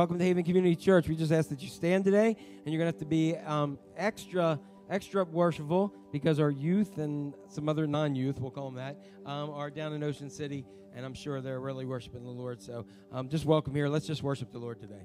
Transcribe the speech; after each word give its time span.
welcome 0.00 0.18
to 0.18 0.24
Haven 0.24 0.42
Community 0.42 0.74
Church. 0.74 1.08
We 1.08 1.14
just 1.14 1.30
ask 1.30 1.50
that 1.50 1.60
you 1.60 1.68
stand 1.68 2.06
today, 2.06 2.28
and 2.28 2.72
you're 2.72 2.82
going 2.82 2.90
to 2.90 2.96
have 2.96 3.00
to 3.00 3.04
be 3.04 3.36
um, 3.36 3.78
extra 3.98 4.58
extra 4.88 5.24
worshipful 5.24 5.94
because 6.10 6.40
our 6.40 6.50
youth 6.50 6.96
and 6.96 7.34
some 7.50 7.68
other 7.68 7.86
non-youth, 7.86 8.40
we'll 8.40 8.50
call 8.50 8.70
them 8.70 8.76
that, 8.76 8.96
um, 9.30 9.50
are 9.50 9.68
down 9.68 9.92
in 9.92 10.02
Ocean 10.02 10.30
City, 10.30 10.64
and 10.96 11.04
I'm 11.04 11.12
sure 11.12 11.42
they're 11.42 11.60
really 11.60 11.84
worshiping 11.84 12.24
the 12.24 12.30
Lord. 12.30 12.62
So 12.62 12.86
um, 13.12 13.28
just 13.28 13.44
welcome 13.44 13.74
here. 13.74 13.88
Let's 13.90 14.06
just 14.06 14.22
worship 14.22 14.50
the 14.52 14.58
Lord 14.58 14.80
today. 14.80 15.04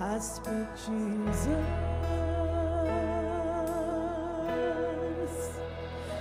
I 0.00 0.18
speak 0.20 0.68
Jesus. 0.76 1.48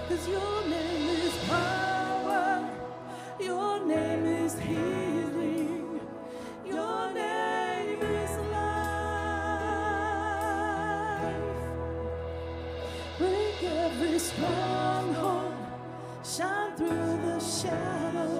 Cause 0.09 0.27
your 0.29 0.67
name 0.69 1.09
is 1.09 1.37
power, 1.49 2.69
your 3.39 3.85
name 3.85 4.25
is 4.25 4.59
healing, 4.59 6.01
your 6.65 7.13
name 7.13 8.01
is 8.01 8.31
life. 8.51 8.73
Break 13.19 13.63
every 13.63 14.19
stronghold, 14.19 15.53
shine 16.23 16.75
through 16.77 17.17
the 17.25 17.39
shadows, 17.39 18.36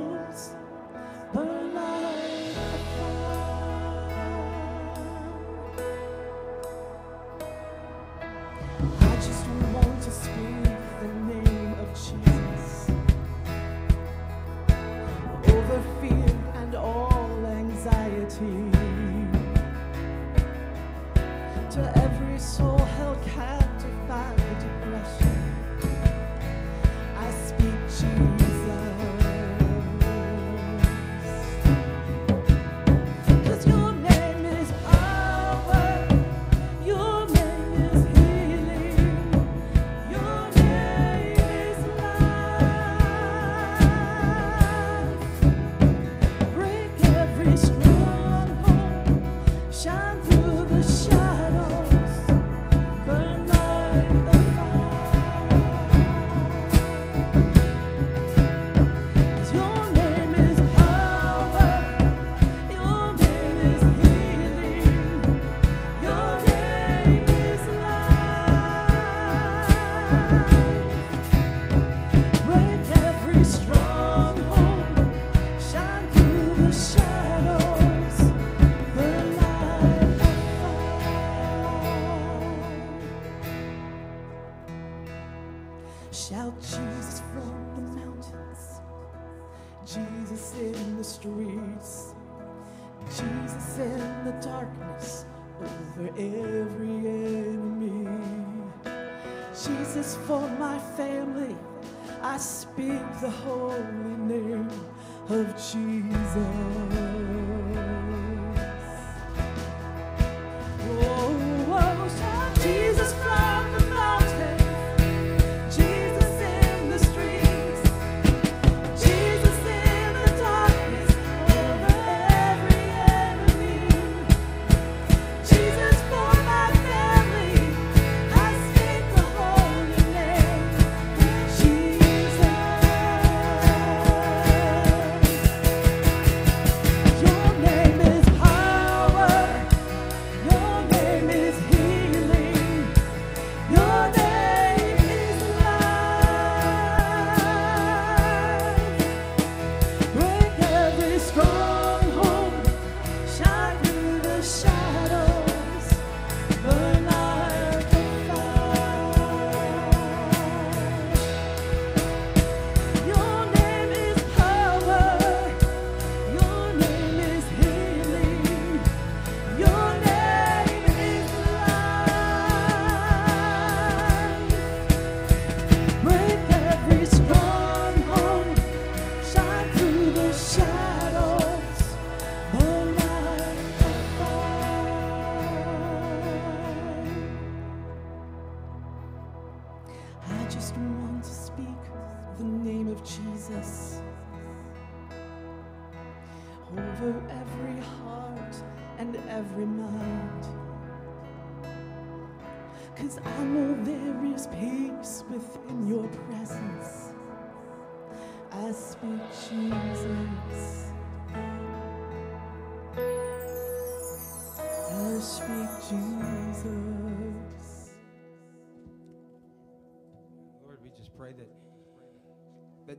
of 105.29 105.47
Jesus. 105.57 106.86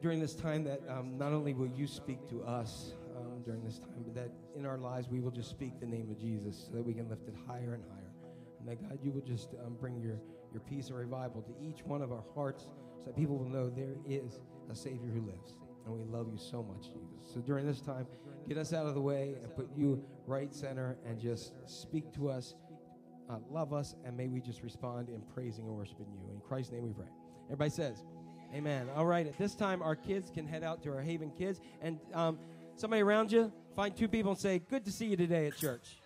During 0.08 0.20
this 0.20 0.34
time 0.34 0.64
that 0.64 0.80
um, 0.88 1.18
not 1.18 1.34
only 1.34 1.52
will 1.52 1.68
you 1.68 1.86
speak 1.86 2.26
to 2.30 2.42
us 2.42 2.94
um, 3.14 3.42
during 3.44 3.62
this 3.62 3.78
time, 3.78 4.02
but 4.06 4.14
that 4.14 4.30
in 4.56 4.64
our 4.64 4.78
lives 4.78 5.06
we 5.06 5.20
will 5.20 5.30
just 5.30 5.50
speak 5.50 5.78
the 5.80 5.86
name 5.86 6.08
of 6.10 6.18
Jesus 6.18 6.64
so 6.66 6.72
that 6.72 6.82
we 6.82 6.94
can 6.94 7.10
lift 7.10 7.28
it 7.28 7.34
higher 7.46 7.74
and 7.74 7.84
higher. 7.92 8.10
And 8.58 8.66
that 8.66 8.80
God, 8.80 8.98
you 9.02 9.10
will 9.10 9.20
just 9.20 9.50
um, 9.62 9.76
bring 9.78 10.00
your, 10.00 10.18
your 10.50 10.62
peace 10.62 10.88
and 10.88 10.96
revival 10.96 11.42
to 11.42 11.52
each 11.62 11.84
one 11.84 12.00
of 12.00 12.10
our 12.10 12.24
hearts 12.34 12.68
so 13.00 13.04
that 13.04 13.16
people 13.16 13.36
will 13.36 13.50
know 13.50 13.68
there 13.68 13.96
is 14.06 14.40
a 14.70 14.74
Savior 14.74 15.10
who 15.12 15.20
lives. 15.26 15.56
And 15.84 15.94
we 15.94 16.04
love 16.04 16.28
you 16.32 16.38
so 16.38 16.62
much, 16.62 16.84
Jesus. 16.84 17.34
So 17.34 17.40
during 17.40 17.66
this 17.66 17.82
time, 17.82 18.06
get 18.48 18.56
us 18.56 18.72
out 18.72 18.86
of 18.86 18.94
the 18.94 19.02
way 19.02 19.34
and 19.42 19.54
put 19.54 19.68
you 19.76 20.02
right 20.26 20.54
center 20.54 20.96
and 21.04 21.20
just 21.20 21.52
speak 21.66 22.14
to 22.14 22.30
us, 22.30 22.54
uh, 23.28 23.40
love 23.50 23.74
us, 23.74 23.94
and 24.06 24.16
may 24.16 24.28
we 24.28 24.40
just 24.40 24.62
respond 24.62 25.10
in 25.10 25.20
praising 25.34 25.66
and 25.66 25.74
worshiping 25.74 26.06
you. 26.10 26.32
In 26.32 26.40
Christ's 26.40 26.72
name 26.72 26.84
we 26.84 26.94
pray. 26.94 27.10
Everybody 27.48 27.70
says, 27.70 28.04
Amen. 28.54 28.88
All 28.96 29.06
right, 29.06 29.26
at 29.26 29.36
this 29.36 29.54
time, 29.54 29.82
our 29.82 29.94
kids 29.94 30.30
can 30.30 30.46
head 30.46 30.64
out 30.64 30.82
to 30.84 30.94
our 30.94 31.02
Haven 31.02 31.30
Kids. 31.30 31.60
And 31.82 31.98
um, 32.14 32.38
Somebody 32.78 33.02
around 33.02 33.32
you, 33.32 33.52
find 33.74 33.96
two 33.96 34.06
people 34.06 34.30
and 34.30 34.40
say, 34.40 34.60
Good 34.60 34.84
to 34.84 34.92
see 34.92 35.06
you 35.06 35.16
today 35.16 35.48
at 35.48 35.56
church. 35.56 35.98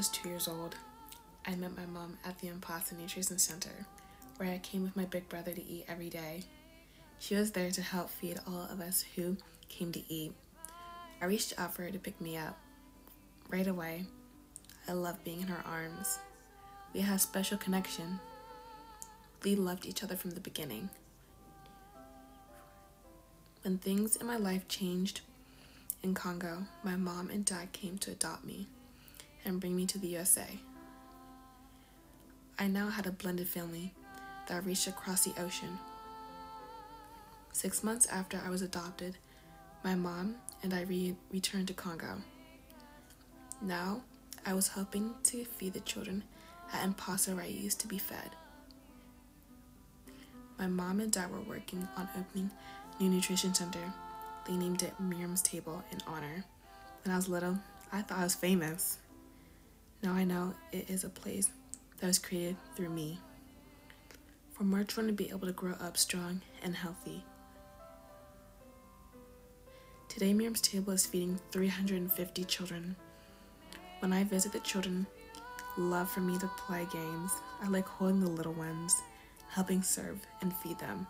Just 0.00 0.14
two 0.14 0.30
years 0.30 0.48
old, 0.48 0.74
I 1.46 1.54
met 1.56 1.76
my 1.76 1.84
mom 1.84 2.16
at 2.24 2.38
the 2.38 2.48
Impasa 2.48 2.96
Nutrition 2.96 3.38
Center, 3.38 3.84
where 4.38 4.48
I 4.48 4.56
came 4.56 4.82
with 4.82 4.96
my 4.96 5.04
big 5.04 5.28
brother 5.28 5.52
to 5.52 5.62
eat 5.62 5.84
every 5.88 6.08
day. 6.08 6.44
She 7.18 7.34
was 7.34 7.50
there 7.50 7.70
to 7.70 7.82
help 7.82 8.08
feed 8.08 8.40
all 8.46 8.66
of 8.72 8.80
us 8.80 9.04
who 9.14 9.36
came 9.68 9.92
to 9.92 10.02
eat. 10.10 10.32
I 11.20 11.26
reached 11.26 11.52
out 11.58 11.74
for 11.74 11.82
her 11.82 11.90
to 11.90 11.98
pick 11.98 12.18
me 12.18 12.38
up. 12.38 12.58
Right 13.50 13.66
away, 13.66 14.06
I 14.88 14.92
loved 14.92 15.22
being 15.22 15.42
in 15.42 15.48
her 15.48 15.62
arms. 15.66 16.18
We 16.94 17.00
had 17.00 17.16
a 17.16 17.18
special 17.18 17.58
connection. 17.58 18.20
We 19.44 19.54
loved 19.54 19.84
each 19.84 20.02
other 20.02 20.16
from 20.16 20.30
the 20.30 20.40
beginning. 20.40 20.88
When 23.60 23.76
things 23.76 24.16
in 24.16 24.26
my 24.26 24.38
life 24.38 24.66
changed 24.66 25.20
in 26.02 26.14
Congo, 26.14 26.62
my 26.82 26.96
mom 26.96 27.28
and 27.28 27.44
dad 27.44 27.72
came 27.72 27.98
to 27.98 28.12
adopt 28.12 28.46
me 28.46 28.66
and 29.44 29.60
bring 29.60 29.76
me 29.76 29.86
to 29.86 29.98
the 29.98 30.08
USA. 30.08 30.46
I 32.58 32.66
now 32.66 32.90
had 32.90 33.06
a 33.06 33.12
blended 33.12 33.48
family 33.48 33.94
that 34.48 34.64
reached 34.64 34.86
across 34.86 35.24
the 35.24 35.40
ocean. 35.40 35.78
Six 37.52 37.82
months 37.82 38.06
after 38.06 38.40
I 38.44 38.50
was 38.50 38.62
adopted, 38.62 39.16
my 39.82 39.94
mom 39.94 40.36
and 40.62 40.74
I 40.74 40.82
re- 40.82 41.16
returned 41.32 41.68
to 41.68 41.74
Congo. 41.74 42.22
Now, 43.62 44.02
I 44.44 44.54
was 44.54 44.68
helping 44.68 45.14
to 45.24 45.44
feed 45.44 45.74
the 45.74 45.80
children 45.80 46.24
at 46.72 46.86
Impasa 46.86 47.34
where 47.34 47.44
I 47.44 47.48
used 47.48 47.80
to 47.80 47.88
be 47.88 47.98
fed. 47.98 48.30
My 50.58 50.66
mom 50.66 51.00
and 51.00 51.10
dad 51.10 51.30
were 51.30 51.40
working 51.40 51.88
on 51.96 52.08
opening 52.18 52.50
a 52.98 53.02
new 53.02 53.10
nutrition 53.10 53.54
center. 53.54 53.92
They 54.46 54.54
named 54.54 54.82
it 54.82 54.98
Miriam's 55.00 55.42
Table 55.42 55.82
in 55.90 55.98
honor. 56.06 56.44
When 57.04 57.12
I 57.12 57.16
was 57.16 57.28
little, 57.28 57.58
I 57.92 58.02
thought 58.02 58.18
I 58.18 58.24
was 58.24 58.34
famous. 58.34 58.98
Now 60.02 60.14
I 60.14 60.24
know 60.24 60.54
it 60.72 60.88
is 60.88 61.04
a 61.04 61.10
place 61.10 61.50
that 61.98 62.06
was 62.06 62.18
created 62.18 62.56
through 62.74 62.88
me. 62.88 63.18
For 64.52 64.64
children 64.64 65.06
to 65.08 65.12
be 65.12 65.28
able 65.28 65.46
to 65.46 65.52
grow 65.52 65.74
up 65.80 65.98
strong 65.98 66.40
and 66.62 66.74
healthy. 66.74 67.22
Today, 70.08 70.32
Miriam's 70.32 70.62
Table 70.62 70.94
is 70.94 71.04
feeding 71.04 71.38
350 71.52 72.44
children. 72.44 72.96
When 73.98 74.12
I 74.12 74.24
visit 74.24 74.52
the 74.52 74.60
children, 74.60 75.06
love 75.76 76.10
for 76.10 76.20
me 76.20 76.38
to 76.38 76.50
play 76.56 76.86
games. 76.90 77.32
I 77.62 77.68
like 77.68 77.86
holding 77.86 78.20
the 78.20 78.30
little 78.30 78.54
ones, 78.54 78.96
helping 79.50 79.82
serve 79.82 80.20
and 80.40 80.54
feed 80.56 80.78
them. 80.78 81.06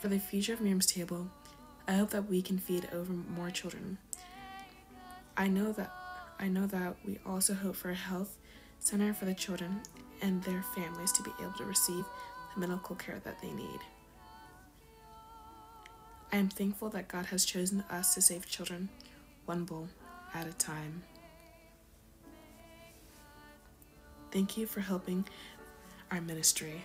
For 0.00 0.08
the 0.08 0.18
future 0.18 0.54
of 0.54 0.60
Miriam's 0.60 0.86
Table, 0.86 1.28
I 1.86 1.92
hope 1.92 2.10
that 2.10 2.28
we 2.28 2.40
can 2.40 2.58
feed 2.58 2.88
over 2.92 3.12
more 3.12 3.50
children. 3.50 3.98
I 5.36 5.48
know 5.48 5.72
that 5.72 5.92
I 6.38 6.48
know 6.48 6.66
that 6.66 6.96
we 7.06 7.18
also 7.26 7.54
hope 7.54 7.76
for 7.76 7.90
a 7.90 7.94
health 7.94 8.36
center 8.78 9.12
for 9.14 9.24
the 9.24 9.34
children 9.34 9.80
and 10.22 10.42
their 10.44 10.62
families 10.74 11.12
to 11.12 11.22
be 11.22 11.30
able 11.40 11.52
to 11.54 11.64
receive 11.64 12.04
the 12.54 12.60
medical 12.60 12.96
care 12.96 13.20
that 13.24 13.40
they 13.40 13.50
need. 13.52 13.80
I 16.32 16.36
am 16.36 16.48
thankful 16.48 16.90
that 16.90 17.08
God 17.08 17.26
has 17.26 17.44
chosen 17.44 17.84
us 17.90 18.14
to 18.14 18.20
save 18.20 18.46
children 18.46 18.88
one 19.46 19.64
bowl 19.64 19.88
at 20.34 20.46
a 20.46 20.52
time. 20.52 21.02
Thank 24.30 24.58
you 24.58 24.66
for 24.66 24.80
helping 24.80 25.26
our 26.10 26.20
ministry. 26.20 26.84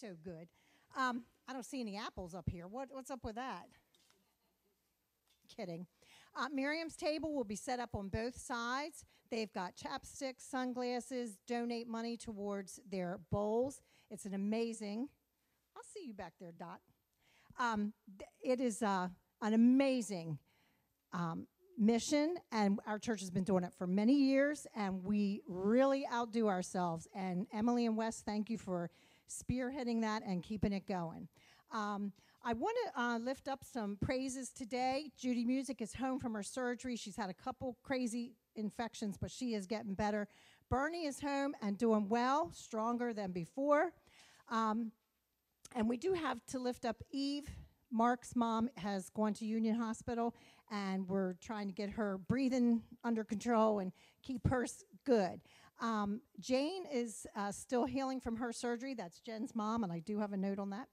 So 0.00 0.14
good. 0.24 0.48
Um, 0.96 1.24
I 1.48 1.52
don't 1.52 1.64
see 1.64 1.80
any 1.80 1.96
apples 1.96 2.34
up 2.34 2.48
here. 2.48 2.66
What, 2.66 2.88
what's 2.90 3.10
up 3.10 3.24
with 3.24 3.34
that? 3.36 3.66
Kidding. 5.54 5.86
Uh, 6.36 6.48
Miriam's 6.52 6.96
table 6.96 7.34
will 7.34 7.44
be 7.44 7.56
set 7.56 7.80
up 7.80 7.94
on 7.94 8.08
both 8.08 8.36
sides. 8.36 9.04
They've 9.30 9.52
got 9.52 9.74
chapsticks, 9.76 10.40
sunglasses, 10.40 11.38
donate 11.46 11.88
money 11.88 12.16
towards 12.16 12.80
their 12.90 13.18
bowls. 13.30 13.80
It's 14.10 14.24
an 14.24 14.34
amazing. 14.34 15.08
I'll 15.76 15.82
see 15.82 16.06
you 16.06 16.14
back 16.14 16.34
there, 16.40 16.52
Dot. 16.52 16.80
Um, 17.58 17.92
it 18.40 18.60
is 18.60 18.82
uh, 18.82 19.08
an 19.42 19.54
amazing 19.54 20.38
um, 21.12 21.46
mission, 21.76 22.36
and 22.52 22.78
our 22.86 22.98
church 22.98 23.20
has 23.20 23.30
been 23.30 23.44
doing 23.44 23.64
it 23.64 23.72
for 23.76 23.86
many 23.86 24.14
years, 24.14 24.66
and 24.74 25.02
we 25.02 25.42
really 25.48 26.06
outdo 26.12 26.48
ourselves. 26.48 27.08
And 27.14 27.46
Emily 27.52 27.86
and 27.86 27.96
Wes, 27.96 28.22
thank 28.24 28.48
you 28.48 28.58
for 28.58 28.90
spearheading 29.28 30.00
that 30.02 30.22
and 30.24 30.42
keeping 30.42 30.72
it 30.72 30.86
going. 30.86 31.28
Um, 31.72 32.12
I 32.44 32.52
want 32.52 32.76
to 32.86 33.00
uh, 33.00 33.18
lift 33.18 33.48
up 33.48 33.64
some 33.64 33.98
praises 34.00 34.50
today. 34.50 35.10
Judy 35.18 35.44
Music 35.44 35.82
is 35.82 35.94
home 35.94 36.18
from 36.18 36.34
her 36.34 36.42
surgery. 36.42 36.96
She's 36.96 37.16
had 37.16 37.30
a 37.30 37.34
couple 37.34 37.76
crazy 37.82 38.32
infections, 38.56 39.16
but 39.20 39.30
she 39.30 39.54
is 39.54 39.66
getting 39.66 39.94
better. 39.94 40.28
Bernie 40.70 41.06
is 41.06 41.20
home 41.20 41.54
and 41.62 41.76
doing 41.76 42.08
well, 42.08 42.50
stronger 42.54 43.12
than 43.12 43.32
before. 43.32 43.92
Um, 44.50 44.92
and 45.74 45.88
we 45.88 45.96
do 45.96 46.12
have 46.12 46.44
to 46.46 46.58
lift 46.58 46.84
up 46.84 47.02
Eve. 47.10 47.48
Mark's 47.90 48.36
mom 48.36 48.68
has 48.76 49.08
gone 49.10 49.32
to 49.34 49.46
Union 49.46 49.74
Hospital, 49.74 50.34
and 50.70 51.08
we're 51.08 51.34
trying 51.40 51.68
to 51.68 51.72
get 51.72 51.90
her 51.90 52.18
breathing 52.28 52.82
under 53.02 53.24
control 53.24 53.78
and 53.78 53.92
keep 54.22 54.46
her 54.48 54.66
good. 55.04 55.40
Um, 55.80 56.20
Jane 56.40 56.84
is 56.92 57.26
uh, 57.36 57.52
still 57.52 57.84
healing 57.84 58.20
from 58.20 58.36
her 58.36 58.52
surgery. 58.52 58.94
That's 58.94 59.20
Jen's 59.20 59.54
mom, 59.54 59.84
and 59.84 59.92
I 59.92 60.00
do 60.00 60.18
have 60.18 60.32
a 60.32 60.36
note 60.36 60.58
on 60.58 60.70
that. 60.70 60.88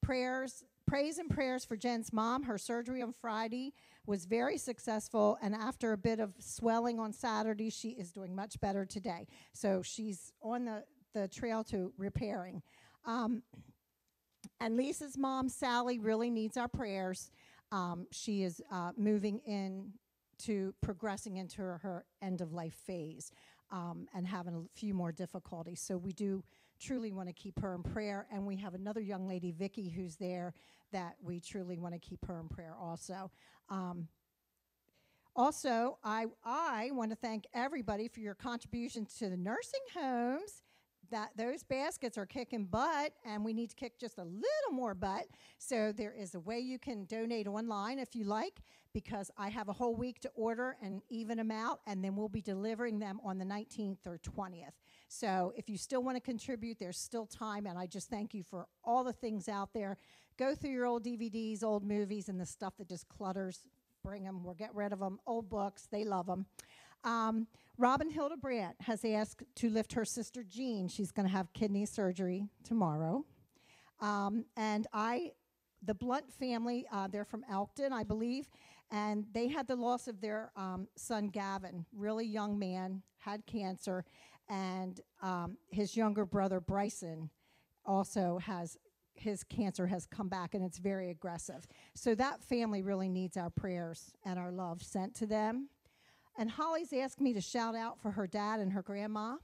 Prayers, 0.00 0.64
praise 0.86 1.18
and 1.18 1.30
prayers 1.30 1.64
for 1.64 1.76
Jen's 1.76 2.12
mom. 2.12 2.44
Her 2.44 2.58
surgery 2.58 3.02
on 3.02 3.12
Friday 3.12 3.74
was 4.06 4.24
very 4.24 4.58
successful, 4.58 5.38
and 5.42 5.54
after 5.54 5.92
a 5.92 5.98
bit 5.98 6.18
of 6.18 6.34
swelling 6.38 6.98
on 6.98 7.12
Saturday, 7.12 7.70
she 7.70 7.90
is 7.90 8.10
doing 8.10 8.34
much 8.34 8.58
better 8.60 8.84
today. 8.84 9.26
So 9.52 9.82
she's 9.82 10.32
on 10.42 10.64
the, 10.64 10.84
the 11.14 11.28
trail 11.28 11.62
to 11.64 11.92
repairing. 11.98 12.62
Um, 13.04 13.42
and 14.60 14.76
Lisa's 14.76 15.18
mom, 15.18 15.48
Sally, 15.48 15.98
really 15.98 16.30
needs 16.30 16.56
our 16.56 16.68
prayers. 16.68 17.30
Um, 17.70 18.06
she 18.10 18.42
is 18.42 18.60
uh, 18.70 18.92
moving 18.96 19.40
in 19.46 19.92
to 20.40 20.74
progressing 20.80 21.36
into 21.36 21.62
her, 21.62 21.78
her 21.82 22.04
end 22.20 22.40
of 22.40 22.52
life 22.52 22.74
phase 22.74 23.30
um, 23.72 24.06
and 24.14 24.26
having 24.26 24.54
a 24.54 24.78
few 24.78 24.94
more 24.94 25.10
difficulties. 25.10 25.80
So 25.80 25.96
we 25.96 26.12
do 26.12 26.44
truly 26.78 27.12
want 27.12 27.28
to 27.28 27.32
keep 27.32 27.58
her 27.60 27.74
in 27.74 27.82
prayer. 27.82 28.26
And 28.30 28.46
we 28.46 28.56
have 28.56 28.74
another 28.74 29.00
young 29.00 29.26
lady, 29.26 29.50
Vicky, 29.50 29.88
who's 29.88 30.16
there 30.16 30.54
that 30.92 31.16
we 31.22 31.40
truly 31.40 31.78
want 31.78 31.94
to 31.94 31.98
keep 31.98 32.24
her 32.26 32.38
in 32.38 32.48
prayer 32.48 32.74
also. 32.78 33.30
Um, 33.70 34.08
also, 35.34 35.98
I, 36.04 36.26
I 36.44 36.90
want 36.92 37.10
to 37.10 37.16
thank 37.16 37.46
everybody 37.54 38.06
for 38.06 38.20
your 38.20 38.34
contributions 38.34 39.14
to 39.18 39.30
the 39.30 39.36
nursing 39.36 39.80
homes. 39.94 40.62
That 41.12 41.30
those 41.36 41.62
baskets 41.62 42.16
are 42.16 42.24
kicking 42.24 42.64
butt, 42.64 43.12
and 43.26 43.44
we 43.44 43.52
need 43.52 43.68
to 43.68 43.76
kick 43.76 43.98
just 43.98 44.16
a 44.16 44.24
little 44.24 44.72
more 44.72 44.94
butt. 44.94 45.26
So 45.58 45.92
there 45.92 46.14
is 46.18 46.34
a 46.34 46.40
way 46.40 46.58
you 46.58 46.78
can 46.78 47.04
donate 47.04 47.46
online 47.46 47.98
if 47.98 48.16
you 48.16 48.24
like, 48.24 48.62
because 48.94 49.30
I 49.36 49.50
have 49.50 49.68
a 49.68 49.74
whole 49.74 49.94
week 49.94 50.20
to 50.20 50.30
order 50.34 50.78
and 50.82 51.02
even 51.10 51.36
them 51.36 51.50
out, 51.50 51.80
and 51.86 52.02
then 52.02 52.16
we'll 52.16 52.30
be 52.30 52.40
delivering 52.40 52.98
them 52.98 53.20
on 53.22 53.36
the 53.36 53.44
19th 53.44 54.06
or 54.06 54.18
20th. 54.18 54.72
So 55.08 55.52
if 55.54 55.68
you 55.68 55.76
still 55.76 56.02
want 56.02 56.16
to 56.16 56.20
contribute, 56.22 56.78
there's 56.78 56.98
still 56.98 57.26
time, 57.26 57.66
and 57.66 57.78
I 57.78 57.86
just 57.86 58.08
thank 58.08 58.32
you 58.32 58.42
for 58.42 58.66
all 58.82 59.04
the 59.04 59.12
things 59.12 59.50
out 59.50 59.74
there. 59.74 59.98
Go 60.38 60.54
through 60.54 60.70
your 60.70 60.86
old 60.86 61.04
DVDs, 61.04 61.62
old 61.62 61.84
movies, 61.84 62.30
and 62.30 62.40
the 62.40 62.46
stuff 62.46 62.78
that 62.78 62.88
just 62.88 63.06
clutters 63.10 63.66
bring 64.02 64.24
them, 64.24 64.42
we'll 64.42 64.54
get 64.54 64.74
rid 64.74 64.92
of 64.92 64.98
them. 64.98 65.20
Old 65.26 65.48
books, 65.48 65.86
they 65.90 66.04
love 66.04 66.26
them. 66.26 66.46
Um, 67.04 67.46
Robin 67.78 68.10
Hildebrandt 68.10 68.76
has 68.80 69.04
asked 69.04 69.42
to 69.56 69.70
lift 69.70 69.92
her 69.94 70.04
sister 70.04 70.44
Jean. 70.44 70.88
She's 70.88 71.10
going 71.10 71.26
to 71.26 71.32
have 71.32 71.52
kidney 71.52 71.86
surgery 71.86 72.48
tomorrow. 72.64 73.24
Um, 74.00 74.44
and 74.56 74.86
I, 74.92 75.32
the 75.82 75.94
Blunt 75.94 76.30
family, 76.32 76.86
uh, 76.92 77.08
they're 77.08 77.24
from 77.24 77.44
Elkton, 77.50 77.92
I 77.92 78.04
believe, 78.04 78.48
and 78.90 79.24
they 79.32 79.48
had 79.48 79.66
the 79.66 79.76
loss 79.76 80.06
of 80.06 80.20
their 80.20 80.52
um, 80.56 80.86
son 80.96 81.28
Gavin, 81.28 81.86
really 81.96 82.26
young 82.26 82.58
man, 82.58 83.02
had 83.18 83.46
cancer, 83.46 84.04
and 84.48 85.00
um, 85.22 85.56
his 85.70 85.96
younger 85.96 86.26
brother 86.26 86.60
Bryson 86.60 87.30
also 87.86 88.38
has 88.38 88.76
his 89.14 89.44
cancer 89.44 89.86
has 89.86 90.06
come 90.06 90.28
back 90.28 90.54
and 90.54 90.64
it's 90.64 90.78
very 90.78 91.10
aggressive. 91.10 91.66
So 91.94 92.14
that 92.14 92.42
family 92.42 92.82
really 92.82 93.08
needs 93.08 93.36
our 93.36 93.50
prayers 93.50 94.12
and 94.24 94.38
our 94.38 94.50
love 94.50 94.82
sent 94.82 95.14
to 95.16 95.26
them. 95.26 95.68
And 96.38 96.50
Holly's 96.50 96.92
asked 96.92 97.20
me 97.20 97.32
to 97.34 97.40
shout 97.40 97.74
out 97.74 98.00
for 98.00 98.12
her 98.12 98.26
dad 98.26 98.60
and 98.60 98.72
her 98.72 98.82
grandma 98.82 99.36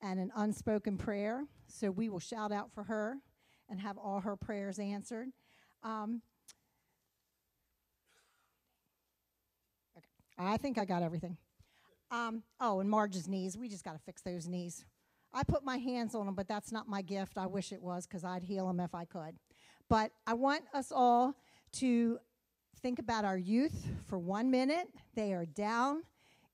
and 0.00 0.18
an 0.18 0.32
unspoken 0.34 0.96
prayer. 0.96 1.44
So 1.68 1.90
we 1.90 2.08
will 2.08 2.20
shout 2.20 2.52
out 2.52 2.72
for 2.72 2.84
her 2.84 3.16
and 3.68 3.80
have 3.80 3.98
all 3.98 4.20
her 4.20 4.36
prayers 4.36 4.78
answered. 4.78 5.28
Um, 5.82 6.22
okay. 9.96 10.06
I 10.38 10.56
think 10.56 10.78
I 10.78 10.84
got 10.84 11.02
everything. 11.02 11.36
Um, 12.10 12.42
oh, 12.60 12.80
and 12.80 12.90
Marge's 12.90 13.28
knees. 13.28 13.56
We 13.56 13.68
just 13.68 13.84
got 13.84 13.92
to 13.92 13.98
fix 13.98 14.22
those 14.22 14.46
knees. 14.46 14.84
I 15.32 15.44
put 15.44 15.64
my 15.64 15.78
hands 15.78 16.14
on 16.14 16.26
them, 16.26 16.34
but 16.34 16.46
that's 16.46 16.72
not 16.72 16.88
my 16.88 17.00
gift. 17.00 17.38
I 17.38 17.46
wish 17.46 17.72
it 17.72 17.82
was 17.82 18.06
because 18.06 18.22
I'd 18.24 18.42
heal 18.42 18.66
them 18.66 18.80
if 18.80 18.94
I 18.94 19.06
could. 19.06 19.36
But 19.88 20.12
I 20.26 20.34
want 20.34 20.64
us 20.74 20.92
all 20.94 21.34
to 21.74 22.18
think 22.82 22.98
about 22.98 23.24
our 23.24 23.38
youth 23.38 23.88
for 24.06 24.18
one 24.18 24.50
minute. 24.50 24.88
They 25.14 25.32
are 25.32 25.46
down 25.46 26.02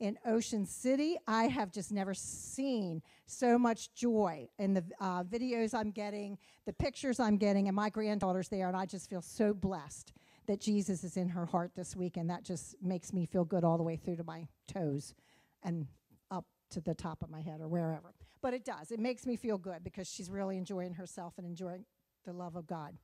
in 0.01 0.19
Ocean 0.27 0.65
City. 0.67 1.17
I 1.27 1.45
have 1.45 1.73
just 1.73 1.93
never 1.93 2.15
seen 2.15 3.03
so 3.27 3.59
much 3.59 3.93
joy 3.95 4.49
in 4.59 4.75
the 4.75 4.85
uh, 5.01 5.25
videos 5.25 5.75
I'm 5.75 5.91
getting, 5.91 6.39
the 6.67 6.73
pictures 6.73 7.21
I'm 7.21 7.37
getting, 7.37 7.69
and 7.69 7.77
my 7.77 7.91
granddaughter's 7.91 8.49
there, 8.49 8.69
and 8.69 8.77
I 8.77 8.87
just 8.87 9.11
feel 9.11 9.23
so 9.23 9.53
blessed 9.53 10.13
that 10.47 10.61
Jesus 10.61 11.05
is 11.05 11.17
in 11.17 11.29
her 11.29 11.47
heart 11.47 11.73
this 11.77 11.95
week, 11.95 12.17
and 12.17 12.31
that 12.31 12.43
just 12.43 12.75
makes 12.83 13.13
me 13.13 13.27
feel 13.27 13.45
good 13.45 13.65
all 13.65 13.77
the 13.77 13.83
way 13.83 13.97
through 13.97 14.17
to 14.17 14.25
my 14.25 14.47
toes 14.67 15.15
and 15.63 15.87
up 16.31 16.47
to 16.71 16.81
the 16.81 16.95
top 16.95 17.23
of 17.23 17.31
my 17.31 17.41
head 17.41 17.61
or 17.61 17.69
wherever. 17.69 18.15
But 18.41 18.55
it 18.55 18.65
does. 18.65 18.91
It 18.91 19.01
makes 19.01 19.27
me 19.27 19.37
feel 19.37 19.59
good 19.59 19.83
because 19.85 20.09
she's 20.09 20.31
really 20.31 20.57
enjoying 20.57 20.95
herself 20.95 21.35
and 21.37 21.47
enjoying 21.47 21.85
the 22.25 22.33
love 22.33 22.57
of 22.57 22.67
God. 22.67 22.97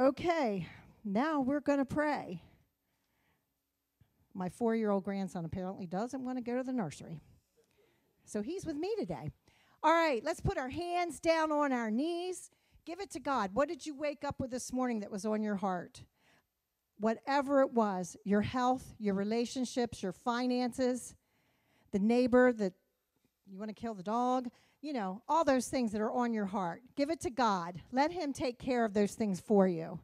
Okay, 0.00 0.68
now 1.04 1.40
we're 1.40 1.60
going 1.60 1.80
to 1.80 1.84
pray. 1.84 2.40
My 4.38 4.48
four 4.48 4.76
year 4.76 4.90
old 4.90 5.02
grandson 5.02 5.44
apparently 5.44 5.86
doesn't 5.86 6.24
want 6.24 6.38
to 6.38 6.44
go 6.44 6.56
to 6.56 6.62
the 6.62 6.72
nursery. 6.72 7.20
So 8.24 8.40
he's 8.40 8.64
with 8.64 8.76
me 8.76 8.94
today. 8.96 9.30
All 9.82 9.92
right, 9.92 10.22
let's 10.24 10.40
put 10.40 10.58
our 10.58 10.68
hands 10.68 11.18
down 11.18 11.50
on 11.50 11.72
our 11.72 11.90
knees. 11.90 12.50
Give 12.86 13.00
it 13.00 13.10
to 13.12 13.20
God. 13.20 13.50
What 13.52 13.68
did 13.68 13.84
you 13.84 13.96
wake 13.96 14.22
up 14.24 14.38
with 14.38 14.50
this 14.50 14.72
morning 14.72 15.00
that 15.00 15.10
was 15.10 15.26
on 15.26 15.42
your 15.42 15.56
heart? 15.56 16.04
Whatever 17.00 17.62
it 17.62 17.72
was 17.72 18.16
your 18.24 18.42
health, 18.42 18.94
your 18.98 19.14
relationships, 19.14 20.02
your 20.02 20.12
finances, 20.12 21.16
the 21.90 21.98
neighbor 21.98 22.52
that 22.52 22.74
you 23.46 23.58
want 23.58 23.70
to 23.70 23.74
kill 23.74 23.94
the 23.94 24.02
dog, 24.02 24.48
you 24.80 24.92
know, 24.92 25.22
all 25.28 25.44
those 25.44 25.66
things 25.66 25.90
that 25.92 26.00
are 26.00 26.12
on 26.12 26.32
your 26.32 26.46
heart. 26.46 26.82
Give 26.96 27.10
it 27.10 27.20
to 27.22 27.30
God. 27.30 27.80
Let 27.90 28.12
Him 28.12 28.32
take 28.32 28.58
care 28.58 28.84
of 28.84 28.94
those 28.94 29.14
things 29.14 29.40
for 29.40 29.66
you 29.66 29.98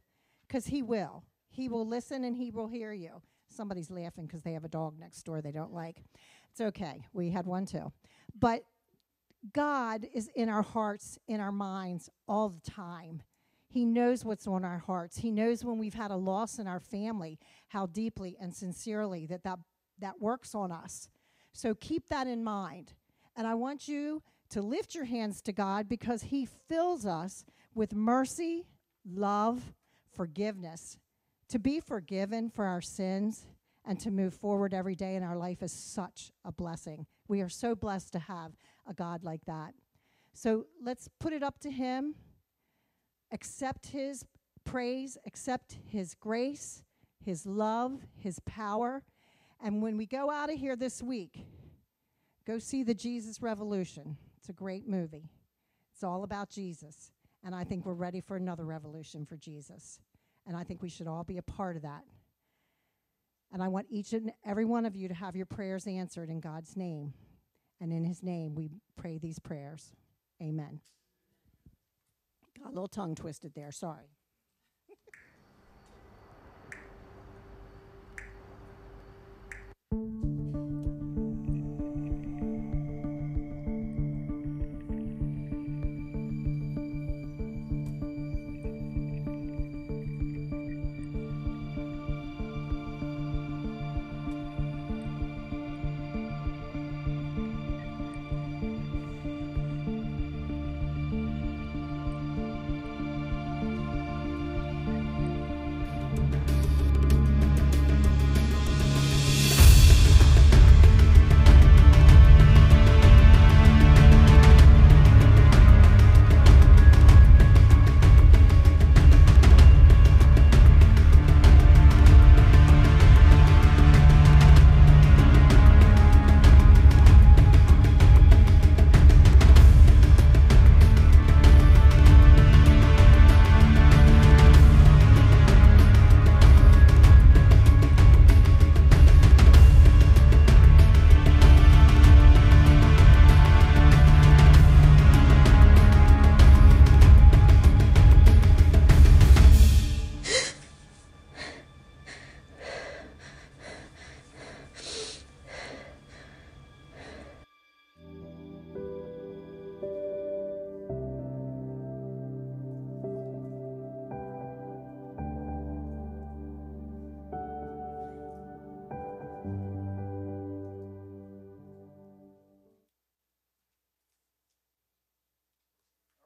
because 0.46 0.66
He 0.66 0.82
will. 0.82 1.24
He 1.54 1.68
will 1.68 1.86
listen 1.86 2.24
and 2.24 2.36
he 2.36 2.50
will 2.50 2.66
hear 2.66 2.92
you. 2.92 3.22
Somebody's 3.54 3.90
laughing 3.90 4.26
because 4.26 4.42
they 4.42 4.52
have 4.52 4.64
a 4.64 4.68
dog 4.68 4.98
next 4.98 5.22
door 5.22 5.40
they 5.40 5.52
don't 5.52 5.72
like. 5.72 6.02
It's 6.50 6.60
okay. 6.60 7.06
We 7.12 7.30
had 7.30 7.46
one 7.46 7.66
too. 7.66 7.92
But 8.38 8.64
God 9.52 10.06
is 10.12 10.30
in 10.34 10.48
our 10.48 10.62
hearts, 10.62 11.18
in 11.28 11.40
our 11.40 11.52
minds 11.52 12.08
all 12.26 12.48
the 12.48 12.70
time. 12.70 13.22
He 13.68 13.84
knows 13.84 14.24
what's 14.24 14.46
on 14.46 14.64
our 14.64 14.78
hearts. 14.78 15.18
He 15.18 15.30
knows 15.30 15.64
when 15.64 15.78
we've 15.78 15.94
had 15.94 16.10
a 16.10 16.16
loss 16.16 16.58
in 16.58 16.66
our 16.66 16.80
family, 16.80 17.38
how 17.68 17.86
deeply 17.86 18.36
and 18.40 18.54
sincerely 18.54 19.26
that 19.26 19.42
that, 19.42 19.58
that 19.98 20.20
works 20.20 20.54
on 20.54 20.70
us. 20.70 21.08
So 21.52 21.74
keep 21.74 22.08
that 22.08 22.26
in 22.26 22.44
mind. 22.44 22.92
And 23.36 23.46
I 23.46 23.54
want 23.54 23.88
you 23.88 24.22
to 24.50 24.62
lift 24.62 24.94
your 24.94 25.04
hands 25.04 25.42
to 25.42 25.52
God 25.52 25.88
because 25.88 26.22
He 26.22 26.46
fills 26.68 27.04
us 27.04 27.44
with 27.74 27.94
mercy, 27.94 28.66
love, 29.04 29.72
forgiveness. 30.14 30.98
To 31.48 31.58
be 31.58 31.80
forgiven 31.80 32.48
for 32.48 32.64
our 32.64 32.80
sins 32.80 33.46
and 33.84 34.00
to 34.00 34.10
move 34.10 34.34
forward 34.34 34.72
every 34.72 34.94
day 34.94 35.14
in 35.14 35.22
our 35.22 35.36
life 35.36 35.62
is 35.62 35.72
such 35.72 36.32
a 36.44 36.52
blessing. 36.52 37.06
We 37.28 37.42
are 37.42 37.48
so 37.48 37.74
blessed 37.74 38.12
to 38.12 38.18
have 38.18 38.52
a 38.88 38.94
God 38.94 39.24
like 39.24 39.44
that. 39.46 39.74
So 40.32 40.66
let's 40.82 41.08
put 41.20 41.32
it 41.32 41.42
up 41.42 41.58
to 41.60 41.70
Him, 41.70 42.14
accept 43.30 43.86
His 43.88 44.24
praise, 44.64 45.16
accept 45.26 45.78
His 45.86 46.14
grace, 46.14 46.82
His 47.24 47.46
love, 47.46 48.00
His 48.16 48.40
power. 48.40 49.02
And 49.62 49.82
when 49.82 49.96
we 49.96 50.06
go 50.06 50.30
out 50.30 50.50
of 50.50 50.58
here 50.58 50.76
this 50.76 51.02
week, 51.02 51.46
go 52.46 52.58
see 52.58 52.82
the 52.82 52.94
Jesus 52.94 53.40
Revolution. 53.40 54.16
It's 54.38 54.48
a 54.48 54.54
great 54.54 54.88
movie. 54.88 55.30
It's 55.92 56.02
all 56.02 56.24
about 56.24 56.50
Jesus. 56.50 57.12
And 57.44 57.54
I 57.54 57.64
think 57.64 57.86
we're 57.86 57.92
ready 57.92 58.20
for 58.20 58.36
another 58.36 58.64
revolution 58.64 59.24
for 59.24 59.36
Jesus. 59.36 60.00
And 60.46 60.56
I 60.56 60.64
think 60.64 60.82
we 60.82 60.88
should 60.88 61.06
all 61.06 61.24
be 61.24 61.38
a 61.38 61.42
part 61.42 61.76
of 61.76 61.82
that. 61.82 62.04
And 63.52 63.62
I 63.62 63.68
want 63.68 63.86
each 63.88 64.12
and 64.12 64.32
every 64.44 64.64
one 64.64 64.84
of 64.84 64.96
you 64.96 65.08
to 65.08 65.14
have 65.14 65.36
your 65.36 65.46
prayers 65.46 65.86
answered 65.86 66.28
in 66.28 66.40
God's 66.40 66.76
name. 66.76 67.14
And 67.80 67.92
in 67.92 68.04
his 68.04 68.22
name, 68.22 68.54
we 68.54 68.70
pray 68.96 69.18
these 69.18 69.38
prayers. 69.38 69.92
Amen. 70.42 70.80
Got 72.58 72.66
a 72.66 72.74
little 72.74 72.88
tongue 72.88 73.14
twisted 73.14 73.52
there. 73.54 73.70
Sorry. 73.70 74.10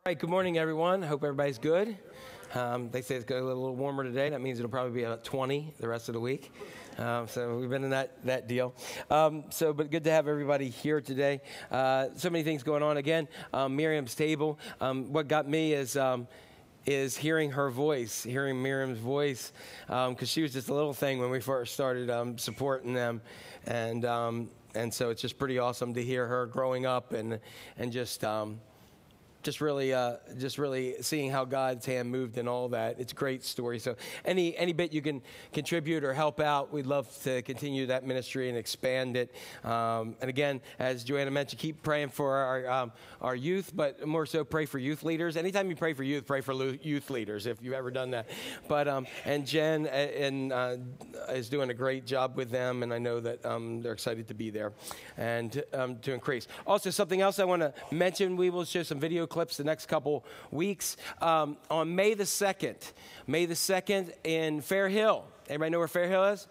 right, 0.09 0.19
good 0.19 0.31
morning, 0.31 0.57
everyone. 0.57 1.03
Hope 1.03 1.23
everybody's 1.23 1.59
good. 1.59 1.95
Um, 2.55 2.89
they 2.89 3.03
say 3.03 3.17
it's 3.17 3.27
going 3.27 3.43
to 3.43 3.47
a 3.47 3.49
little 3.49 3.77
warmer 3.77 4.03
today. 4.05 4.31
That 4.31 4.41
means 4.41 4.59
it'll 4.59 4.71
probably 4.71 4.93
be 4.93 5.03
about 5.03 5.23
20 5.23 5.75
the 5.79 5.87
rest 5.87 6.09
of 6.09 6.15
the 6.15 6.21
week. 6.21 6.51
Um, 6.97 7.29
so 7.29 7.59
we've 7.59 7.69
been 7.69 7.85
in 7.85 7.91
that, 7.91 8.25
that 8.25 8.49
deal. 8.49 8.75
Um, 9.11 9.45
so, 9.51 9.75
but 9.75 9.91
good 9.91 10.05
to 10.05 10.11
have 10.11 10.27
everybody 10.27 10.71
here 10.71 11.03
today. 11.03 11.43
Uh, 11.71 12.07
so 12.17 12.31
many 12.31 12.43
things 12.43 12.63
going 12.63 12.83
on. 12.83 12.97
Again, 12.97 13.29
um, 13.53 13.77
Miriam's 13.77 14.15
table. 14.15 14.59
Um, 14.81 15.13
what 15.13 15.29
got 15.29 15.47
me 15.47 15.75
is 15.75 15.95
um, 15.95 16.27
is 16.87 17.15
hearing 17.15 17.51
her 17.51 17.69
voice, 17.69 18.23
hearing 18.23 18.63
Miriam's 18.63 18.99
voice, 18.99 19.53
because 19.87 20.31
she 20.31 20.41
was 20.41 20.55
just 20.55 20.71
a 20.71 20.75
little 20.75 20.95
thing 20.95 21.19
when 21.19 21.29
we 21.29 21.41
first 21.41 21.75
started 21.75 22.09
um, 22.09 22.39
supporting 22.39 22.95
them, 22.95 23.21
and 23.67 24.07
um, 24.07 24.49
and 24.75 24.95
so 24.95 25.11
it's 25.11 25.21
just 25.21 25.37
pretty 25.37 25.59
awesome 25.59 25.93
to 25.93 26.03
hear 26.03 26.27
her 26.27 26.47
growing 26.47 26.87
up 26.87 27.13
and 27.13 27.39
and 27.77 27.93
just. 27.93 28.25
Um, 28.25 28.59
just 29.43 29.61
really, 29.61 29.95
uh, 29.95 30.17
just 30.39 30.59
really 30.59 30.97
seeing 31.01 31.31
how 31.31 31.45
God's 31.45 31.87
hand 31.87 32.11
moved 32.11 32.39
and 32.39 32.49
all 32.49 32.69
that. 32.71 32.99
It's 32.99 33.13
a 33.13 33.15
great 33.15 33.45
story. 33.45 33.79
So, 33.79 33.97
any 34.25 34.57
any 34.57 34.73
bit 34.73 34.93
you 34.93 35.01
can 35.01 35.23
contribute 35.53 36.05
or 36.05 36.13
help 36.13 36.41
out, 36.41 36.73
we'd 36.73 36.87
love 36.87 37.07
to 37.23 37.43
continue 37.43 37.87
that 37.87 38.05
ministry 38.05 38.49
and 38.49 38.59
expand 38.59 39.17
it. 39.17 39.35
Um, 39.65 40.17
and 40.21 40.29
again, 40.29 40.61
as 40.79 41.05
Joanna 41.05 41.31
mentioned, 41.31 41.61
keep 41.61 41.83
praying 41.83 42.09
for 42.09 42.35
our 42.35 42.69
um, 42.69 42.93
our 43.21 43.37
youth, 43.37 43.73
but 43.75 44.07
more 44.07 44.27
so 44.27 44.45
pray 44.45 44.67
for 44.67 44.79
youth 44.79 45.03
leaders. 45.05 45.37
Anytime 45.37 45.71
you 45.71 45.77
pray 45.77 45.93
for 45.93 46.03
youth, 46.03 46.27
pray 46.27 46.41
for 46.41 46.55
lo- 46.55 46.77
youth 46.83 47.11
leaders 47.11 47.47
if 47.47 47.63
you've 47.63 47.75
ever 47.75 47.91
done 47.91 48.11
that. 48.11 48.29
But 48.67 48.89
um, 48.89 49.07
and 49.25 49.47
Jen 49.47 49.87
uh, 49.87 49.91
and 49.91 50.53
uh, 50.53 50.77
is 51.31 51.49
doing 51.49 51.71
a 51.71 51.75
great 51.75 52.07
job 52.07 52.37
with 52.37 52.51
them, 52.51 52.83
and 52.83 52.93
I 52.93 52.99
know 52.99 53.21
that 53.21 53.45
um, 53.47 53.83
they're 53.83 53.93
excited 53.93 54.27
to 54.29 54.35
be 54.35 54.51
there 54.51 54.73
and 55.17 55.63
um, 55.73 55.99
to 56.01 56.13
increase. 56.13 56.49
Also, 56.67 56.91
something 56.91 57.21
else 57.21 57.39
I 57.39 57.45
want 57.45 57.63
to 57.63 57.73
mention: 57.93 58.37
we 58.37 58.51
will 58.51 58.65
show 58.65 58.83
some 58.83 58.99
video 58.99 59.27
clips 59.29 59.57
the 59.57 59.65
next 59.65 59.87
couple 59.87 60.25
weeks 60.51 60.97
um, 61.21 61.57
on 61.71 61.95
May 61.95 62.15
the 62.15 62.27
second. 62.27 62.77
May 63.27 63.47
the 63.47 63.57
second 63.57 64.13
in 64.25 64.61
Fair 64.61 64.89
Hill. 64.89 65.25
Anybody 65.49 65.71
know 65.71 65.79
where 65.79 65.89
Fair 65.89 66.09
Hill 66.09 66.25
is? 66.25 66.47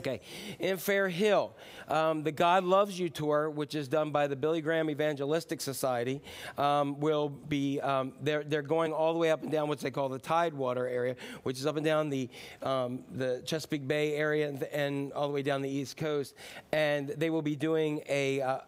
Okay, 0.00 0.22
in 0.58 0.78
Fair 0.78 1.10
Hill, 1.10 1.54
um, 1.86 2.22
the 2.22 2.32
God 2.32 2.64
Loves 2.64 2.98
You 2.98 3.10
tour, 3.10 3.50
which 3.50 3.74
is 3.74 3.86
done 3.86 4.12
by 4.12 4.28
the 4.28 4.36
Billy 4.36 4.62
Graham 4.62 4.88
Evangelistic 4.88 5.60
Society, 5.60 6.22
um, 6.56 6.98
will 7.00 7.28
be. 7.28 7.82
Um, 7.82 8.14
they're 8.22 8.42
they're 8.42 8.62
going 8.62 8.94
all 8.94 9.12
the 9.12 9.18
way 9.18 9.30
up 9.30 9.42
and 9.42 9.52
down 9.52 9.68
what 9.68 9.78
they 9.80 9.90
call 9.90 10.08
the 10.08 10.18
Tidewater 10.18 10.88
area, 10.88 11.16
which 11.42 11.58
is 11.58 11.66
up 11.66 11.76
and 11.76 11.84
down 11.84 12.08
the 12.08 12.30
um, 12.62 13.00
the 13.12 13.42
Chesapeake 13.44 13.86
Bay 13.86 14.14
area 14.14 14.48
and, 14.48 14.62
and, 14.62 15.12
all 15.12 15.28
the 15.28 15.34
way 15.34 15.42
down 15.42 15.60
the 15.60 15.68
East 15.68 15.98
Coast, 15.98 16.34
and 16.72 17.08
they 17.08 17.28
will 17.28 17.42
be 17.42 17.54
doing 17.54 18.00
a 18.08 18.40
uh, 18.40 18.60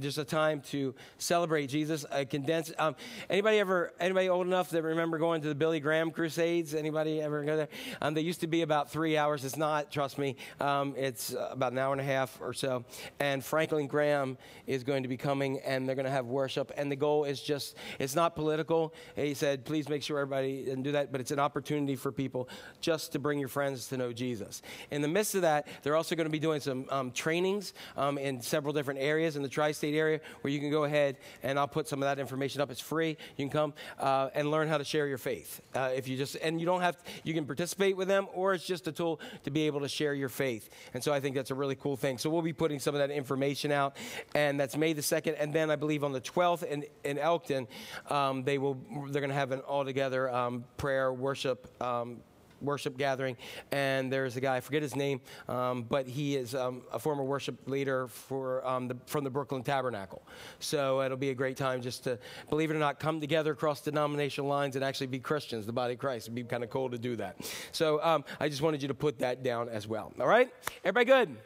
just 0.00 0.18
a 0.18 0.24
time 0.24 0.62
to 0.62 0.96
celebrate 1.18 1.68
Jesus. 1.68 2.04
A 2.10 2.24
condensed. 2.24 2.72
Um, 2.76 2.96
anybody 3.30 3.60
ever 3.60 3.92
anybody 4.00 4.28
old 4.28 4.48
enough 4.48 4.70
that 4.70 4.82
remember 4.82 5.18
going 5.18 5.42
to 5.42 5.48
the 5.48 5.54
Billy 5.54 5.78
Graham 5.78 6.10
Crusades? 6.10 6.74
Anybody 6.74 7.22
ever 7.22 7.44
go 7.44 7.56
there? 7.56 7.68
They 8.10 8.22
used 8.22 8.40
to 8.40 8.48
be 8.48 8.62
about 8.62 8.90
three 8.90 9.16
hours. 9.16 9.44
It's 9.44 9.56
not. 9.56 9.92
Trust 9.92 10.18
me. 10.18 10.34
Um, 10.58 10.71
Um, 10.72 10.94
it's 10.96 11.34
about 11.50 11.72
an 11.72 11.78
hour 11.78 11.92
and 11.92 12.00
a 12.00 12.04
half 12.04 12.40
or 12.40 12.52
so. 12.52 12.84
And 13.20 13.44
Franklin 13.44 13.86
Graham 13.86 14.38
is 14.66 14.84
going 14.84 15.02
to 15.02 15.08
be 15.08 15.16
coming, 15.16 15.60
and 15.60 15.86
they're 15.86 15.96
going 15.96 16.06
to 16.06 16.10
have 16.10 16.26
worship. 16.26 16.72
And 16.76 16.90
the 16.90 16.96
goal 16.96 17.24
is 17.24 17.42
just, 17.42 17.76
it's 17.98 18.14
not 18.14 18.34
political. 18.34 18.94
He 19.16 19.34
said, 19.34 19.64
please 19.64 19.88
make 19.88 20.02
sure 20.02 20.18
everybody 20.18 20.70
and 20.70 20.82
do 20.82 20.92
that, 20.92 21.12
but 21.12 21.20
it's 21.20 21.30
an 21.30 21.38
opportunity 21.38 21.96
for 21.96 22.10
people 22.12 22.48
just 22.80 23.12
to 23.12 23.18
bring 23.18 23.38
your 23.38 23.48
friends 23.48 23.88
to 23.88 23.96
know 23.96 24.12
Jesus. 24.12 24.62
In 24.90 25.02
the 25.02 25.08
midst 25.08 25.34
of 25.34 25.42
that, 25.42 25.66
they're 25.82 25.96
also 25.96 26.14
going 26.14 26.26
to 26.26 26.30
be 26.30 26.38
doing 26.38 26.60
some 26.60 26.86
um, 26.90 27.10
trainings 27.10 27.74
um, 27.96 28.18
in 28.18 28.40
several 28.40 28.72
different 28.72 29.00
areas 29.00 29.36
in 29.36 29.42
the 29.42 29.48
tri 29.48 29.72
state 29.72 29.94
area 29.94 30.20
where 30.40 30.52
you 30.52 30.60
can 30.60 30.70
go 30.70 30.84
ahead 30.84 31.16
and 31.42 31.58
I'll 31.58 31.68
put 31.68 31.88
some 31.88 32.02
of 32.02 32.06
that 32.06 32.18
information 32.18 32.60
up. 32.60 32.70
It's 32.70 32.80
free. 32.80 33.16
You 33.36 33.48
can 33.48 33.50
come 33.50 33.74
uh, 33.98 34.30
and 34.34 34.50
learn 34.50 34.68
how 34.68 34.78
to 34.78 34.84
share 34.84 35.06
your 35.06 35.18
faith. 35.18 35.60
Uh, 35.74 35.90
if 35.94 36.08
you 36.08 36.16
just, 36.16 36.36
and 36.36 36.60
you 36.60 36.66
don't 36.66 36.80
have, 36.80 36.96
you 37.24 37.34
can 37.34 37.44
participate 37.44 37.96
with 37.96 38.08
them, 38.08 38.26
or 38.32 38.54
it's 38.54 38.66
just 38.66 38.88
a 38.88 38.92
tool 38.92 39.20
to 39.44 39.50
be 39.50 39.62
able 39.66 39.80
to 39.80 39.88
share 39.88 40.14
your 40.14 40.28
faith. 40.28 40.61
And 40.94 41.02
so 41.02 41.12
I 41.12 41.20
think 41.20 41.34
that's 41.36 41.50
a 41.50 41.54
really 41.54 41.74
cool 41.74 41.96
thing. 41.96 42.18
So 42.18 42.30
we'll 42.30 42.42
be 42.42 42.52
putting 42.52 42.78
some 42.78 42.94
of 42.94 43.00
that 43.00 43.10
information 43.10 43.72
out, 43.72 43.96
and 44.34 44.58
that's 44.58 44.76
May 44.76 44.92
the 44.92 45.02
2nd. 45.02 45.36
And 45.38 45.52
then 45.52 45.70
I 45.70 45.76
believe 45.76 46.04
on 46.04 46.12
the 46.12 46.20
12th 46.20 46.64
in, 46.64 46.84
in 47.04 47.18
Elkton, 47.18 47.66
um, 48.08 48.44
they 48.44 48.58
will, 48.58 48.74
they're 49.10 49.20
going 49.20 49.30
to 49.30 49.34
have 49.34 49.52
an 49.52 49.60
all 49.60 49.84
together 49.84 50.30
um, 50.30 50.64
prayer, 50.76 51.12
worship, 51.12 51.68
um, 51.82 52.18
worship 52.62 52.96
gathering, 52.96 53.36
and 53.70 54.12
there's 54.12 54.36
a 54.36 54.40
guy, 54.40 54.56
I 54.56 54.60
forget 54.60 54.82
his 54.82 54.96
name, 54.96 55.20
um, 55.48 55.82
but 55.82 56.06
he 56.06 56.36
is 56.36 56.54
um, 56.54 56.82
a 56.92 56.98
former 56.98 57.24
worship 57.24 57.68
leader 57.68 58.08
for, 58.08 58.66
um, 58.66 58.88
the, 58.88 58.96
from 59.06 59.24
the 59.24 59.30
Brooklyn 59.30 59.62
Tabernacle. 59.62 60.22
So 60.60 61.02
it'll 61.02 61.16
be 61.16 61.30
a 61.30 61.34
great 61.34 61.56
time 61.56 61.82
just 61.82 62.04
to, 62.04 62.18
believe 62.48 62.70
it 62.70 62.74
or 62.74 62.78
not, 62.78 62.98
come 62.98 63.20
together 63.20 63.52
across 63.52 63.80
denominational 63.80 64.48
lines 64.48 64.76
and 64.76 64.84
actually 64.84 65.08
be 65.08 65.18
Christians, 65.18 65.66
the 65.66 65.72
body 65.72 65.94
of 65.94 66.00
Christ. 66.00 66.26
It'd 66.26 66.34
be 66.34 66.44
kind 66.44 66.64
of 66.64 66.70
cool 66.70 66.90
to 66.90 66.98
do 66.98 67.16
that. 67.16 67.36
So 67.72 68.02
um, 68.02 68.24
I 68.40 68.48
just 68.48 68.62
wanted 68.62 68.82
you 68.82 68.88
to 68.88 68.94
put 68.94 69.18
that 69.18 69.42
down 69.42 69.68
as 69.68 69.86
well. 69.86 70.12
All 70.20 70.26
right? 70.26 70.52
Everybody 70.84 71.06
good? 71.06 71.36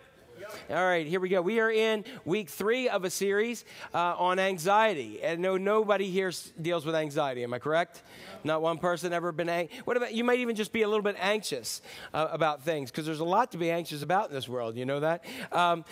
All 0.71 0.85
right, 0.85 1.07
here 1.07 1.21
we 1.21 1.29
go. 1.29 1.43
We 1.43 1.61
are 1.61 1.71
in 1.71 2.05
week 2.25 2.49
three 2.49 2.89
of 2.89 3.05
a 3.05 3.11
series 3.11 3.65
uh, 3.95 4.15
on 4.17 4.39
anxiety. 4.39 5.23
And 5.23 5.41
no, 5.41 5.57
nobody 5.57 6.11
here 6.11 6.33
deals 6.61 6.85
with 6.85 6.95
anxiety. 6.95 7.43
Am 7.43 7.53
I 7.55 7.59
correct? 7.59 8.03
Not 8.45 8.63
one 8.63 8.79
person 8.79 9.13
ever 9.13 9.33
been 9.33 9.49
anxious. 9.49 9.79
What 9.85 9.97
about 9.97 10.15
you? 10.15 10.25
Might 10.25 10.39
even 10.41 10.57
just 10.57 10.73
be 10.73 10.83
a 10.83 10.89
little 10.89 11.03
bit 11.03 11.17
anxious 11.19 11.83
uh, 12.13 12.29
about 12.31 12.63
things 12.63 12.91
because 12.91 13.07
there's 13.07 13.21
a 13.21 13.25
lot 13.25 13.53
to 13.53 13.59
be 13.59 13.71
anxious 13.71 14.03
about 14.03 14.29
in 14.29 14.35
this 14.35 14.49
world. 14.49 14.77
You 14.77 14.87
know 14.87 15.01
that. 15.01 15.25
Um, 15.53 15.85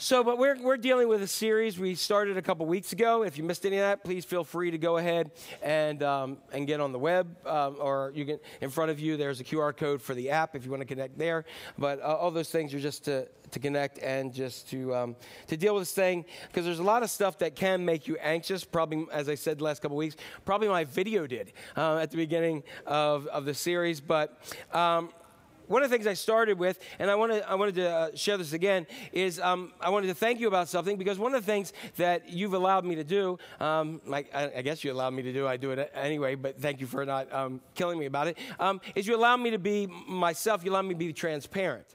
so, 0.00 0.22
but 0.22 0.38
we're, 0.38 0.56
we're 0.62 0.76
dealing 0.76 1.08
with 1.08 1.22
a 1.22 1.26
series 1.26 1.76
we 1.76 1.96
started 1.96 2.36
a 2.36 2.42
couple 2.42 2.64
weeks 2.66 2.92
ago. 2.92 3.24
If 3.24 3.36
you 3.36 3.42
missed 3.42 3.66
any 3.66 3.78
of 3.78 3.82
that, 3.82 4.04
please 4.04 4.24
feel 4.24 4.44
free 4.44 4.70
to 4.70 4.78
go 4.78 4.96
ahead 4.96 5.32
and, 5.60 6.04
um, 6.04 6.38
and 6.52 6.68
get 6.68 6.80
on 6.80 6.92
the 6.92 7.00
web, 7.00 7.36
um, 7.44 7.78
or 7.80 8.12
you 8.14 8.24
can, 8.24 8.38
in 8.60 8.70
front 8.70 8.92
of 8.92 9.00
you, 9.00 9.16
there's 9.16 9.40
a 9.40 9.44
QR 9.44 9.76
code 9.76 10.00
for 10.00 10.14
the 10.14 10.30
app 10.30 10.54
if 10.54 10.64
you 10.64 10.70
want 10.70 10.82
to 10.82 10.86
connect 10.86 11.18
there. 11.18 11.44
But 11.78 12.00
uh, 12.00 12.14
all 12.14 12.30
those 12.30 12.48
things 12.48 12.72
are 12.74 12.78
just 12.78 13.06
to, 13.06 13.26
to 13.50 13.58
connect 13.58 13.98
and 13.98 14.32
just 14.32 14.70
to, 14.70 14.94
um, 14.94 15.16
to 15.48 15.56
deal 15.56 15.74
with 15.74 15.82
this 15.82 15.92
thing, 15.92 16.24
because 16.46 16.64
there's 16.64 16.78
a 16.78 16.84
lot 16.84 17.02
of 17.02 17.10
stuff 17.10 17.36
that 17.38 17.56
can 17.56 17.84
make 17.84 18.06
you 18.06 18.16
anxious. 18.18 18.62
Probably, 18.62 19.04
as 19.12 19.28
I 19.28 19.34
said 19.34 19.58
the 19.58 19.64
last 19.64 19.82
couple 19.82 19.96
weeks, 19.96 20.14
probably 20.44 20.68
my 20.68 20.84
video 20.84 21.26
did 21.26 21.52
uh, 21.76 21.96
at 21.96 22.12
the 22.12 22.18
beginning 22.18 22.62
of, 22.86 23.26
of 23.26 23.46
the 23.46 23.54
series. 23.54 24.00
But 24.00 24.40
um, 24.72 25.10
one 25.68 25.82
of 25.82 25.90
the 25.90 25.94
things 25.94 26.06
I 26.06 26.14
started 26.14 26.58
with, 26.58 26.78
and 26.98 27.10
I 27.10 27.14
wanted, 27.14 27.44
I 27.44 27.54
wanted 27.54 27.76
to 27.76 27.88
uh, 27.90 28.10
share 28.14 28.36
this 28.36 28.52
again, 28.52 28.86
is 29.12 29.38
um, 29.38 29.72
I 29.80 29.90
wanted 29.90 30.08
to 30.08 30.14
thank 30.14 30.40
you 30.40 30.48
about 30.48 30.68
something 30.68 30.96
because 30.96 31.18
one 31.18 31.34
of 31.34 31.44
the 31.44 31.50
things 31.50 31.72
that 31.96 32.28
you've 32.28 32.54
allowed 32.54 32.84
me 32.84 32.96
to 32.96 33.04
do, 33.04 33.38
um, 33.60 34.00
I, 34.12 34.24
I 34.56 34.62
guess 34.62 34.82
you 34.82 34.92
allowed 34.92 35.12
me 35.12 35.22
to 35.22 35.32
do, 35.32 35.46
I 35.46 35.56
do 35.56 35.70
it 35.70 35.92
anyway, 35.94 36.34
but 36.34 36.60
thank 36.60 36.80
you 36.80 36.86
for 36.86 37.04
not 37.04 37.32
um, 37.32 37.60
killing 37.74 37.98
me 37.98 38.06
about 38.06 38.28
it, 38.28 38.38
um, 38.58 38.80
is 38.94 39.06
you 39.06 39.14
allow 39.14 39.36
me 39.36 39.50
to 39.50 39.58
be 39.58 39.86
myself, 40.08 40.64
you 40.64 40.72
allow 40.72 40.82
me 40.82 40.90
to 40.90 40.98
be 40.98 41.12
transparent. 41.12 41.86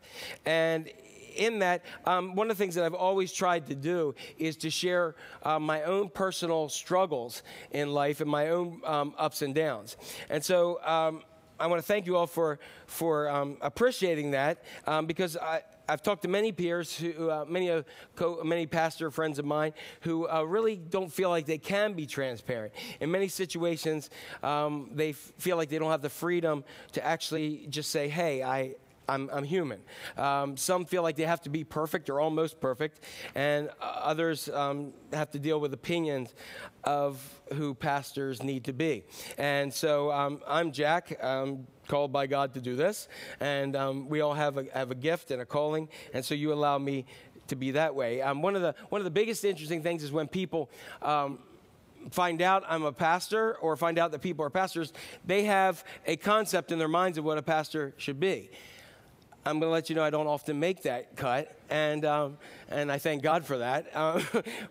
And 0.45 0.89
in 1.35 1.59
that, 1.59 1.83
um, 2.05 2.35
one 2.35 2.49
of 2.49 2.57
the 2.57 2.63
things 2.63 2.75
that 2.75 2.83
I've 2.83 2.93
always 2.93 3.33
tried 3.33 3.67
to 3.67 3.75
do 3.75 4.13
is 4.37 4.55
to 4.57 4.69
share 4.69 5.15
uh, 5.41 5.59
my 5.59 5.83
own 5.83 6.09
personal 6.09 6.69
struggles 6.69 7.43
in 7.71 7.91
life 7.91 8.21
and 8.21 8.29
my 8.29 8.49
own 8.49 8.81
um, 8.85 9.15
ups 9.17 9.41
and 9.41 9.55
downs. 9.55 9.97
And 10.29 10.43
so, 10.43 10.79
um, 10.83 11.23
I 11.59 11.67
want 11.67 11.81
to 11.81 11.85
thank 11.87 12.05
you 12.05 12.15
all 12.17 12.27
for 12.27 12.59
for 12.87 13.29
um, 13.29 13.57
appreciating 13.61 14.31
that 14.31 14.63
um, 14.87 15.05
because 15.05 15.37
I. 15.37 15.61
I've 15.85 16.01
talked 16.01 16.21
to 16.21 16.29
many 16.29 16.53
peers, 16.53 16.95
who, 16.95 17.29
uh, 17.29 17.43
many, 17.45 17.69
uh, 17.69 17.83
co- 18.15 18.41
many 18.41 18.65
pastor 18.65 19.11
friends 19.11 19.37
of 19.37 19.43
mine, 19.43 19.73
who 19.99 20.29
uh, 20.29 20.41
really 20.43 20.77
don't 20.77 21.11
feel 21.11 21.27
like 21.29 21.45
they 21.45 21.57
can 21.57 21.91
be 21.91 22.05
transparent. 22.05 22.73
In 23.01 23.11
many 23.11 23.27
situations, 23.27 24.09
um, 24.43 24.91
they 24.93 25.09
f- 25.09 25.33
feel 25.39 25.57
like 25.57 25.67
they 25.67 25.77
don't 25.77 25.91
have 25.91 26.01
the 26.01 26.09
freedom 26.09 26.63
to 26.93 27.05
actually 27.05 27.67
just 27.69 27.91
say, 27.91 28.07
"Hey, 28.07 28.41
I, 28.41 28.75
I'm, 29.07 29.29
I'm 29.31 29.43
human. 29.43 29.81
Um, 30.17 30.57
some 30.57 30.85
feel 30.85 31.03
like 31.03 31.15
they 31.15 31.25
have 31.25 31.41
to 31.41 31.49
be 31.49 31.63
perfect 31.63 32.09
or 32.09 32.19
almost 32.19 32.59
perfect, 32.59 33.01
and 33.35 33.69
uh, 33.81 33.85
others 34.01 34.49
um, 34.49 34.93
have 35.11 35.31
to 35.31 35.39
deal 35.39 35.59
with 35.59 35.73
opinions 35.73 36.33
of 36.83 37.21
who 37.53 37.73
pastors 37.73 38.43
need 38.43 38.65
to 38.65 38.73
be. 38.73 39.03
And 39.37 39.73
so 39.73 40.11
um, 40.11 40.41
I'm 40.47 40.71
Jack. 40.71 41.17
I'm 41.21 41.67
called 41.87 42.11
by 42.13 42.27
God 42.27 42.53
to 42.53 42.61
do 42.61 42.75
this, 42.75 43.07
and 43.39 43.75
um, 43.75 44.09
we 44.09 44.21
all 44.21 44.33
have 44.33 44.57
a, 44.57 44.65
have 44.73 44.91
a 44.91 44.95
gift 44.95 45.31
and 45.31 45.41
a 45.41 45.45
calling, 45.45 45.89
and 46.13 46.23
so 46.23 46.33
you 46.35 46.53
allow 46.53 46.77
me 46.77 47.05
to 47.47 47.55
be 47.55 47.71
that 47.71 47.93
way. 47.93 48.21
Um, 48.21 48.41
one, 48.41 48.55
of 48.55 48.61
the, 48.61 48.73
one 48.89 49.01
of 49.01 49.05
the 49.05 49.11
biggest 49.11 49.43
interesting 49.43 49.83
things 49.83 50.01
is 50.01 50.11
when 50.11 50.27
people 50.27 50.69
um, 51.01 51.39
find 52.11 52.41
out 52.41 52.63
I'm 52.67 52.83
a 52.83 52.91
pastor 52.91 53.55
or 53.55 53.75
find 53.75 53.99
out 53.99 54.11
that 54.11 54.21
people 54.21 54.45
are 54.45 54.49
pastors, 54.49 54.93
they 55.25 55.43
have 55.43 55.83
a 56.05 56.15
concept 56.15 56.71
in 56.71 56.79
their 56.79 56.87
minds 56.87 57.17
of 57.17 57.25
what 57.25 57.37
a 57.37 57.41
pastor 57.41 57.93
should 57.97 58.19
be. 58.19 58.49
I'm 59.45 59.59
going 59.59 59.69
to 59.69 59.73
let 59.73 59.89
you 59.89 59.95
know 59.95 60.03
I 60.03 60.09
don't 60.09 60.27
often 60.27 60.59
make 60.59 60.83
that 60.83 61.17
cut, 61.17 61.57
and 61.69 62.05
um, 62.05 62.37
and 62.69 62.91
I 62.91 62.97
thank 62.97 63.23
God 63.23 63.45
for 63.45 63.57
that. 63.59 63.87
Um, 64.03 64.25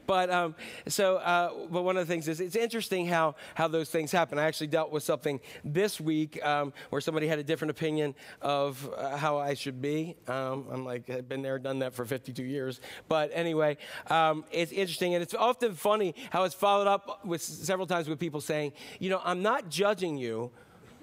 but 0.06 0.30
um, 0.30 0.54
so, 0.88 1.16
uh, 1.16 1.52
but 1.70 1.82
one 1.82 1.96
of 1.96 2.06
the 2.06 2.12
things 2.12 2.28
is 2.28 2.40
it's 2.40 2.56
interesting 2.56 3.06
how 3.06 3.36
how 3.54 3.66
those 3.66 3.88
things 3.88 4.12
happen. 4.12 4.38
I 4.38 4.44
actually 4.44 4.66
dealt 4.66 4.90
with 4.90 5.02
something 5.04 5.40
this 5.64 6.00
week 6.00 6.44
um, 6.44 6.72
where 6.90 7.00
somebody 7.00 7.28
had 7.28 7.38
a 7.38 7.44
different 7.44 7.70
opinion 7.70 8.14
of 8.42 8.92
uh, 8.96 9.16
how 9.16 9.38
I 9.38 9.54
should 9.54 9.80
be. 9.80 10.16
Um, 10.28 10.66
I'm 10.70 10.84
like 10.84 11.08
I've 11.08 11.28
been 11.28 11.40
there, 11.40 11.58
done 11.58 11.78
that 11.78 11.94
for 11.94 12.04
52 12.04 12.42
years. 12.42 12.80
But 13.08 13.30
anyway, 13.32 13.78
um, 14.08 14.44
it's 14.50 14.72
interesting, 14.72 15.14
and 15.14 15.22
it's 15.22 15.34
often 15.34 15.74
funny 15.74 16.14
how 16.30 16.44
it's 16.44 16.54
followed 16.54 16.88
up 16.88 17.24
with 17.24 17.42
several 17.42 17.86
times 17.86 18.08
with 18.08 18.18
people 18.18 18.40
saying, 18.40 18.72
you 18.98 19.08
know, 19.08 19.20
I'm 19.24 19.42
not 19.42 19.70
judging 19.70 20.18
you. 20.18 20.50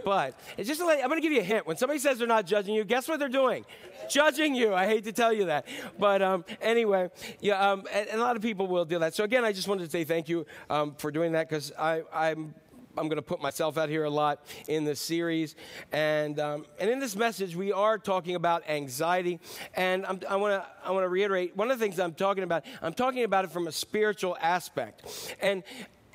But 0.04 0.40
it's 0.58 0.68
just 0.68 0.82
like, 0.82 1.00
I'm 1.02 1.10
going 1.10 1.22
to 1.22 1.28
give 1.28 1.34
you 1.34 1.42
a 1.42 1.44
hint. 1.44 1.68
When 1.68 1.78
somebody 1.78 2.00
says 2.00 2.18
they're 2.18 2.28
not 2.28 2.46
judging 2.46 2.76
you, 2.76 2.84
guess 2.84 3.08
what 3.08 3.20
they're 3.20 3.30
doing? 3.30 3.66
Judging 4.10 4.56
you. 4.56 4.74
I 4.74 4.86
hate 4.86 5.04
to 5.06 5.12
tell 5.12 5.34
you 5.34 5.46
that. 5.46 5.68
But 5.98 6.22
um, 6.22 6.46
anyway, 6.62 7.10
yeah, 7.42 7.72
um, 7.72 7.86
and, 7.92 8.08
and 8.10 8.20
a 8.20 8.24
lot 8.24 8.36
of 8.36 8.42
people 8.42 8.68
will 8.68 8.86
do 8.86 9.00
that. 9.00 9.14
So 9.14 9.24
again, 9.24 9.46
I 9.46 9.52
just 9.52 9.68
wanted 9.68 9.86
to 9.86 9.90
say 9.90 10.04
thank 10.04 10.30
you 10.30 10.46
um, 10.70 10.96
for 10.98 11.12
doing 11.12 11.34
that 11.34 11.50
because 11.50 11.72
I'm. 11.78 12.54
I'm 12.98 13.08
going 13.08 13.18
to 13.18 13.22
put 13.22 13.42
myself 13.42 13.78
out 13.78 13.88
here 13.88 14.04
a 14.04 14.10
lot 14.10 14.44
in 14.68 14.84
this 14.84 15.00
series. 15.00 15.56
And, 15.92 16.38
um, 16.40 16.66
and 16.80 16.90
in 16.90 17.00
this 17.00 17.16
message, 17.16 17.56
we 17.56 17.72
are 17.72 17.98
talking 17.98 18.36
about 18.36 18.68
anxiety. 18.68 19.40
And 19.76 20.06
I'm, 20.06 20.20
I 20.28 20.36
want 20.36 20.62
to 20.62 20.70
I 20.84 20.92
wanna 20.92 21.08
reiterate 21.08 21.56
one 21.56 21.72
of 21.72 21.80
the 21.80 21.86
things 21.86 22.00
I'm 22.00 22.14
talking 22.14 22.44
about, 22.44 22.66
I'm 22.82 22.94
talking 22.94 23.24
about 23.24 23.46
it 23.46 23.52
from 23.52 23.68
a 23.68 23.72
spiritual 23.72 24.38
aspect. 24.42 25.36
And 25.40 25.64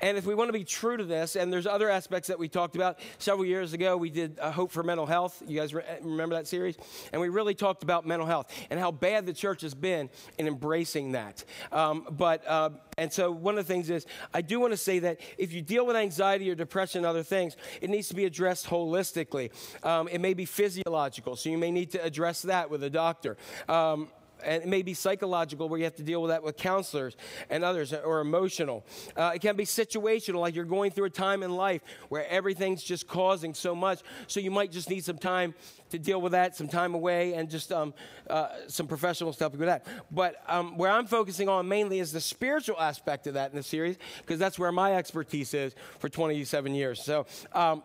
and 0.05 0.19
if 0.19 0.27
we 0.27 0.35
want 0.35 0.49
to 0.49 0.53
be 0.53 0.63
true 0.63 0.97
to 0.97 1.03
this, 1.03 1.35
and 1.35 1.51
there's 1.51 1.65
other 1.65 1.89
aspects 1.89 2.27
that 2.27 2.37
we 2.37 2.47
talked 2.47 2.75
about 2.75 2.99
several 3.17 3.43
years 3.43 3.73
ago, 3.73 3.97
we 3.97 4.11
did 4.11 4.37
uh, 4.39 4.51
Hope 4.51 4.71
for 4.71 4.83
Mental 4.83 5.07
Health. 5.07 5.41
You 5.47 5.59
guys 5.59 5.73
re- 5.73 5.83
remember 6.03 6.35
that 6.35 6.45
series? 6.45 6.77
And 7.11 7.19
we 7.19 7.29
really 7.29 7.55
talked 7.55 7.81
about 7.81 8.05
mental 8.05 8.27
health 8.27 8.53
and 8.69 8.79
how 8.79 8.91
bad 8.91 9.25
the 9.25 9.33
church 9.33 9.61
has 9.61 9.73
been 9.73 10.11
in 10.37 10.45
embracing 10.45 11.13
that. 11.13 11.43
Um, 11.71 12.05
but, 12.11 12.47
uh, 12.47 12.69
and 12.99 13.11
so 13.11 13.31
one 13.31 13.57
of 13.57 13.65
the 13.65 13.73
things 13.73 13.89
is, 13.89 14.05
I 14.31 14.43
do 14.43 14.59
want 14.59 14.73
to 14.73 14.77
say 14.77 14.99
that 14.99 15.21
if 15.39 15.53
you 15.53 15.63
deal 15.63 15.87
with 15.87 15.95
anxiety 15.95 16.51
or 16.51 16.55
depression 16.55 16.99
and 16.99 17.07
other 17.07 17.23
things, 17.23 17.57
it 17.81 17.89
needs 17.89 18.07
to 18.09 18.15
be 18.15 18.25
addressed 18.25 18.67
holistically. 18.67 19.49
Um, 19.83 20.07
it 20.07 20.19
may 20.21 20.35
be 20.35 20.45
physiological, 20.45 21.35
so 21.35 21.49
you 21.49 21.57
may 21.57 21.71
need 21.71 21.89
to 21.93 22.03
address 22.03 22.43
that 22.43 22.69
with 22.69 22.83
a 22.83 22.91
doctor. 22.91 23.37
Um, 23.67 24.09
and 24.43 24.63
it 24.63 24.67
may 24.67 24.81
be 24.81 24.93
psychological 24.93 25.69
where 25.69 25.77
you 25.77 25.85
have 25.85 25.95
to 25.95 26.03
deal 26.03 26.21
with 26.21 26.29
that 26.29 26.43
with 26.43 26.57
counselors 26.57 27.15
and 27.49 27.63
others 27.63 27.93
or 27.93 28.19
emotional. 28.19 28.85
Uh, 29.15 29.31
it 29.35 29.39
can 29.39 29.55
be 29.55 29.65
situational 29.65 30.39
like 30.39 30.55
you're 30.55 30.65
going 30.65 30.91
through 30.91 31.05
a 31.05 31.09
time 31.09 31.43
in 31.43 31.55
life 31.55 31.81
where 32.09 32.27
everything's 32.29 32.83
just 32.83 33.07
causing 33.07 33.53
so 33.53 33.75
much 33.75 34.01
so 34.27 34.39
you 34.39 34.51
might 34.51 34.71
just 34.71 34.89
need 34.89 35.03
some 35.03 35.17
time 35.17 35.53
to 35.89 35.99
deal 35.99 36.21
with 36.21 36.31
that 36.31 36.55
some 36.55 36.67
time 36.67 36.95
away 36.95 37.33
and 37.33 37.49
just 37.49 37.71
um, 37.71 37.93
uh, 38.29 38.49
some 38.67 38.87
professional 38.87 39.31
stuff 39.33 39.51
with 39.51 39.61
that. 39.61 39.85
But 40.11 40.41
um, 40.47 40.77
where 40.77 40.91
i'm 40.91 41.05
focusing 41.05 41.49
on 41.49 41.67
mainly 41.67 41.99
is 41.99 42.11
the 42.11 42.21
spiritual 42.21 42.79
aspect 42.79 43.27
of 43.27 43.35
that 43.35 43.51
in 43.51 43.55
the 43.55 43.63
series 43.63 43.97
because 44.19 44.39
that's 44.39 44.57
where 44.57 44.71
my 44.71 44.95
expertise 44.95 45.53
is 45.53 45.75
for 45.99 46.09
27 46.09 46.73
years. 46.73 47.03
So 47.03 47.25
um, 47.53 47.83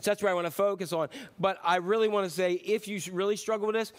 so 0.00 0.10
that's 0.10 0.22
where 0.22 0.30
I 0.30 0.34
want 0.34 0.46
to 0.46 0.50
focus 0.50 0.92
on. 0.92 1.08
But 1.38 1.58
I 1.64 1.76
really 1.76 2.08
want 2.08 2.28
to 2.28 2.34
say 2.34 2.52
if 2.52 2.86
you 2.86 3.00
really 3.12 3.36
struggle 3.36 3.66
with 3.66 3.76
this, 3.76 3.92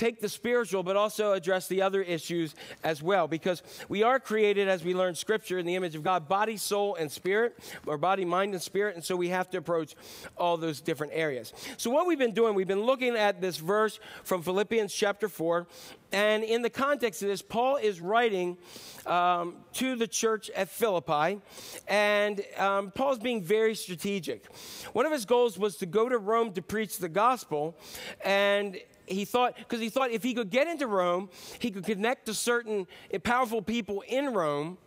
take 0.00 0.20
the 0.20 0.28
spiritual, 0.28 0.82
but 0.82 0.96
also 0.96 1.34
address 1.34 1.68
the 1.68 1.82
other 1.82 2.00
issues 2.02 2.54
as 2.82 3.02
well, 3.02 3.28
because 3.28 3.62
we 3.88 4.02
are 4.02 4.18
created, 4.18 4.66
as 4.66 4.82
we 4.82 4.94
learn 4.94 5.14
scripture, 5.14 5.58
in 5.58 5.66
the 5.66 5.76
image 5.76 5.94
of 5.94 6.02
God, 6.02 6.26
body, 6.26 6.56
soul, 6.56 6.94
and 6.94 7.12
spirit, 7.12 7.58
or 7.86 7.98
body, 7.98 8.24
mind, 8.24 8.54
and 8.54 8.62
spirit. 8.62 8.94
And 8.96 9.04
so 9.04 9.14
we 9.14 9.28
have 9.28 9.50
to 9.50 9.58
approach 9.58 9.94
all 10.38 10.56
those 10.56 10.80
different 10.80 11.12
areas. 11.14 11.52
So, 11.76 11.90
what 11.90 12.06
we've 12.06 12.18
been 12.18 12.32
doing, 12.32 12.54
we've 12.54 12.66
been 12.66 12.82
looking 12.84 13.14
at 13.14 13.42
this 13.42 13.58
verse 13.58 14.00
from 14.24 14.42
Philippians 14.42 14.92
chapter 14.92 15.28
4. 15.28 15.66
And 16.12 16.42
in 16.42 16.62
the 16.62 16.70
context 16.70 17.22
of 17.22 17.28
this, 17.28 17.40
Paul 17.40 17.76
is 17.76 18.00
writing 18.00 18.58
um, 19.06 19.54
to 19.74 19.94
the 19.94 20.08
church 20.08 20.50
at 20.50 20.68
Philippi, 20.68 21.40
and 21.86 22.42
um, 22.58 22.90
Paul's 22.90 23.20
being 23.20 23.42
very 23.44 23.76
strategic. 23.76 24.52
One 24.92 25.06
of 25.06 25.12
his 25.12 25.24
goals 25.24 25.56
was 25.56 25.76
to 25.76 25.86
go 25.86 26.08
to 26.08 26.18
Rome 26.18 26.52
to 26.54 26.62
preach 26.62 26.98
the 26.98 27.08
gospel, 27.08 27.76
and 28.24 28.76
he 29.10 29.24
thought, 29.24 29.56
because 29.56 29.80
he 29.80 29.88
thought 29.88 30.10
if 30.10 30.22
he 30.22 30.34
could 30.34 30.50
get 30.50 30.68
into 30.68 30.86
Rome, 30.86 31.30
he 31.58 31.70
could 31.70 31.84
connect 31.84 32.26
to 32.26 32.34
certain 32.34 32.86
powerful 33.22 33.62
people 33.62 34.02
in 34.08 34.32
Rome 34.32 34.78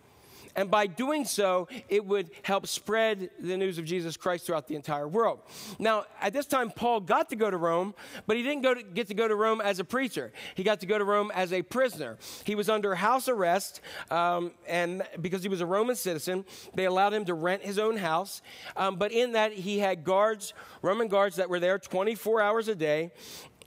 and 0.55 0.69
by 0.69 0.87
doing 0.87 1.25
so, 1.25 1.67
it 1.89 2.05
would 2.05 2.29
help 2.43 2.67
spread 2.67 3.29
the 3.39 3.57
news 3.57 3.77
of 3.77 3.85
Jesus 3.85 4.17
Christ 4.17 4.45
throughout 4.45 4.67
the 4.67 4.75
entire 4.75 5.07
world. 5.07 5.39
Now, 5.79 6.05
at 6.21 6.33
this 6.33 6.45
time, 6.45 6.69
Paul 6.69 6.99
got 6.99 7.29
to 7.29 7.35
go 7.35 7.49
to 7.49 7.57
Rome, 7.57 7.95
but 8.27 8.37
he 8.37 8.43
didn't 8.43 8.63
to, 8.63 8.83
get 8.83 9.07
to 9.07 9.13
go 9.13 9.27
to 9.27 9.35
Rome 9.35 9.61
as 9.61 9.79
a 9.79 9.83
preacher. 9.83 10.31
He 10.55 10.63
got 10.63 10.79
to 10.81 10.85
go 10.85 10.97
to 10.97 11.03
Rome 11.03 11.31
as 11.33 11.51
a 11.53 11.61
prisoner. 11.61 12.17
He 12.43 12.55
was 12.55 12.69
under 12.69 12.93
house 12.95 13.27
arrest, 13.27 13.81
um, 14.11 14.51
and 14.67 15.03
because 15.21 15.41
he 15.43 15.49
was 15.49 15.61
a 15.61 15.65
Roman 15.65 15.95
citizen, 15.95 16.45
they 16.75 16.85
allowed 16.85 17.13
him 17.13 17.25
to 17.25 17.33
rent 17.33 17.63
his 17.63 17.79
own 17.79 17.97
house. 17.97 18.41
Um, 18.77 18.97
but 18.97 19.11
in 19.11 19.33
that, 19.33 19.53
he 19.53 19.79
had 19.79 20.03
guards, 20.03 20.53
Roman 20.81 21.07
guards, 21.07 21.37
that 21.37 21.49
were 21.49 21.59
there 21.59 21.79
24 21.79 22.41
hours 22.41 22.67
a 22.67 22.75
day 22.75 23.11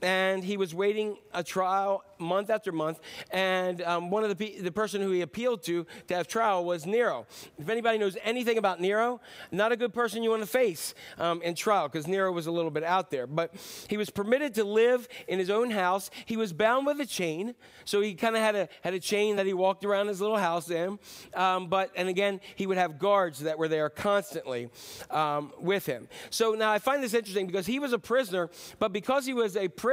and 0.01 0.43
he 0.43 0.57
was 0.57 0.73
waiting 0.75 1.17
a 1.33 1.43
trial 1.43 2.03
month 2.19 2.49
after 2.49 2.71
month. 2.71 2.99
And 3.31 3.81
um, 3.81 4.09
one 4.09 4.23
of 4.23 4.29
the 4.29 4.35
pe- 4.35 4.59
the 4.59 4.71
person 4.71 5.01
who 5.01 5.11
he 5.11 5.21
appealed 5.21 5.63
to 5.63 5.85
to 6.07 6.15
have 6.15 6.27
trial 6.27 6.65
was 6.65 6.85
Nero. 6.85 7.25
If 7.57 7.69
anybody 7.69 7.97
knows 7.97 8.17
anything 8.23 8.57
about 8.57 8.79
Nero, 8.79 9.21
not 9.51 9.71
a 9.71 9.75
good 9.75 9.93
person 9.93 10.23
you 10.23 10.29
want 10.29 10.41
to 10.43 10.47
face 10.47 10.93
um, 11.17 11.41
in 11.41 11.55
trial 11.55 11.87
because 11.87 12.07
Nero 12.07 12.31
was 12.31 12.47
a 12.47 12.51
little 12.51 12.71
bit 12.71 12.83
out 12.83 13.11
there. 13.11 13.27
But 13.27 13.53
he 13.87 13.97
was 13.97 14.09
permitted 14.09 14.53
to 14.55 14.63
live 14.63 15.07
in 15.27 15.39
his 15.39 15.49
own 15.49 15.71
house. 15.71 16.09
He 16.25 16.37
was 16.37 16.53
bound 16.53 16.85
with 16.85 16.99
a 16.99 17.05
chain, 17.05 17.55
so 17.85 18.01
he 18.01 18.13
kind 18.13 18.35
of 18.35 18.41
had 18.41 18.55
a 18.55 18.69
had 18.81 18.93
a 18.93 18.99
chain 18.99 19.35
that 19.37 19.45
he 19.45 19.53
walked 19.53 19.85
around 19.85 20.07
his 20.07 20.21
little 20.21 20.37
house 20.37 20.69
in. 20.69 20.99
Um, 21.33 21.67
but 21.67 21.91
and 21.95 22.09
again, 22.09 22.39
he 22.55 22.67
would 22.67 22.77
have 22.77 22.99
guards 22.99 23.39
that 23.39 23.57
were 23.57 23.67
there 23.67 23.89
constantly 23.89 24.69
um, 25.09 25.53
with 25.59 25.85
him. 25.85 26.07
So 26.29 26.53
now 26.53 26.71
I 26.71 26.79
find 26.79 27.03
this 27.03 27.13
interesting 27.13 27.47
because 27.47 27.65
he 27.65 27.79
was 27.79 27.93
a 27.93 27.99
prisoner, 27.99 28.49
but 28.79 28.91
because 28.91 29.25
he 29.25 29.33
was 29.33 29.55
a 29.55 29.67
prisoner 29.67 29.86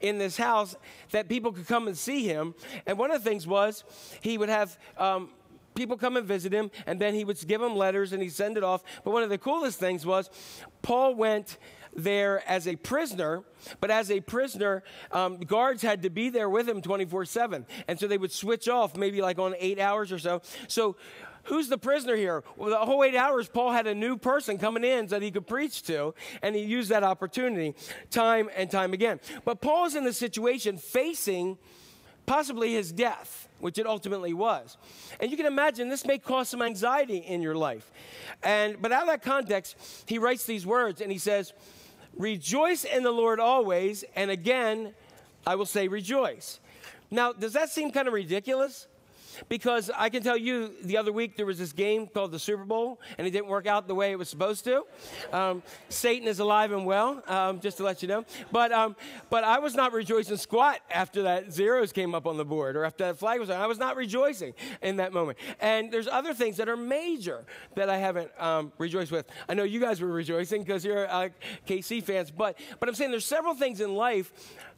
in 0.00 0.18
this 0.18 0.36
house, 0.36 0.76
that 1.10 1.28
people 1.28 1.52
could 1.52 1.66
come 1.66 1.86
and 1.86 1.96
see 1.96 2.26
him. 2.26 2.54
And 2.86 2.98
one 2.98 3.10
of 3.10 3.22
the 3.22 3.28
things 3.28 3.46
was 3.46 3.84
he 4.20 4.38
would 4.38 4.48
have. 4.48 4.78
Um, 4.98 5.30
people 5.74 5.96
come 5.96 6.16
and 6.16 6.26
visit 6.26 6.52
him, 6.52 6.70
and 6.86 7.00
then 7.00 7.14
he 7.14 7.24
would 7.24 7.36
give 7.48 7.60
them 7.60 7.74
letters 7.76 8.12
and 8.12 8.22
he'd 8.22 8.32
send 8.32 8.56
it 8.56 8.62
off. 8.62 8.84
But 9.02 9.10
one 9.10 9.24
of 9.24 9.28
the 9.28 9.38
coolest 9.38 9.80
things 9.80 10.06
was 10.06 10.30
Paul 10.82 11.14
went 11.16 11.58
there 11.96 12.42
as 12.48 12.66
a 12.66 12.76
prisoner, 12.76 13.42
but 13.80 13.90
as 13.90 14.10
a 14.10 14.20
prisoner, 14.20 14.82
um, 15.12 15.38
guards 15.38 15.82
had 15.82 16.02
to 16.02 16.10
be 16.10 16.28
there 16.28 16.48
with 16.48 16.68
him 16.68 16.82
24 16.82 17.24
7. 17.24 17.66
And 17.88 17.98
so 17.98 18.06
they 18.06 18.18
would 18.18 18.32
switch 18.32 18.68
off 18.68 18.96
maybe 18.96 19.22
like 19.22 19.38
on 19.38 19.54
eight 19.58 19.78
hours 19.78 20.12
or 20.12 20.18
so. 20.18 20.42
So 20.68 20.96
Who's 21.44 21.68
the 21.68 21.78
prisoner 21.78 22.16
here? 22.16 22.42
Well, 22.56 22.70
the 22.70 22.78
whole 22.78 23.04
eight 23.04 23.14
hours, 23.14 23.48
Paul 23.48 23.72
had 23.72 23.86
a 23.86 23.94
new 23.94 24.16
person 24.16 24.58
coming 24.58 24.84
in 24.84 25.06
that 25.08 25.22
he 25.22 25.30
could 25.30 25.46
preach 25.46 25.82
to, 25.84 26.14
and 26.42 26.54
he 26.54 26.62
used 26.62 26.90
that 26.90 27.02
opportunity 27.02 27.74
time 28.10 28.48
and 28.56 28.70
time 28.70 28.92
again. 28.92 29.20
But 29.44 29.60
Paul's 29.60 29.94
in 29.94 30.04
the 30.04 30.12
situation 30.12 30.78
facing 30.78 31.58
possibly 32.26 32.72
his 32.72 32.92
death, 32.92 33.48
which 33.60 33.78
it 33.78 33.86
ultimately 33.86 34.32
was. 34.32 34.76
And 35.20 35.30
you 35.30 35.36
can 35.36 35.46
imagine 35.46 35.88
this 35.88 36.06
may 36.06 36.18
cause 36.18 36.48
some 36.48 36.62
anxiety 36.62 37.18
in 37.18 37.42
your 37.42 37.54
life. 37.54 37.90
And 38.42 38.80
but 38.80 38.92
out 38.92 39.02
of 39.02 39.08
that 39.08 39.22
context, 39.22 39.76
he 40.06 40.18
writes 40.18 40.44
these 40.44 40.66
words 40.66 41.00
and 41.00 41.12
he 41.12 41.18
says, 41.18 41.52
Rejoice 42.16 42.84
in 42.84 43.02
the 43.02 43.10
Lord 43.10 43.40
always, 43.40 44.04
and 44.14 44.30
again, 44.30 44.94
I 45.46 45.56
will 45.56 45.66
say 45.66 45.88
rejoice. 45.88 46.60
Now, 47.10 47.32
does 47.32 47.52
that 47.52 47.70
seem 47.70 47.90
kind 47.90 48.08
of 48.08 48.14
ridiculous? 48.14 48.86
Because 49.48 49.90
I 49.96 50.08
can 50.08 50.22
tell 50.22 50.36
you, 50.36 50.72
the 50.82 50.96
other 50.96 51.12
week 51.12 51.36
there 51.36 51.46
was 51.46 51.58
this 51.58 51.72
game 51.72 52.06
called 52.06 52.32
the 52.32 52.38
Super 52.38 52.64
Bowl, 52.64 53.00
and 53.18 53.26
it 53.26 53.30
didn't 53.30 53.48
work 53.48 53.66
out 53.66 53.88
the 53.88 53.94
way 53.94 54.12
it 54.12 54.18
was 54.18 54.28
supposed 54.28 54.64
to. 54.64 54.84
Um, 55.32 55.62
Satan 55.88 56.28
is 56.28 56.38
alive 56.38 56.72
and 56.72 56.86
well, 56.86 57.22
um, 57.26 57.60
just 57.60 57.76
to 57.78 57.84
let 57.84 58.02
you 58.02 58.08
know. 58.08 58.24
But 58.52 58.72
um, 58.72 58.96
but 59.30 59.44
I 59.44 59.58
was 59.58 59.74
not 59.74 59.92
rejoicing 59.92 60.36
squat 60.36 60.80
after 60.90 61.22
that 61.22 61.52
zeros 61.52 61.92
came 61.92 62.14
up 62.14 62.26
on 62.26 62.36
the 62.36 62.44
board, 62.44 62.76
or 62.76 62.84
after 62.84 63.04
that 63.04 63.18
flag 63.18 63.40
was 63.40 63.50
on. 63.50 63.60
I 63.60 63.66
was 63.66 63.78
not 63.78 63.96
rejoicing 63.96 64.54
in 64.82 64.96
that 64.96 65.12
moment. 65.12 65.38
And 65.60 65.92
there's 65.92 66.08
other 66.08 66.34
things 66.34 66.56
that 66.58 66.68
are 66.68 66.76
major 66.76 67.44
that 67.74 67.88
I 67.88 67.98
haven't 67.98 68.30
um, 68.38 68.72
rejoiced 68.78 69.12
with. 69.12 69.26
I 69.48 69.54
know 69.54 69.64
you 69.64 69.80
guys 69.80 70.00
were 70.00 70.08
rejoicing 70.08 70.62
because 70.62 70.84
you're 70.84 71.08
uh, 71.10 71.28
KC 71.66 72.02
fans, 72.02 72.30
but 72.30 72.58
but 72.80 72.88
I'm 72.88 72.94
saying 72.94 73.10
there's 73.10 73.26
several 73.26 73.54
things 73.54 73.80
in 73.80 73.94
life 73.94 74.32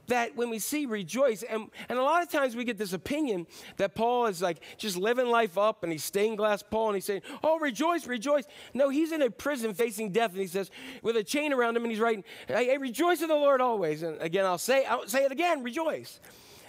that 0.08 0.36
when 0.36 0.50
we 0.50 0.58
see 0.58 0.86
rejoice, 0.86 1.42
and, 1.42 1.70
and 1.88 1.98
a 1.98 2.02
lot 2.02 2.22
of 2.22 2.30
times 2.30 2.56
we 2.56 2.64
get 2.64 2.78
this 2.78 2.92
opinion 2.92 3.46
that 3.76 3.94
Paul 3.94 4.26
is 4.26 4.42
like 4.42 4.58
just 4.78 4.96
living 4.96 5.26
life 5.26 5.58
up 5.58 5.82
and 5.82 5.92
he's 5.92 6.04
stained 6.04 6.38
glass 6.38 6.62
Paul 6.62 6.88
and 6.88 6.96
he's 6.96 7.04
saying, 7.04 7.22
Oh, 7.42 7.58
rejoice, 7.58 8.06
rejoice. 8.06 8.44
No, 8.74 8.88
he's 8.88 9.12
in 9.12 9.22
a 9.22 9.30
prison 9.30 9.74
facing 9.74 10.12
death 10.12 10.32
and 10.32 10.40
he 10.40 10.46
says, 10.46 10.70
with 11.02 11.16
a 11.16 11.24
chain 11.24 11.52
around 11.52 11.76
him, 11.76 11.84
and 11.84 11.90
he's 11.90 12.00
writing, 12.00 12.24
Hey, 12.48 12.76
rejoice 12.78 13.22
in 13.22 13.28
the 13.28 13.34
Lord 13.34 13.60
always. 13.60 14.02
And 14.02 14.20
again, 14.20 14.44
I'll 14.44 14.58
say, 14.58 14.84
I'll 14.84 15.06
say 15.06 15.24
it 15.24 15.32
again, 15.32 15.62
rejoice. 15.62 16.20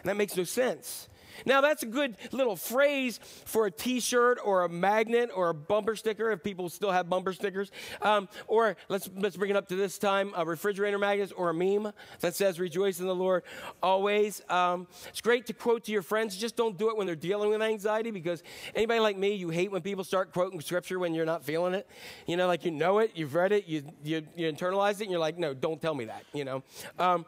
And 0.02 0.10
that 0.10 0.18
makes 0.18 0.38
no 0.38 0.44
sense. 0.44 1.08
Now, 1.46 1.62
that's 1.62 1.84
a 1.84 1.88
good 1.88 2.16
little 2.32 2.56
phrase 2.56 3.20
for 3.46 3.66
a 3.66 3.72
t 3.72 4.00
shirt 4.00 4.40
or 4.44 4.64
a 4.64 4.70
magnet 4.70 5.30
or 5.34 5.50
a 5.50 5.54
bumper 5.54 5.96
sticker, 5.96 6.32
if 6.32 6.44
people 6.44 6.70
still 6.70 6.92
have 6.92 7.10
bumper 7.10 7.34
stickers. 7.34 7.72
Um, 8.02 8.30
or 8.48 8.78
let's, 8.90 9.10
let's 9.16 9.38
bring 9.38 9.52
it 9.52 9.56
up 9.56 9.68
to 9.70 9.76
this 9.76 9.98
time 9.98 10.32
a 10.36 10.46
refrigerator 10.46 10.98
magnet 10.98 11.32
or 11.36 11.50
a 11.50 11.54
meme 11.54 11.94
that 12.20 12.36
says, 12.36 12.60
Rejoice 12.60 13.00
in 13.00 13.08
the 13.08 13.16
Lord 13.16 13.44
always. 13.82 14.42
Um, 14.50 14.88
it's 15.08 15.22
great 15.22 15.46
to 15.48 15.54
quote 15.54 15.84
to 15.86 15.92
your 15.92 16.02
friends. 16.02 16.36
Just 16.38 16.56
don't 16.56 16.78
do 16.78 16.90
it 16.90 16.98
when 16.98 17.08
they're 17.08 17.16
dealing 17.16 17.50
with 17.50 17.62
anxiety 17.62 18.12
because 18.12 18.44
anybody 18.76 19.00
like 19.00 19.18
me, 19.18 19.34
you 19.36 19.50
hate 19.50 19.72
when 19.72 19.82
people 19.82 20.04
start 20.04 20.34
quoting 20.34 20.60
scripture 20.62 21.00
when 21.00 21.14
you're 21.14 21.26
not 21.26 21.44
feeling 21.44 21.74
it. 21.74 21.88
You 22.26 22.38
know, 22.38 22.48
like 22.48 22.66
you 22.66 22.72
know 22.72 23.00
it, 23.00 23.12
you've 23.16 23.36
read 23.36 23.52
it, 23.52 23.68
you, 23.68 23.84
you, 24.04 24.24
you 24.36 24.52
internalize 24.52 24.96
it, 24.96 25.04
and 25.04 25.12
you're 25.12 25.20
like, 25.20 25.38
No, 25.38 25.54
don't 25.54 25.82
tell 25.82 25.96
me 25.96 26.06
that, 26.06 26.24
you 26.34 26.46
know. 26.46 26.64
Um, 27.00 27.26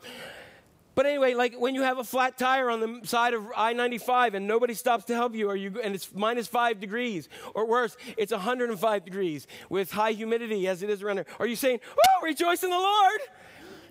but 1.00 1.06
anyway, 1.06 1.34
like 1.34 1.56
when 1.56 1.76
you 1.76 1.82
have 1.84 1.98
a 1.98 2.04
flat 2.04 2.38
tire 2.38 2.70
on 2.70 2.82
the 2.82 3.08
side 3.08 3.34
of 3.34 3.48
I 3.56 3.72
95 3.72 4.34
and 4.34 4.46
nobody 4.46 4.74
stops 4.74 5.06
to 5.06 5.16
help 5.16 5.34
you, 5.34 5.50
or 5.50 5.56
you, 5.56 5.80
and 5.82 5.96
it's 5.96 6.14
minus 6.14 6.46
five 6.46 6.82
degrees, 6.82 7.30
or 7.56 7.66
worse, 7.66 7.96
it's 8.18 8.34
105 8.34 9.06
degrees 9.06 9.48
with 9.70 9.92
high 9.92 10.12
humidity 10.12 10.68
as 10.68 10.84
it 10.84 10.90
is 10.90 11.02
around 11.02 11.16
there, 11.16 11.26
are 11.40 11.48
you 11.48 11.56
saying, 11.56 11.80
Oh, 11.96 12.26
rejoice 12.26 12.64
in 12.64 12.70
the 12.70 12.76
Lord? 12.76 13.22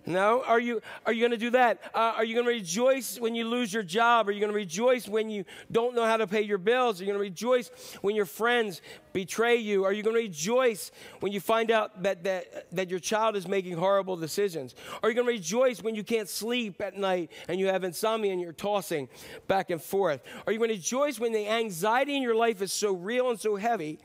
No? 0.08 0.42
Are 0.42 0.58
you, 0.58 0.80
are 1.04 1.12
you 1.12 1.20
going 1.20 1.32
to 1.32 1.36
do 1.36 1.50
that? 1.50 1.82
Uh, 1.94 2.14
are 2.16 2.24
you 2.24 2.32
going 2.32 2.46
to 2.46 2.52
rejoice 2.52 3.20
when 3.20 3.34
you 3.34 3.46
lose 3.46 3.74
your 3.74 3.82
job? 3.82 4.26
Are 4.26 4.32
you 4.32 4.40
going 4.40 4.50
to 4.50 4.56
rejoice 4.56 5.06
when 5.06 5.28
you 5.28 5.44
don't 5.70 5.94
know 5.94 6.06
how 6.06 6.16
to 6.16 6.26
pay 6.26 6.40
your 6.40 6.56
bills? 6.56 6.98
Are 6.98 7.04
you 7.04 7.08
going 7.12 7.18
to 7.18 7.22
rejoice 7.22 7.70
when 8.00 8.16
your 8.16 8.24
friends 8.24 8.80
betray 9.12 9.56
you? 9.56 9.84
Are 9.84 9.92
you 9.92 10.02
going 10.02 10.16
to 10.16 10.22
rejoice 10.22 10.92
when 11.20 11.30
you 11.30 11.40
find 11.40 11.70
out 11.70 12.02
that, 12.04 12.24
that, 12.24 12.72
that 12.72 12.88
your 12.88 13.00
child 13.00 13.36
is 13.36 13.46
making 13.46 13.76
horrible 13.76 14.16
decisions? 14.16 14.74
Are 15.02 15.10
you 15.10 15.14
going 15.14 15.26
to 15.26 15.32
rejoice 15.32 15.82
when 15.82 15.94
you 15.94 16.02
can't 16.02 16.28
sleep 16.28 16.80
at 16.80 16.96
night 16.96 17.30
and 17.46 17.60
you 17.60 17.66
have 17.66 17.84
insomnia 17.84 18.32
and 18.32 18.40
you're 18.40 18.52
tossing 18.52 19.10
back 19.46 19.68
and 19.68 19.82
forth? 19.82 20.22
Are 20.46 20.54
you 20.54 20.58
going 20.58 20.70
to 20.70 20.76
rejoice 20.76 21.20
when 21.20 21.32
the 21.32 21.46
anxiety 21.46 22.16
in 22.16 22.22
your 22.22 22.34
life 22.34 22.62
is 22.62 22.72
so 22.72 22.94
real 22.94 23.28
and 23.28 23.38
so 23.38 23.56
heavy 23.56 23.98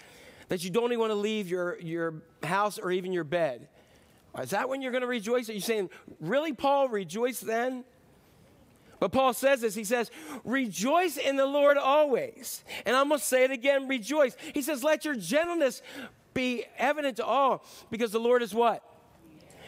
that 0.50 0.66
you 0.66 0.70
don't 0.70 0.92
even 0.92 1.00
want 1.00 1.12
to 1.12 1.16
leave 1.16 1.48
your, 1.48 1.80
your 1.80 2.16
house 2.44 2.78
or 2.78 2.92
even 2.92 3.14
your 3.14 3.24
bed? 3.24 3.70
Is 4.42 4.50
that 4.50 4.68
when 4.68 4.82
you're 4.82 4.92
going 4.92 5.02
to 5.02 5.08
rejoice? 5.08 5.50
Are 5.50 5.54
you 5.54 5.60
saying, 5.60 5.90
really, 6.20 6.54
Paul, 6.54 6.90
rejoice 6.90 7.40
then? 7.40 7.84
But 9.00 9.12
Paul 9.12 9.34
says 9.34 9.62
this. 9.62 9.76
He 9.76 9.84
says, 9.84 10.10
Rejoice 10.44 11.18
in 11.18 11.36
the 11.36 11.46
Lord 11.46 11.78
always. 11.78 12.64
And 12.86 12.96
I'm 12.96 13.10
going 13.10 13.20
to 13.20 13.26
say 13.26 13.44
it 13.44 13.52
again 13.52 13.88
rejoice. 13.88 14.36
He 14.54 14.62
says, 14.62 14.84
Let 14.84 15.04
your 15.04 15.16
gentleness 15.16 15.82
be 16.34 16.64
evident 16.78 17.18
to 17.18 17.26
all, 17.26 17.66
because 17.92 18.12
the 18.12 18.20
Lord 18.20 18.42
is 18.42 18.54
what? 18.54 18.82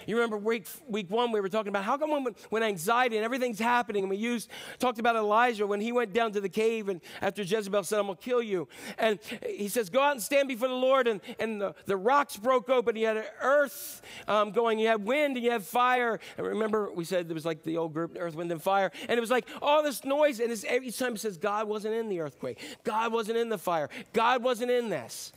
You 0.08 0.16
remember 0.16 0.38
week, 0.38 0.68
week 0.88 1.10
one, 1.10 1.32
we 1.32 1.42
were 1.42 1.50
talking 1.50 1.70
about 1.70 1.84
how 1.84 1.98
come 1.98 2.12
when, 2.12 2.36
when 2.50 2.64
anxiety 2.64 3.18
and 3.18 3.26
everything's 3.26 3.60
happening, 3.60 4.04
and 4.04 4.10
we 4.10 4.18
used, 4.18 4.50
talked 4.80 5.00
about 5.00 5.16
Elijah 5.16 5.68
when 5.68 5.82
he 5.82 5.92
went 5.92 6.14
down 6.14 6.32
to 6.34 6.42
the 6.42 6.50
cave 6.50 6.90
and 6.90 7.02
after 7.22 7.42
Jezebel 7.42 7.84
said, 7.84 8.00
I'm 8.00 8.06
going 8.06 8.18
to 8.18 8.24
kill 8.24 8.42
you. 8.42 8.68
And 8.98 9.20
he 9.46 9.68
says, 9.68 9.90
Go 9.90 10.02
out 10.02 10.14
and 10.14 10.22
stand 10.22 10.48
before 10.48 10.68
the 10.68 10.74
Lord. 10.74 11.08
And, 11.08 11.22
and 11.40 11.62
the, 11.62 11.76
the 11.86 11.98
rocks 11.98 12.38
broke 12.38 12.70
open. 12.70 12.96
You 12.96 13.08
had 13.08 13.26
earth 13.42 14.02
um, 14.28 14.52
going, 14.52 14.80
you 14.80 14.88
had 14.88 15.04
wind, 15.06 15.38
and 15.38 15.46
you 15.46 15.52
had 15.52 15.64
fire. 15.64 16.20
And 16.38 16.46
remember, 16.46 16.92
we 16.92 17.06
said 17.06 17.30
it 17.30 17.34
was 17.34 17.46
like 17.46 17.64
the 17.64 17.78
old 17.78 17.94
group, 17.94 18.18
Earth, 18.20 18.36
Wind, 18.36 18.52
and 18.52 18.62
Fire. 18.62 18.92
And 19.08 19.18
it 19.18 19.22
was 19.22 19.32
like 19.32 19.48
all 19.62 19.84
this 19.84 20.04
noise. 20.04 20.40
And 20.40 20.52
every 20.68 20.92
time 20.92 21.14
it 21.14 21.20
says, 21.20 21.38
God 21.38 21.68
wasn't 21.68 21.96
in 21.96 22.10
the 22.10 22.20
earthquake, 22.20 22.60
God 22.84 23.12
wasn't 23.12 23.38
in 23.38 23.50
the 23.50 23.58
fire, 23.58 23.90
God 24.14 24.44
wasn't 24.44 24.72
in 24.72 24.90
this 24.90 25.32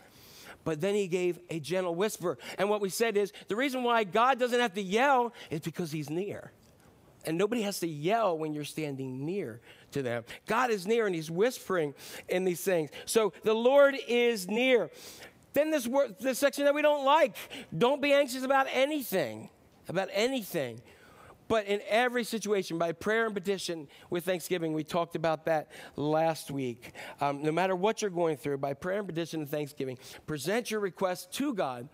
but 0.68 0.82
then 0.82 0.94
he 0.94 1.06
gave 1.06 1.38
a 1.48 1.60
gentle 1.60 1.94
whisper. 1.94 2.36
And 2.58 2.68
what 2.68 2.82
we 2.82 2.90
said 2.90 3.16
is 3.16 3.32
the 3.48 3.56
reason 3.56 3.82
why 3.84 4.04
God 4.04 4.38
doesn't 4.38 4.60
have 4.60 4.74
to 4.74 4.82
yell 4.82 5.32
is 5.48 5.60
because 5.60 5.90
he's 5.90 6.10
near. 6.10 6.52
And 7.24 7.38
nobody 7.38 7.62
has 7.62 7.80
to 7.80 7.88
yell 7.88 8.36
when 8.36 8.52
you're 8.52 8.64
standing 8.64 9.24
near 9.24 9.62
to 9.92 10.02
them. 10.02 10.24
God 10.44 10.68
is 10.68 10.86
near 10.86 11.06
and 11.06 11.14
He's 11.14 11.30
whispering 11.30 11.94
in 12.28 12.44
these 12.44 12.60
things. 12.60 12.90
So 13.06 13.32
the 13.44 13.54
Lord 13.54 13.96
is 14.08 14.46
near. 14.46 14.90
Then 15.54 15.70
this 15.70 15.86
word, 15.86 16.16
this 16.20 16.38
section 16.38 16.66
that 16.66 16.74
we 16.74 16.82
don't 16.82 17.06
like. 17.06 17.34
Don't 17.78 18.02
be 18.02 18.12
anxious 18.12 18.42
about 18.44 18.66
anything. 18.70 19.48
About 19.88 20.10
anything. 20.12 20.82
But 21.48 21.66
in 21.66 21.80
every 21.88 22.24
situation, 22.24 22.78
by 22.78 22.92
prayer 22.92 23.24
and 23.24 23.34
petition 23.34 23.88
with 24.10 24.24
thanksgiving, 24.24 24.74
we 24.74 24.84
talked 24.84 25.16
about 25.16 25.46
that 25.46 25.72
last 25.96 26.50
week. 26.50 26.92
Um, 27.20 27.42
no 27.42 27.50
matter 27.50 27.74
what 27.74 28.02
you're 28.02 28.10
going 28.10 28.36
through, 28.36 28.58
by 28.58 28.74
prayer 28.74 28.98
and 28.98 29.08
petition 29.08 29.40
and 29.40 29.50
thanksgiving, 29.50 29.98
present 30.26 30.70
your 30.70 30.80
request 30.80 31.32
to 31.34 31.54
God, 31.54 31.88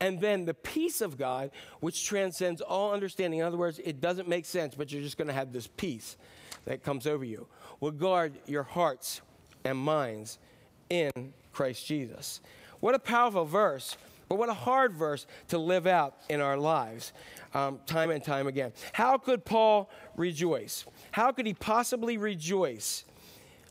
and 0.00 0.20
then 0.20 0.46
the 0.46 0.54
peace 0.54 1.02
of 1.02 1.18
God, 1.18 1.50
which 1.80 2.06
transcends 2.06 2.62
all 2.62 2.92
understanding. 2.92 3.40
In 3.40 3.46
other 3.46 3.58
words, 3.58 3.78
it 3.84 4.00
doesn't 4.00 4.26
make 4.26 4.46
sense, 4.46 4.74
but 4.74 4.90
you're 4.90 5.02
just 5.02 5.18
going 5.18 5.28
to 5.28 5.34
have 5.34 5.52
this 5.52 5.66
peace 5.66 6.16
that 6.64 6.82
comes 6.82 7.06
over 7.06 7.24
you, 7.24 7.46
will 7.80 7.90
guard 7.90 8.32
your 8.46 8.62
hearts 8.62 9.20
and 9.64 9.76
minds 9.76 10.38
in 10.88 11.10
Christ 11.52 11.86
Jesus. 11.86 12.40
What 12.80 12.94
a 12.94 12.98
powerful 12.98 13.44
verse, 13.44 13.96
but 14.28 14.36
what 14.36 14.48
a 14.48 14.54
hard 14.54 14.94
verse 14.94 15.26
to 15.48 15.58
live 15.58 15.86
out 15.86 16.16
in 16.28 16.40
our 16.40 16.56
lives 16.56 17.12
um, 17.54 17.80
time 17.86 18.10
and 18.10 18.22
time 18.22 18.46
again. 18.46 18.72
How 18.92 19.16
could 19.16 19.44
Paul 19.44 19.90
rejoice? 20.16 20.84
How 21.12 21.32
could 21.32 21.46
he 21.46 21.54
possibly 21.54 22.18
rejoice 22.18 23.04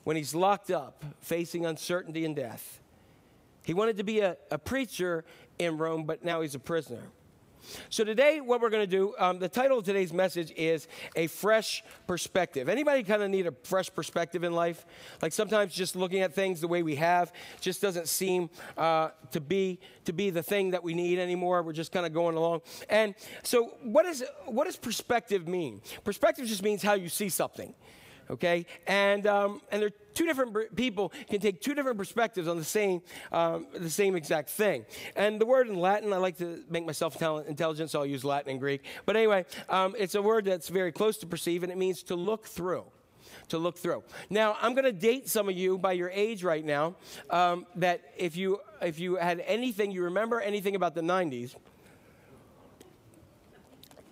when 0.04 0.16
he's 0.16 0.34
locked 0.34 0.72
up, 0.72 1.04
facing 1.20 1.66
uncertainty 1.66 2.26
and 2.26 2.36
death? 2.36 2.80
He 3.66 3.74
wanted 3.74 3.98
to 3.98 4.04
be 4.04 4.20
a, 4.22 4.38
a 4.52 4.58
preacher 4.58 5.24
in 5.60 5.78
Rome, 5.78 6.04
but 6.06 6.24
now 6.24 6.42
he's 6.42 6.56
a 6.56 6.60
prisoner. 6.60 7.04
So 7.90 8.04
today, 8.04 8.42
what 8.42 8.62
we're 8.62 8.70
going 8.70 8.84
to 8.84 8.96
do, 8.98 9.14
um, 9.18 9.40
the 9.40 9.50
title 9.50 9.80
of 9.80 9.86
today's 9.86 10.14
message 10.14 10.52
is 10.56 10.88
a 11.16 11.28
fresh 11.28 11.84
perspective. 12.08 12.70
Anybody 12.70 13.04
kind 13.04 13.24
of 13.24 13.30
need 13.30 13.48
a 13.48 13.54
fresh 13.64 13.94
perspective 13.94 14.44
in 14.44 14.54
life? 14.54 14.86
Like 15.22 15.34
sometimes 15.34 15.74
just 15.74 15.96
looking 15.96 16.22
at 16.22 16.34
things 16.34 16.62
the 16.62 16.68
way 16.68 16.84
we 16.84 16.96
have 16.96 17.32
just 17.62 17.82
doesn't 17.82 18.08
seem 18.08 18.50
uh, 18.78 19.10
to 19.32 19.42
be 19.42 19.80
to 20.06 20.14
be 20.14 20.30
the 20.30 20.44
thing 20.44 20.72
that 20.72 20.84
we 20.84 20.94
need 20.94 21.20
anymore. 21.20 21.64
We're 21.64 21.74
just 21.74 21.92
kind 21.92 22.06
of 22.06 22.14
going 22.14 22.36
along. 22.36 22.62
And 22.90 23.16
so, 23.44 23.76
what 23.82 24.06
is 24.06 24.24
what 24.46 24.66
does 24.66 24.76
perspective 24.76 25.48
mean? 25.48 25.82
Perspective 26.04 26.46
just 26.46 26.64
means 26.64 26.82
how 26.84 26.94
you 26.94 27.10
see 27.10 27.30
something 27.30 27.74
okay? 28.30 28.66
And 28.88 29.28
um, 29.28 29.62
and 29.72 29.82
there 29.82 29.88
are 29.88 30.14
two 30.14 30.26
different 30.26 30.76
people 30.76 31.12
can 31.30 31.40
take 31.40 31.62
two 31.62 31.74
different 31.74 31.98
perspectives 31.98 32.48
on 32.48 32.58
the 32.58 32.64
same 32.64 33.02
um, 33.32 33.68
the 33.74 33.90
same 33.90 34.16
exact 34.16 34.50
thing. 34.50 34.86
And 35.16 35.40
the 35.40 35.46
word 35.46 35.68
in 35.68 35.76
latin 35.76 36.14
i 36.14 36.18
like 36.18 36.38
to 36.38 36.64
make 36.70 36.86
myself 36.86 37.22
intelligent 37.22 37.90
so 37.90 38.00
i'll 38.00 38.06
use 38.06 38.24
latin 38.24 38.52
and 38.52 38.60
greek. 38.60 38.84
But 39.06 39.16
anyway 39.16 39.46
um, 39.70 39.96
it's 39.98 40.16
a 40.16 40.22
word 40.22 40.46
that's 40.46 40.70
very 40.70 40.92
close 40.92 41.18
to 41.18 41.28
perceive 41.28 41.64
and 41.64 41.72
it 41.72 41.78
means 41.78 42.04
to 42.04 42.16
look 42.16 42.46
through 42.46 42.86
to 43.50 43.58
look 43.58 43.78
through. 43.78 44.04
Now 44.30 44.58
i'm 44.62 44.74
going 44.74 44.86
to 44.86 44.92
date 44.92 45.30
some 45.30 45.50
of 45.50 45.58
you 45.58 45.78
by 45.78 45.94
your 45.94 46.10
age 46.10 46.44
right 46.44 46.64
now 46.64 46.96
um, 47.30 47.66
that 47.76 48.02
if 48.18 48.36
you 48.36 48.60
if 48.82 49.00
you 49.00 49.16
had 49.16 49.40
anything 49.42 49.92
you 49.92 50.04
remember 50.04 50.40
anything 50.40 50.76
about 50.76 50.96
the 50.96 51.02
90s 51.02 51.56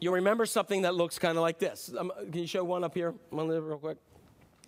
you'll 0.02 0.16
remember 0.16 0.46
something 0.46 0.82
that 0.82 0.96
looks 0.96 1.18
kind 1.18 1.38
of 1.38 1.44
like 1.44 1.60
this. 1.60 1.94
Um, 1.98 2.12
can 2.32 2.42
you 2.42 2.48
show 2.48 2.66
one 2.66 2.84
up 2.84 2.94
here, 2.94 3.14
one 3.30 3.48
real 3.48 3.78
quick? 3.78 3.98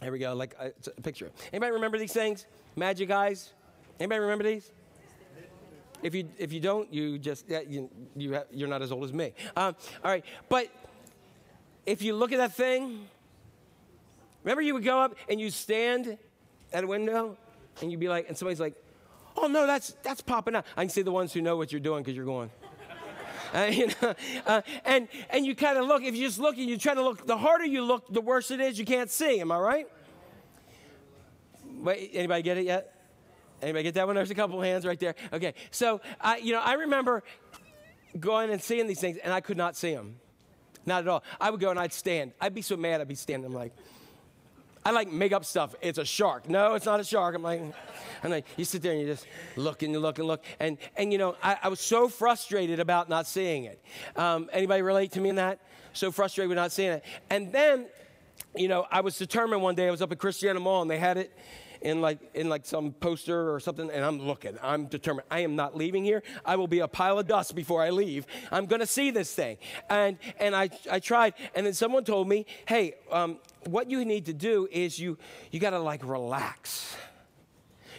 Here 0.01 0.11
we 0.11 0.19
go, 0.19 0.33
like 0.33 0.55
uh, 0.57 0.65
it's 0.65 0.87
a 0.87 1.01
picture. 1.01 1.31
Anybody 1.51 1.73
remember 1.73 1.97
these 1.97 2.13
things? 2.13 2.45
Magic 2.75 3.11
eyes? 3.11 3.51
Anybody 3.99 4.19
remember 4.21 4.43
these? 4.45 4.71
If 6.01 6.13
you 6.13 6.29
if 6.37 6.51
you 6.51 6.59
don't, 6.59 6.93
you 6.93 7.17
just 7.17 7.45
yeah, 7.49 7.61
you 7.61 7.89
you 8.15 8.33
have, 8.33 8.45
you're 8.51 8.67
not 8.67 8.81
as 8.81 8.91
old 8.91 9.03
as 9.05 9.13
me. 9.13 9.33
Um, 9.55 9.75
all 10.03 10.11
right, 10.11 10.25
but 10.49 10.67
if 11.85 12.01
you 12.01 12.13
look 12.15 12.31
at 12.31 12.37
that 12.37 12.53
thing, 12.53 13.07
remember 14.43 14.61
you 14.61 14.73
would 14.73 14.83
go 14.83 14.99
up 14.99 15.15
and 15.29 15.39
you 15.39 15.49
stand 15.49 16.17
at 16.73 16.83
a 16.83 16.87
window 16.87 17.37
and 17.81 17.89
you'd 17.89 17.99
be 17.99 18.09
like, 18.09 18.27
and 18.27 18.37
somebody's 18.37 18.59
like, 18.59 18.75
"Oh 19.37 19.47
no, 19.47 19.65
that's 19.65 19.95
that's 20.03 20.21
popping 20.21 20.55
out." 20.55 20.65
I 20.75 20.81
can 20.81 20.89
see 20.89 21.03
the 21.03 21.11
ones 21.11 21.31
who 21.31 21.41
know 21.41 21.55
what 21.55 21.71
you're 21.71 21.79
doing 21.79 22.03
because 22.03 22.15
you're 22.15 22.25
going. 22.25 22.51
Uh, 23.53 23.65
you 23.71 23.87
know, 23.87 24.13
uh, 24.47 24.61
and 24.83 25.07
and 25.29 25.45
you 25.45 25.55
kind 25.55 25.77
of 25.77 25.85
look. 25.85 26.03
If 26.03 26.15
you 26.15 26.25
just 26.25 26.39
look 26.39 26.57
and 26.57 26.67
you 26.67 26.77
try 26.77 26.93
to 26.93 27.03
look, 27.03 27.25
the 27.25 27.37
harder 27.37 27.65
you 27.65 27.83
look, 27.83 28.11
the 28.11 28.21
worse 28.21 28.51
it 28.51 28.59
is. 28.59 28.79
You 28.79 28.85
can't 28.85 29.11
see. 29.11 29.39
Am 29.39 29.51
I 29.51 29.59
right? 29.59 29.87
Wait, 31.81 32.11
anybody 32.13 32.41
get 32.41 32.57
it 32.57 32.65
yet? 32.65 32.95
Anybody 33.61 33.83
get 33.83 33.93
that 33.95 34.07
one? 34.07 34.15
There's 34.15 34.31
a 34.31 34.35
couple 34.35 34.59
hands 34.61 34.85
right 34.85 34.99
there. 34.99 35.15
Okay, 35.31 35.53
so 35.71 36.01
I, 36.19 36.37
you 36.37 36.53
know, 36.53 36.61
I 36.61 36.73
remember 36.73 37.23
going 38.19 38.49
and 38.49 38.61
seeing 38.61 38.87
these 38.87 38.99
things, 38.99 39.17
and 39.17 39.33
I 39.33 39.41
could 39.41 39.57
not 39.57 39.75
see 39.75 39.93
them, 39.93 40.15
not 40.85 41.03
at 41.03 41.07
all. 41.07 41.23
I 41.39 41.49
would 41.49 41.59
go 41.59 41.69
and 41.69 41.79
I'd 41.79 41.93
stand. 41.93 42.33
I'd 42.41 42.53
be 42.53 42.61
so 42.61 42.75
mad. 42.75 43.01
I'd 43.01 43.07
be 43.07 43.15
standing. 43.15 43.45
I'm 43.45 43.53
like, 43.53 43.73
I 44.85 44.91
like 44.91 45.11
make 45.11 45.31
up 45.31 45.45
stuff. 45.45 45.75
It's 45.81 45.97
a 45.97 46.05
shark. 46.05 46.49
No, 46.49 46.75
it's 46.75 46.85
not 46.85 46.99
a 46.99 47.03
shark. 47.03 47.35
I'm 47.35 47.43
like. 47.43 47.61
And 48.23 48.31
like 48.31 48.45
you 48.55 48.63
sit 48.63 48.81
there 48.81 48.93
and 48.93 49.01
you 49.01 49.07
just 49.07 49.27
look 49.57 49.83
and 49.83 49.91
you 49.91 49.99
look 49.99 50.17
and 50.17 50.27
look. 50.27 50.43
And, 50.59 50.77
and 50.95 51.11
you 51.11 51.17
know, 51.17 51.35
I, 51.43 51.57
I 51.63 51.67
was 51.67 51.81
so 51.81 52.07
frustrated 52.07 52.79
about 52.79 53.09
not 53.09 53.27
seeing 53.27 53.65
it. 53.65 53.83
Um, 54.15 54.49
anybody 54.53 54.81
relate 54.81 55.11
to 55.11 55.19
me 55.19 55.29
in 55.29 55.35
that? 55.35 55.59
So 55.91 56.09
frustrated 56.09 56.49
with 56.49 56.55
not 56.55 56.71
seeing 56.71 56.91
it. 56.91 57.05
And 57.29 57.51
then, 57.51 57.85
you 58.55 58.69
know, 58.69 58.87
I 58.89 59.01
was 59.01 59.17
determined 59.17 59.61
one 59.61 59.75
day, 59.75 59.87
I 59.87 59.91
was 59.91 60.01
up 60.01 60.11
at 60.11 60.19
Christiana 60.19 60.61
Mall 60.61 60.81
and 60.81 60.89
they 60.89 60.97
had 60.97 61.17
it 61.17 61.37
in 61.81 61.99
like 61.99 62.19
in 62.33 62.47
like 62.47 62.65
some 62.65 62.93
poster 62.93 63.53
or 63.53 63.59
something 63.59 63.91
and 63.91 64.05
i'm 64.05 64.17
looking 64.17 64.57
i'm 64.63 64.85
determined 64.85 65.27
i 65.29 65.41
am 65.41 65.57
not 65.57 65.75
leaving 65.75 66.01
here 66.01 66.23
i 66.45 66.55
will 66.55 66.67
be 66.67 66.79
a 66.79 66.87
pile 66.87 67.19
of 67.19 67.27
dust 67.27 67.53
before 67.55 67.83
i 67.83 67.89
leave 67.89 68.25
i'm 68.53 68.67
going 68.67 68.79
to 68.79 68.87
see 68.87 69.11
this 69.11 69.35
thing 69.35 69.57
and 69.89 70.17
and 70.39 70.55
i 70.55 70.69
i 70.89 70.97
tried 70.97 71.33
and 71.55 71.65
then 71.65 71.73
someone 71.73 72.05
told 72.05 72.25
me 72.25 72.45
hey 72.69 72.95
um, 73.11 73.37
what 73.67 73.89
you 73.89 74.05
need 74.05 74.25
to 74.25 74.33
do 74.33 74.67
is 74.71 74.99
you 74.99 75.17
you 75.51 75.59
got 75.59 75.71
to 75.71 75.79
like 75.79 76.03
relax 76.03 76.95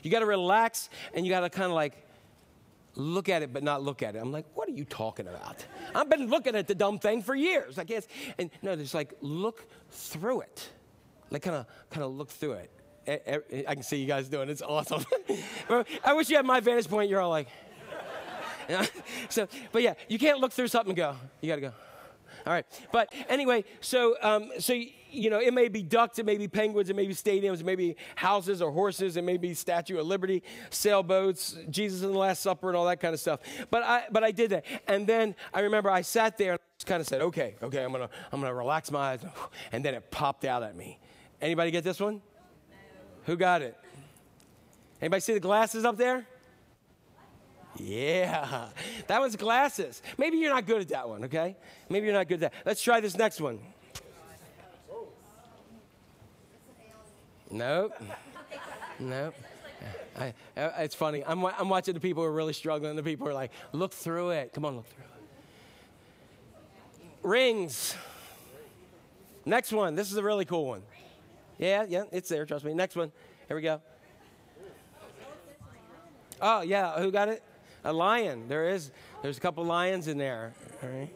you 0.04 0.10
got 0.10 0.20
to 0.20 0.26
relax 0.26 0.90
and 1.14 1.26
you 1.26 1.32
got 1.32 1.40
to 1.40 1.50
kind 1.50 1.66
of 1.66 1.72
like 1.72 1.94
look 2.94 3.28
at 3.28 3.42
it 3.42 3.52
but 3.52 3.62
not 3.62 3.82
look 3.82 4.02
at 4.02 4.14
it. 4.14 4.18
I'm 4.18 4.30
like, 4.30 4.44
what 4.54 4.68
are 4.68 4.72
you 4.72 4.84
talking 4.84 5.26
about? 5.26 5.64
I've 5.94 6.08
been 6.08 6.28
looking 6.28 6.54
at 6.54 6.68
the 6.68 6.74
dumb 6.74 6.98
thing 6.98 7.22
for 7.22 7.34
years. 7.34 7.78
I 7.78 7.84
guess. 7.84 8.06
And 8.38 8.50
no, 8.62 8.76
there's 8.76 8.94
like 8.94 9.14
look 9.22 9.66
through 9.90 10.42
it. 10.42 10.68
Like 11.30 11.42
kind 11.42 11.56
of 11.56 11.66
kind 11.90 12.04
of 12.04 12.12
look 12.12 12.28
through 12.28 12.52
it. 12.52 12.70
I, 13.06 13.74
can 13.74 13.82
see 13.82 13.98
you 13.98 14.06
guys 14.06 14.28
doing 14.28 14.48
it. 14.48 14.52
It's 14.52 14.62
awesome. 14.62 15.04
I 16.04 16.14
wish 16.14 16.30
you 16.30 16.36
had 16.36 16.46
my 16.46 16.60
vantage 16.60 16.88
point. 16.88 17.10
You're 17.10 17.20
all 17.20 17.28
like, 17.28 17.48
so, 19.28 19.46
but 19.72 19.82
yeah, 19.82 19.92
you 20.08 20.18
can't 20.18 20.40
look 20.40 20.52
through 20.52 20.68
something 20.68 20.92
and 20.92 20.96
go. 20.96 21.16
You 21.42 21.48
got 21.48 21.56
to 21.56 21.60
go. 21.60 21.72
All 22.46 22.52
right. 22.54 22.64
But 22.92 23.12
anyway, 23.28 23.64
so 23.82 24.16
um, 24.22 24.52
so 24.58 24.74
you 25.14 25.30
know, 25.30 25.40
it 25.40 25.54
may 25.54 25.68
be 25.68 25.82
ducks, 25.82 26.18
it 26.18 26.26
may 26.26 26.36
be 26.36 26.48
penguins, 26.48 26.90
it 26.90 26.96
may 26.96 27.06
be 27.06 27.14
stadiums, 27.14 27.60
it 27.60 27.66
may 27.66 27.76
be 27.76 27.96
houses 28.16 28.60
or 28.60 28.70
horses, 28.70 29.16
it 29.16 29.24
may 29.24 29.36
be 29.36 29.54
Statue 29.54 29.98
of 29.98 30.06
Liberty, 30.06 30.42
sailboats, 30.70 31.56
Jesus 31.70 32.02
in 32.02 32.12
the 32.12 32.18
Last 32.18 32.42
Supper, 32.42 32.68
and 32.68 32.76
all 32.76 32.86
that 32.86 33.00
kind 33.00 33.14
of 33.14 33.20
stuff. 33.20 33.40
But 33.70 33.82
I 33.82 34.04
but 34.10 34.24
I 34.24 34.30
did 34.30 34.50
that, 34.50 34.64
and 34.86 35.06
then 35.06 35.34
I 35.52 35.60
remember 35.60 35.90
I 35.90 36.02
sat 36.02 36.36
there 36.36 36.52
and 36.52 36.60
just 36.78 36.86
kind 36.86 37.00
of 37.00 37.06
said, 37.06 37.22
okay, 37.22 37.54
okay, 37.62 37.82
I'm 37.84 37.92
gonna 37.92 38.10
I'm 38.32 38.40
gonna 38.40 38.54
relax 38.54 38.90
my 38.90 39.12
eyes, 39.12 39.24
and 39.72 39.84
then 39.84 39.94
it 39.94 40.10
popped 40.10 40.44
out 40.44 40.62
at 40.62 40.76
me. 40.76 40.98
Anybody 41.40 41.70
get 41.70 41.84
this 41.84 42.00
one? 42.00 42.20
Who 43.26 43.36
got 43.36 43.62
it? 43.62 43.76
Anybody 45.00 45.20
see 45.20 45.34
the 45.34 45.40
glasses 45.40 45.84
up 45.84 45.96
there? 45.96 46.26
Yeah, 47.76 48.68
that 49.08 49.20
was 49.20 49.34
glasses. 49.36 50.00
Maybe 50.16 50.38
you're 50.38 50.54
not 50.54 50.66
good 50.66 50.80
at 50.80 50.88
that 50.90 51.08
one, 51.08 51.24
okay? 51.24 51.56
Maybe 51.88 52.06
you're 52.06 52.14
not 52.14 52.28
good 52.28 52.42
at 52.42 52.52
that. 52.52 52.66
Let's 52.66 52.82
try 52.82 53.00
this 53.00 53.16
next 53.16 53.40
one. 53.40 53.58
Nope. 57.54 57.92
Nope. 58.98 59.34
I, 60.18 60.34
I- 60.56 60.82
it's 60.82 60.94
funny. 60.96 61.22
I'm, 61.24 61.44
I'm 61.44 61.68
watching 61.68 61.94
the 61.94 62.00
people 62.00 62.24
who 62.24 62.28
are 62.28 62.32
really 62.32 62.52
struggling. 62.52 62.96
The 62.96 63.02
people 63.02 63.28
are 63.28 63.32
like, 63.32 63.52
look 63.72 63.92
through 63.92 64.30
it. 64.30 64.52
Come 64.52 64.64
on, 64.64 64.76
look 64.76 64.86
through 64.88 65.04
it. 65.04 65.10
Rings. 67.22 67.94
Next 69.46 69.72
one. 69.72 69.94
This 69.94 70.10
is 70.10 70.16
a 70.16 70.22
really 70.22 70.44
cool 70.44 70.66
one. 70.66 70.82
Yeah, 71.58 71.84
yeah, 71.88 72.04
it's 72.10 72.28
there. 72.28 72.44
Trust 72.44 72.64
me. 72.64 72.74
Next 72.74 72.96
one. 72.96 73.12
Here 73.46 73.56
we 73.56 73.62
go. 73.62 73.80
Oh, 76.42 76.62
yeah. 76.62 76.98
Who 76.98 77.12
got 77.12 77.28
it? 77.28 77.42
A 77.84 77.92
lion. 77.92 78.48
There 78.48 78.68
is. 78.68 78.90
There's 79.22 79.38
a 79.38 79.40
couple 79.40 79.64
lions 79.64 80.08
in 80.08 80.18
there. 80.18 80.54
All 80.82 80.88
right. 80.88 81.14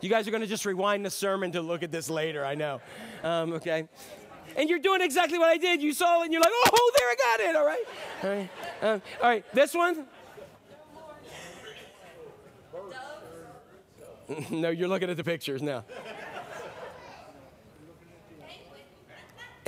You 0.00 0.08
guys 0.08 0.26
are 0.26 0.30
going 0.30 0.40
to 0.40 0.46
just 0.46 0.64
rewind 0.64 1.04
the 1.04 1.10
sermon 1.10 1.52
to 1.52 1.60
look 1.60 1.82
at 1.82 1.92
this 1.92 2.08
later. 2.08 2.44
I 2.44 2.54
know. 2.54 2.80
Um, 3.22 3.52
okay. 3.54 3.86
And 4.58 4.68
you're 4.68 4.80
doing 4.80 5.00
exactly 5.00 5.38
what 5.38 5.48
I 5.48 5.56
did. 5.56 5.80
You 5.80 5.92
saw 5.92 6.20
it 6.20 6.24
and 6.24 6.32
you're 6.32 6.42
like, 6.42 6.50
oh, 6.52 6.92
there 6.98 7.08
I 7.08 7.14
got 7.14 7.40
it. 7.40 7.56
All 7.56 7.64
right. 7.64 7.84
All 8.24 8.30
right. 8.30 8.50
Um, 8.82 9.02
all 9.22 9.28
right. 9.28 9.44
This 9.54 9.72
one. 9.72 10.04
no, 14.50 14.70
you're 14.70 14.88
looking 14.88 15.08
at 15.10 15.16
the 15.16 15.22
pictures 15.22 15.62
now. 15.62 15.84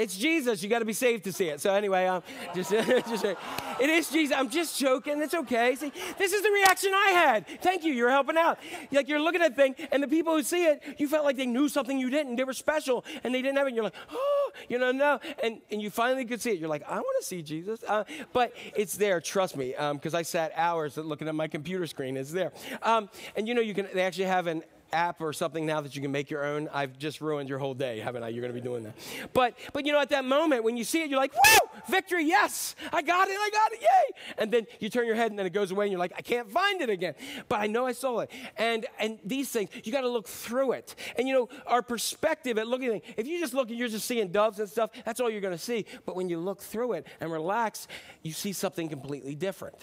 It's 0.01 0.17
Jesus. 0.17 0.63
You 0.63 0.71
got 0.71 0.79
to 0.79 0.87
be 0.87 0.95
saved 0.95 1.25
to 1.25 1.33
see 1.33 1.49
it. 1.49 1.61
So 1.61 1.75
anyway, 1.75 2.07
um, 2.07 2.23
just, 2.55 2.71
just 2.71 3.23
it 3.23 3.91
is 3.91 4.09
Jesus. 4.09 4.35
I'm 4.35 4.49
just 4.49 4.79
joking. 4.79 5.21
It's 5.21 5.35
okay. 5.35 5.77
See, 5.77 5.93
this 6.17 6.33
is 6.33 6.43
the 6.43 6.51
reaction 6.51 6.93
I 6.95 7.11
had. 7.11 7.47
Thank 7.61 7.85
you. 7.85 7.93
You're 7.93 8.09
helping 8.09 8.39
out. 8.39 8.59
Like 8.91 9.09
you're 9.09 9.21
looking 9.21 9.43
at 9.43 9.57
thing, 9.57 9.75
and 9.93 10.03
the 10.03 10.09
people 10.09 10.35
who 10.35 10.43
see 10.43 10.65
it, 10.65 10.83
you 10.97 11.07
felt 11.07 11.27
like 11.27 11.37
they 11.37 11.45
knew 11.45 11.69
something 11.69 11.99
you 11.99 12.09
didn't. 12.09 12.37
They 12.37 12.45
were 12.45 12.55
special, 12.55 13.05
and 13.23 13.35
they 13.35 13.43
didn't 13.43 13.59
have 13.59 13.67
it. 13.67 13.71
And 13.71 13.77
you're 13.77 13.85
like, 13.85 13.95
oh, 14.11 14.53
you 14.71 14.79
know, 14.79 14.91
no. 14.91 15.21
And 15.43 15.61
and 15.71 15.83
you 15.83 15.91
finally 15.91 16.25
could 16.25 16.41
see 16.41 16.53
it. 16.53 16.59
You're 16.59 16.71
like, 16.71 16.89
I 16.89 16.95
want 16.95 17.17
to 17.21 17.27
see 17.27 17.43
Jesus. 17.43 17.85
Uh, 17.87 18.05
but 18.33 18.55
it's 18.75 18.97
there. 18.97 19.21
Trust 19.21 19.55
me, 19.55 19.75
because 19.93 20.15
I 20.15 20.23
sat 20.23 20.53
hours 20.57 20.97
looking 20.97 21.29
at 21.29 21.35
my 21.35 21.47
computer 21.47 21.87
screen. 21.87 22.17
It's 22.17 22.33
there. 22.33 22.53
Um, 22.83 23.11
and 23.37 23.47
you 23.47 23.53
know, 23.53 23.61
you 23.61 23.75
can. 23.75 23.87
They 23.93 24.01
actually 24.03 24.25
have 24.25 24.47
an 24.47 24.63
app 24.93 25.21
or 25.21 25.33
something 25.33 25.67
now 25.67 25.81
that 25.81 25.95
you 25.95 26.03
can 26.03 26.13
make 26.13 26.31
your 26.31 26.45
own. 26.45 26.69
I've 26.73 26.99
just 26.99 27.21
ruined 27.21 27.49
your 27.49 27.59
whole 27.59 27.75
day, 27.75 28.01
haven't 28.01 28.23
I? 28.23 28.29
You're 28.29 28.43
going 28.43 28.55
to 28.55 28.61
be 28.61 28.67
doing 28.67 28.85
that. 28.85 28.95
But 29.33 29.55
but 29.73 29.87
you 29.87 29.93
know, 29.93 30.01
at 30.01 30.11
that 30.11 30.25
moment 30.25 30.65
when 30.65 30.77
you 30.77 30.85
see 30.85 31.03
it, 31.03 31.11
you're 31.11 31.19
like, 31.19 31.33
"Woo! 31.35 31.81
Victory! 31.89 32.25
Yes, 32.25 32.75
I 32.93 33.03
got 33.03 33.29
it! 33.29 33.37
I 33.39 33.51
got 33.51 33.73
it! 33.73 33.81
Yay!" 33.81 34.35
And 34.39 34.53
then 34.53 34.67
you 34.79 34.89
turn 34.89 35.07
your 35.07 35.17
head, 35.17 35.31
and 35.31 35.39
then 35.39 35.47
it 35.47 35.53
goes 35.53 35.71
away, 35.71 35.87
and 35.87 35.93
you're 35.93 35.99
like, 35.99 36.13
"I 36.17 36.23
can't 36.23 36.51
find 36.51 36.81
it 36.81 36.91
again." 36.91 37.15
But 37.49 37.61
I 37.61 37.67
know 37.67 37.87
I 37.87 37.93
saw 37.93 38.21
it. 38.21 38.31
And 38.57 38.87
and 38.99 39.19
these 39.25 39.51
things, 39.51 39.71
you 39.85 39.93
got 39.93 40.03
to 40.03 40.09
look 40.09 40.29
through 40.29 40.73
it. 40.73 40.95
And 41.17 41.27
you 41.29 41.35
know, 41.35 41.49
our 41.67 41.83
perspective 41.83 42.59
at 42.59 42.67
looking 42.67 42.97
at 42.97 43.03
if 43.17 43.27
you 43.27 43.41
just 43.41 43.55
look 43.55 43.71
and 43.71 43.79
you're 43.79 43.89
just 43.89 44.07
seeing 44.07 44.29
doves 44.29 44.59
and 44.61 44.69
stuff, 44.69 44.91
that's 45.05 45.21
all 45.21 45.31
you're 45.31 45.41
going 45.41 45.57
to 45.57 45.63
see. 45.63 45.87
But 46.07 46.17
when 46.17 46.29
you 46.29 46.39
look 46.39 46.61
through 46.61 46.93
it 46.95 47.07
and 47.21 47.31
relax, 47.31 47.89
you 48.23 48.33
see 48.33 48.53
something 48.53 48.89
completely 48.89 49.35
different 49.35 49.77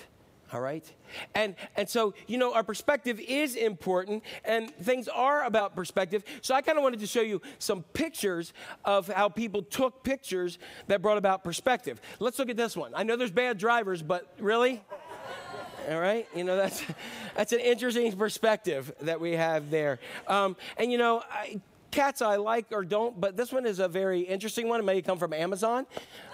all 0.53 0.61
right? 0.61 0.85
And 1.35 1.55
and 1.75 1.89
so 1.89 2.13
you 2.27 2.37
know 2.37 2.53
our 2.53 2.63
perspective 2.63 3.19
is 3.19 3.55
important 3.55 4.23
and 4.45 4.73
things 4.75 5.07
are 5.07 5.43
about 5.43 5.75
perspective. 5.75 6.23
So 6.41 6.55
i 6.55 6.61
kind 6.61 6.77
of 6.77 6.83
wanted 6.83 6.99
to 7.01 7.07
show 7.07 7.21
you 7.21 7.41
some 7.59 7.83
pictures 7.93 8.53
of 8.85 9.07
how 9.07 9.29
people 9.29 9.61
took 9.61 10.03
pictures 10.03 10.57
that 10.87 11.01
brought 11.01 11.17
about 11.17 11.43
perspective. 11.43 11.99
Let's 12.19 12.39
look 12.39 12.49
at 12.49 12.57
this 12.57 12.77
one. 12.77 12.91
I 12.95 13.03
know 13.03 13.15
there's 13.15 13.31
bad 13.31 13.57
drivers 13.57 14.01
but 14.01 14.27
really? 14.39 14.81
All 15.89 15.99
right? 15.99 16.27
You 16.35 16.43
know 16.43 16.55
that's 16.55 16.83
that's 17.35 17.53
an 17.53 17.59
interesting 17.59 18.11
perspective 18.13 18.93
that 19.01 19.19
we 19.19 19.33
have 19.33 19.69
there. 19.69 19.99
Um, 20.27 20.55
and 20.77 20.91
you 20.91 20.97
know 20.97 21.23
I, 21.29 21.61
cats 21.89 22.21
i 22.21 22.35
like 22.35 22.65
or 22.71 22.83
don't 22.83 23.19
but 23.19 23.37
this 23.37 23.51
one 23.51 23.65
is 23.65 23.79
a 23.79 23.87
very 23.87 24.21
interesting 24.21 24.67
one. 24.67 24.79
It 24.79 24.83
may 24.83 25.01
come 25.01 25.17
from 25.17 25.33
amazon. 25.33 25.85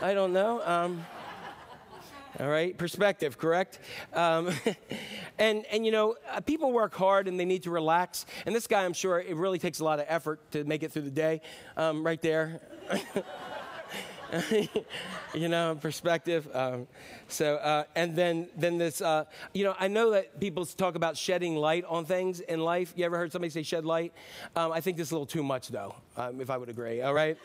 I 0.02 0.14
don't 0.14 0.34
know. 0.34 0.62
Um, 0.66 1.06
all 2.40 2.48
right, 2.48 2.76
perspective, 2.78 3.38
correct? 3.38 3.80
Um, 4.14 4.52
and 5.38 5.66
and 5.72 5.86
you 5.86 5.92
know, 5.92 6.16
uh, 6.32 6.42
people 6.42 6.72
work 6.72 6.96
hard 6.96 7.28
and 7.28 7.40
they 7.40 7.46
need 7.46 7.64
to 7.64 7.72
relax. 7.72 8.26
And 8.46 8.56
this 8.56 8.68
guy, 8.68 8.86
I'm 8.86 8.94
sure, 8.94 9.20
it 9.20 9.36
really 9.36 9.60
takes 9.60 9.80
a 9.80 9.84
lot 9.84 10.00
of 10.00 10.06
effort 10.08 10.40
to 10.52 10.64
make 10.64 10.84
it 10.84 10.92
through 10.92 11.04
the 11.04 11.12
day. 11.12 11.42
Um, 11.78 12.06
right 12.06 12.22
there. 12.22 12.62
you 15.34 15.48
know, 15.48 15.78
perspective. 15.80 16.48
Um, 16.54 16.88
so, 17.28 17.58
uh, 17.58 17.84
and 17.96 18.16
then, 18.16 18.50
then 18.58 18.80
this, 18.80 19.00
uh, 19.00 19.26
you 19.54 19.64
know, 19.64 19.76
I 19.80 19.88
know 19.88 20.12
that 20.12 20.40
people 20.40 20.66
talk 20.66 20.96
about 20.96 21.18
shedding 21.18 21.56
light 21.56 21.86
on 21.86 22.06
things 22.06 22.40
in 22.40 22.60
life. 22.60 22.94
You 22.96 23.06
ever 23.06 23.18
heard 23.18 23.32
somebody 23.32 23.52
say 23.52 23.62
shed 23.62 23.86
light? 23.86 24.12
Um, 24.56 24.72
I 24.72 24.82
think 24.82 24.98
this 24.98 25.10
is 25.10 25.12
a 25.12 25.16
little 25.16 25.28
too 25.28 25.44
much, 25.44 25.68
though, 25.68 25.96
um, 26.18 26.42
if 26.42 26.50
I 26.50 26.58
would 26.58 26.70
agree. 26.70 27.02
All 27.02 27.14
right. 27.14 27.38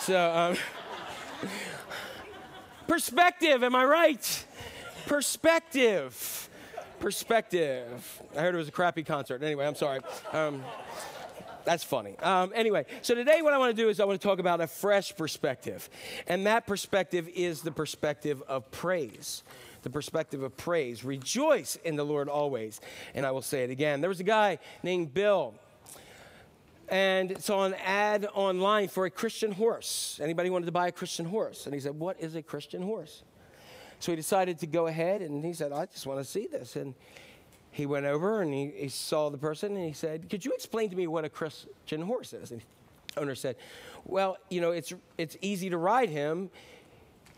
So. 0.00 0.56
Perspective, 2.86 3.62
am 3.62 3.74
I 3.74 3.84
right? 3.84 4.44
Perspective. 5.06 6.48
Perspective. 7.00 8.22
I 8.36 8.40
heard 8.40 8.54
it 8.54 8.58
was 8.58 8.68
a 8.68 8.72
crappy 8.72 9.02
concert. 9.02 9.42
Anyway, 9.42 9.66
I'm 9.66 9.74
sorry. 9.74 10.00
Um, 10.32 10.62
that's 11.64 11.84
funny. 11.84 12.18
Um, 12.18 12.52
anyway, 12.54 12.86
so 13.02 13.14
today 13.14 13.40
what 13.42 13.52
I 13.52 13.58
want 13.58 13.76
to 13.76 13.82
do 13.82 13.88
is 13.88 14.00
I 14.00 14.04
want 14.04 14.20
to 14.20 14.26
talk 14.26 14.38
about 14.38 14.60
a 14.60 14.66
fresh 14.66 15.16
perspective. 15.16 15.88
And 16.26 16.46
that 16.46 16.66
perspective 16.66 17.28
is 17.28 17.62
the 17.62 17.70
perspective 17.70 18.42
of 18.48 18.70
praise. 18.70 19.42
The 19.82 19.90
perspective 19.90 20.42
of 20.42 20.56
praise. 20.56 21.04
Rejoice 21.04 21.76
in 21.84 21.96
the 21.96 22.04
Lord 22.04 22.28
always. 22.28 22.80
And 23.14 23.24
I 23.26 23.30
will 23.30 23.42
say 23.42 23.64
it 23.64 23.70
again. 23.70 24.00
There 24.00 24.10
was 24.10 24.20
a 24.20 24.24
guy 24.24 24.58
named 24.82 25.14
Bill 25.14 25.54
and 26.92 27.42
saw 27.42 27.64
an 27.64 27.72
ad 27.86 28.28
online 28.34 28.86
for 28.86 29.06
a 29.06 29.10
Christian 29.10 29.50
horse. 29.50 30.20
Anybody 30.22 30.50
wanted 30.50 30.66
to 30.66 30.72
buy 30.72 30.88
a 30.88 30.92
Christian 30.92 31.24
horse? 31.24 31.64
And 31.64 31.74
he 31.74 31.80
said, 31.80 31.98
What 31.98 32.20
is 32.20 32.34
a 32.34 32.42
Christian 32.42 32.82
horse? 32.82 33.22
So 33.98 34.12
he 34.12 34.16
decided 34.16 34.58
to 34.58 34.66
go 34.66 34.88
ahead 34.88 35.22
and 35.22 35.42
he 35.42 35.54
said, 35.54 35.72
I 35.72 35.86
just 35.86 36.06
want 36.06 36.20
to 36.20 36.24
see 36.24 36.46
this. 36.46 36.76
And 36.76 36.94
he 37.70 37.86
went 37.86 38.04
over 38.04 38.42
and 38.42 38.52
he, 38.52 38.72
he 38.76 38.88
saw 38.90 39.30
the 39.30 39.38
person 39.38 39.74
and 39.74 39.86
he 39.86 39.94
said, 39.94 40.28
Could 40.28 40.44
you 40.44 40.52
explain 40.52 40.90
to 40.90 40.96
me 40.96 41.06
what 41.06 41.24
a 41.24 41.30
Christian 41.30 42.02
horse 42.02 42.34
is? 42.34 42.50
And 42.50 42.60
the 42.60 43.20
owner 43.22 43.34
said, 43.36 43.56
Well, 44.04 44.36
you 44.50 44.60
know, 44.60 44.72
it's, 44.72 44.92
it's 45.16 45.38
easy 45.40 45.70
to 45.70 45.78
ride 45.78 46.10
him. 46.10 46.50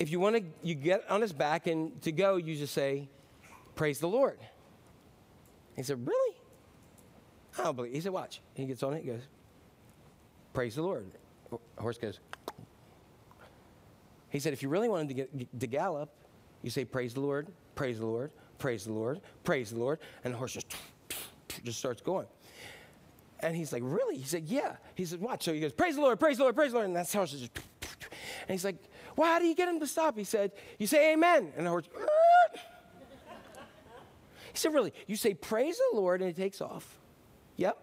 If 0.01 0.11
you 0.11 0.19
want 0.19 0.35
to, 0.35 0.43
you 0.65 0.75
get 0.75 1.09
on 1.09 1.21
his 1.21 1.33
back 1.33 1.69
and 1.69 2.03
to 2.03 2.11
go, 2.11 2.37
you 2.37 2.57
just 2.57 2.75
say, 2.75 3.09
Praise 3.77 4.01
the 4.01 4.09
Lord. 4.09 4.41
He 5.77 5.85
said, 5.85 6.05
Really? 6.05 6.37
I 7.57 7.63
don't 7.63 7.77
believe. 7.77 7.93
He 7.93 8.01
said, 8.01 8.11
Watch. 8.11 8.41
He 8.55 8.67
gets 8.67 8.83
on 8.83 8.95
it, 8.95 9.05
he 9.05 9.11
goes, 9.11 9.23
Praise 10.55 10.77
the 10.77 10.83
Lord. 10.83 11.05
Horse 11.79 11.99
goes. 11.99 12.21
He 14.31 14.41
said, 14.41 14.53
if 14.53 14.63
you 14.63 14.69
really 14.69 14.89
wanted 14.89 15.09
to 15.09 15.15
get 15.15 15.61
to 15.61 15.67
gallop, 15.67 16.11
you 16.63 16.71
say, 16.71 16.85
Praise 16.85 17.13
the 17.15 17.21
Lord, 17.21 17.49
praise 17.75 17.99
the 17.99 18.07
Lord, 18.07 18.31
praise 18.59 18.85
the 18.85 18.93
Lord, 18.93 19.21
praise 19.45 19.71
the 19.71 19.79
Lord, 19.79 19.99
and 20.25 20.33
the 20.33 20.39
horse 20.39 20.55
just 20.55 20.75
just 21.63 21.79
starts 21.79 22.01
going. 22.01 22.27
And 23.41 23.55
he's 23.55 23.73
like, 23.73 23.83
Really? 23.85 24.17
He 24.17 24.25
said, 24.25 24.45
Yeah. 24.45 24.77
He 24.95 25.05
said, 25.05 25.21
Watch. 25.21 25.45
So 25.45 25.53
he 25.53 25.61
goes, 25.61 25.73
Praise 25.73 25.97
the 25.97 26.01
Lord, 26.01 26.19
praise 26.19 26.39
the 26.39 26.45
Lord, 26.45 26.57
praise 26.57 26.71
the 26.71 26.79
Lord, 26.79 26.87
and 26.87 26.97
that 26.97 27.13
horse 27.13 27.33
is 27.33 27.43
just. 27.43 27.53
And 28.49 28.51
he's 28.51 28.65
like, 28.65 28.77
Well, 29.17 29.31
how 29.31 29.39
do 29.39 29.47
you 29.47 29.55
get 29.55 29.69
him 29.69 29.81
to 29.81 29.87
stop? 29.87 30.17
He 30.17 30.25
said, 30.25 30.53
You 30.79 30.87
say 30.87 31.13
Amen, 31.13 31.53
and 31.57 31.67
the 31.67 31.71
horse. 31.71 31.89
He 34.53 34.59
said, 34.59 34.73
Really? 34.73 34.93
You 35.09 35.17
say 35.17 35.35
Praise 35.35 35.79
the 35.79 35.97
Lord, 35.97 36.21
and 36.21 36.31
it 36.31 36.37
takes 36.37 36.61
off. 36.61 36.99
Yep. 37.57 37.77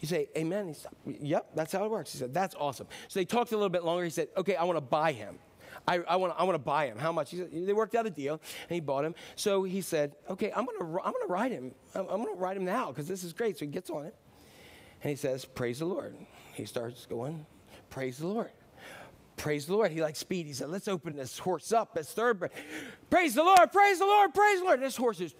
You 0.00 0.08
say, 0.08 0.28
Amen. 0.36 0.68
He 0.68 0.74
said, 0.74 0.92
yep, 1.20 1.46
that's 1.54 1.72
how 1.72 1.84
it 1.84 1.90
works. 1.90 2.12
He 2.12 2.18
said, 2.18 2.32
That's 2.32 2.54
awesome. 2.54 2.86
So 3.08 3.20
they 3.20 3.24
talked 3.24 3.52
a 3.52 3.56
little 3.56 3.68
bit 3.68 3.84
longer. 3.84 4.04
He 4.04 4.10
said, 4.10 4.28
Okay, 4.36 4.56
I 4.56 4.64
want 4.64 4.76
to 4.76 4.82
buy 4.82 5.12
him. 5.12 5.38
I, 5.86 5.98
I 5.98 6.16
want 6.16 6.54
to 6.54 6.58
buy 6.58 6.86
him. 6.86 6.98
How 6.98 7.12
much? 7.12 7.30
Said, 7.30 7.50
they 7.52 7.72
worked 7.72 7.94
out 7.94 8.06
a 8.06 8.10
deal, 8.10 8.40
and 8.68 8.74
he 8.74 8.80
bought 8.80 9.04
him. 9.04 9.14
So 9.36 9.64
he 9.64 9.80
said, 9.80 10.14
Okay, 10.28 10.52
I'm 10.54 10.66
going 10.66 10.78
to 10.78 10.84
I'm 10.84 11.12
gonna 11.12 11.26
ride 11.28 11.52
him. 11.52 11.72
I'm, 11.94 12.02
I'm 12.08 12.22
going 12.22 12.34
to 12.34 12.40
ride 12.40 12.56
him 12.56 12.64
now 12.64 12.88
because 12.88 13.08
this 13.08 13.24
is 13.24 13.32
great. 13.32 13.58
So 13.58 13.64
he 13.64 13.70
gets 13.70 13.90
on 13.90 14.06
it, 14.06 14.14
and 15.02 15.10
he 15.10 15.16
says, 15.16 15.44
Praise 15.44 15.78
the 15.78 15.86
Lord. 15.86 16.16
He 16.54 16.64
starts 16.64 17.06
going, 17.06 17.46
Praise 17.90 18.18
the 18.18 18.26
Lord. 18.26 18.50
Praise 19.36 19.66
the 19.66 19.74
Lord. 19.74 19.92
He 19.92 20.02
likes 20.02 20.18
speed. 20.18 20.46
He 20.46 20.52
said, 20.52 20.68
Let's 20.68 20.88
open 20.88 21.16
this 21.16 21.38
horse 21.38 21.72
up. 21.72 21.96
It's 21.96 22.12
third. 22.12 22.50
Praise 23.08 23.34
the 23.34 23.44
Lord. 23.44 23.72
Praise 23.72 23.98
the 23.98 24.06
Lord. 24.06 24.34
Praise 24.34 24.58
the 24.58 24.64
Lord. 24.64 24.82
This 24.82 24.96
horse 24.96 25.20
is 25.20 25.34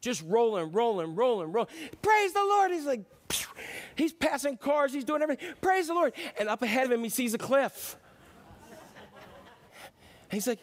just 0.00 0.22
rolling, 0.26 0.72
rolling, 0.72 1.14
rolling, 1.14 1.52
rolling. 1.52 1.70
Praise 2.02 2.32
the 2.32 2.44
Lord. 2.44 2.72
He's 2.72 2.86
like, 2.86 3.04
he's 3.96 4.12
passing 4.12 4.56
cars, 4.56 4.92
he's 4.92 5.04
doing 5.04 5.22
everything. 5.22 5.54
Praise 5.60 5.88
the 5.88 5.94
Lord. 5.94 6.12
And 6.38 6.48
up 6.48 6.62
ahead 6.62 6.86
of 6.86 6.92
him, 6.92 7.02
he 7.02 7.08
sees 7.08 7.34
a 7.34 7.38
cliff. 7.38 7.96
He's 10.30 10.46
like, 10.46 10.58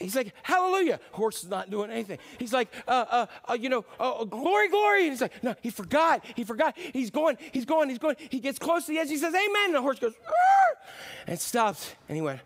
He's 0.00 0.16
like, 0.16 0.34
hallelujah. 0.42 0.98
Horse 1.12 1.44
is 1.44 1.50
not 1.50 1.68
doing 1.70 1.90
anything. 1.90 2.18
He's 2.38 2.54
like, 2.54 2.72
uh, 2.88 3.04
uh, 3.10 3.26
uh, 3.50 3.52
you 3.52 3.68
know, 3.68 3.84
uh, 4.00 4.24
glory, 4.24 4.68
glory. 4.70 5.02
And 5.02 5.12
he's 5.12 5.20
like, 5.20 5.44
no, 5.44 5.54
he 5.60 5.68
forgot. 5.68 6.24
He 6.34 6.42
forgot. 6.42 6.74
He's 6.78 7.10
going, 7.10 7.36
he's 7.52 7.66
going, 7.66 7.90
he's 7.90 7.98
going. 7.98 8.16
He 8.30 8.40
gets 8.40 8.58
close 8.58 8.86
to 8.86 8.92
the 8.92 8.98
edge. 8.98 9.10
He 9.10 9.18
says, 9.18 9.34
amen. 9.34 9.66
And 9.66 9.74
the 9.74 9.82
horse 9.82 9.98
goes, 9.98 10.14
Arr! 10.26 10.78
and 11.26 11.38
stops. 11.38 11.94
And 12.08 12.16
he 12.16 12.22
went, 12.22 12.40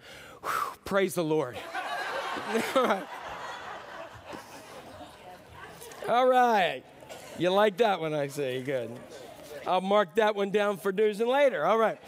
praise 0.85 1.15
the 1.15 1.23
Lord. 1.23 1.57
All 6.09 6.27
right. 6.27 6.83
You 7.39 7.51
like 7.51 7.77
that 7.77 8.01
one, 8.01 8.15
I 8.15 8.27
say. 8.27 8.63
Good. 8.63 8.91
I'll 9.67 9.81
mark 9.81 10.17
that 10.17 10.35
one 10.37 10.51
down 10.51 10.77
for 10.77 10.93
do's 10.93 11.21
and 11.21 11.29
later. 11.29 11.65
All 11.65 11.79
right. 11.79 11.99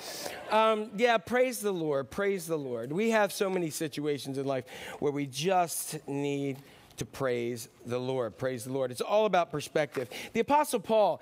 Um, 0.51 0.91
yeah, 0.97 1.19
praise 1.19 1.61
the 1.61 1.73
Lord. 1.73 2.11
Praise 2.11 2.47
the 2.47 2.57
Lord. 2.57 2.93
We 2.93 3.11
have 3.11 3.33
so 3.33 3.49
many 3.49 3.71
situations 3.71 4.39
in 4.39 4.47
life 4.47 4.65
where 4.99 5.13
we 5.13 5.27
just 5.27 6.07
need 6.07 6.59
to 6.99 7.07
praise 7.07 7.69
the 7.85 7.99
Lord. 7.99 8.39
Praise 8.39 8.65
the 8.65 8.73
Lord. 8.73 8.91
It's 8.91 9.01
all 9.01 9.27
about 9.27 9.51
perspective. 9.51 10.09
The 10.33 10.41
Apostle 10.41 10.81
Paul 10.81 11.21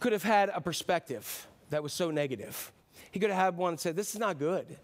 could 0.00 0.12
have 0.12 0.22
had 0.22 0.50
a 0.50 0.60
perspective 0.60 1.46
that 1.70 1.82
was 1.82 1.92
so 1.92 2.10
negative. 2.10 2.72
He 3.10 3.20
could 3.20 3.30
have 3.30 3.38
had 3.38 3.56
one 3.56 3.72
and 3.74 3.80
said, 3.80 3.96
This 3.96 4.14
is 4.14 4.20
not 4.20 4.38
good. 4.38 4.76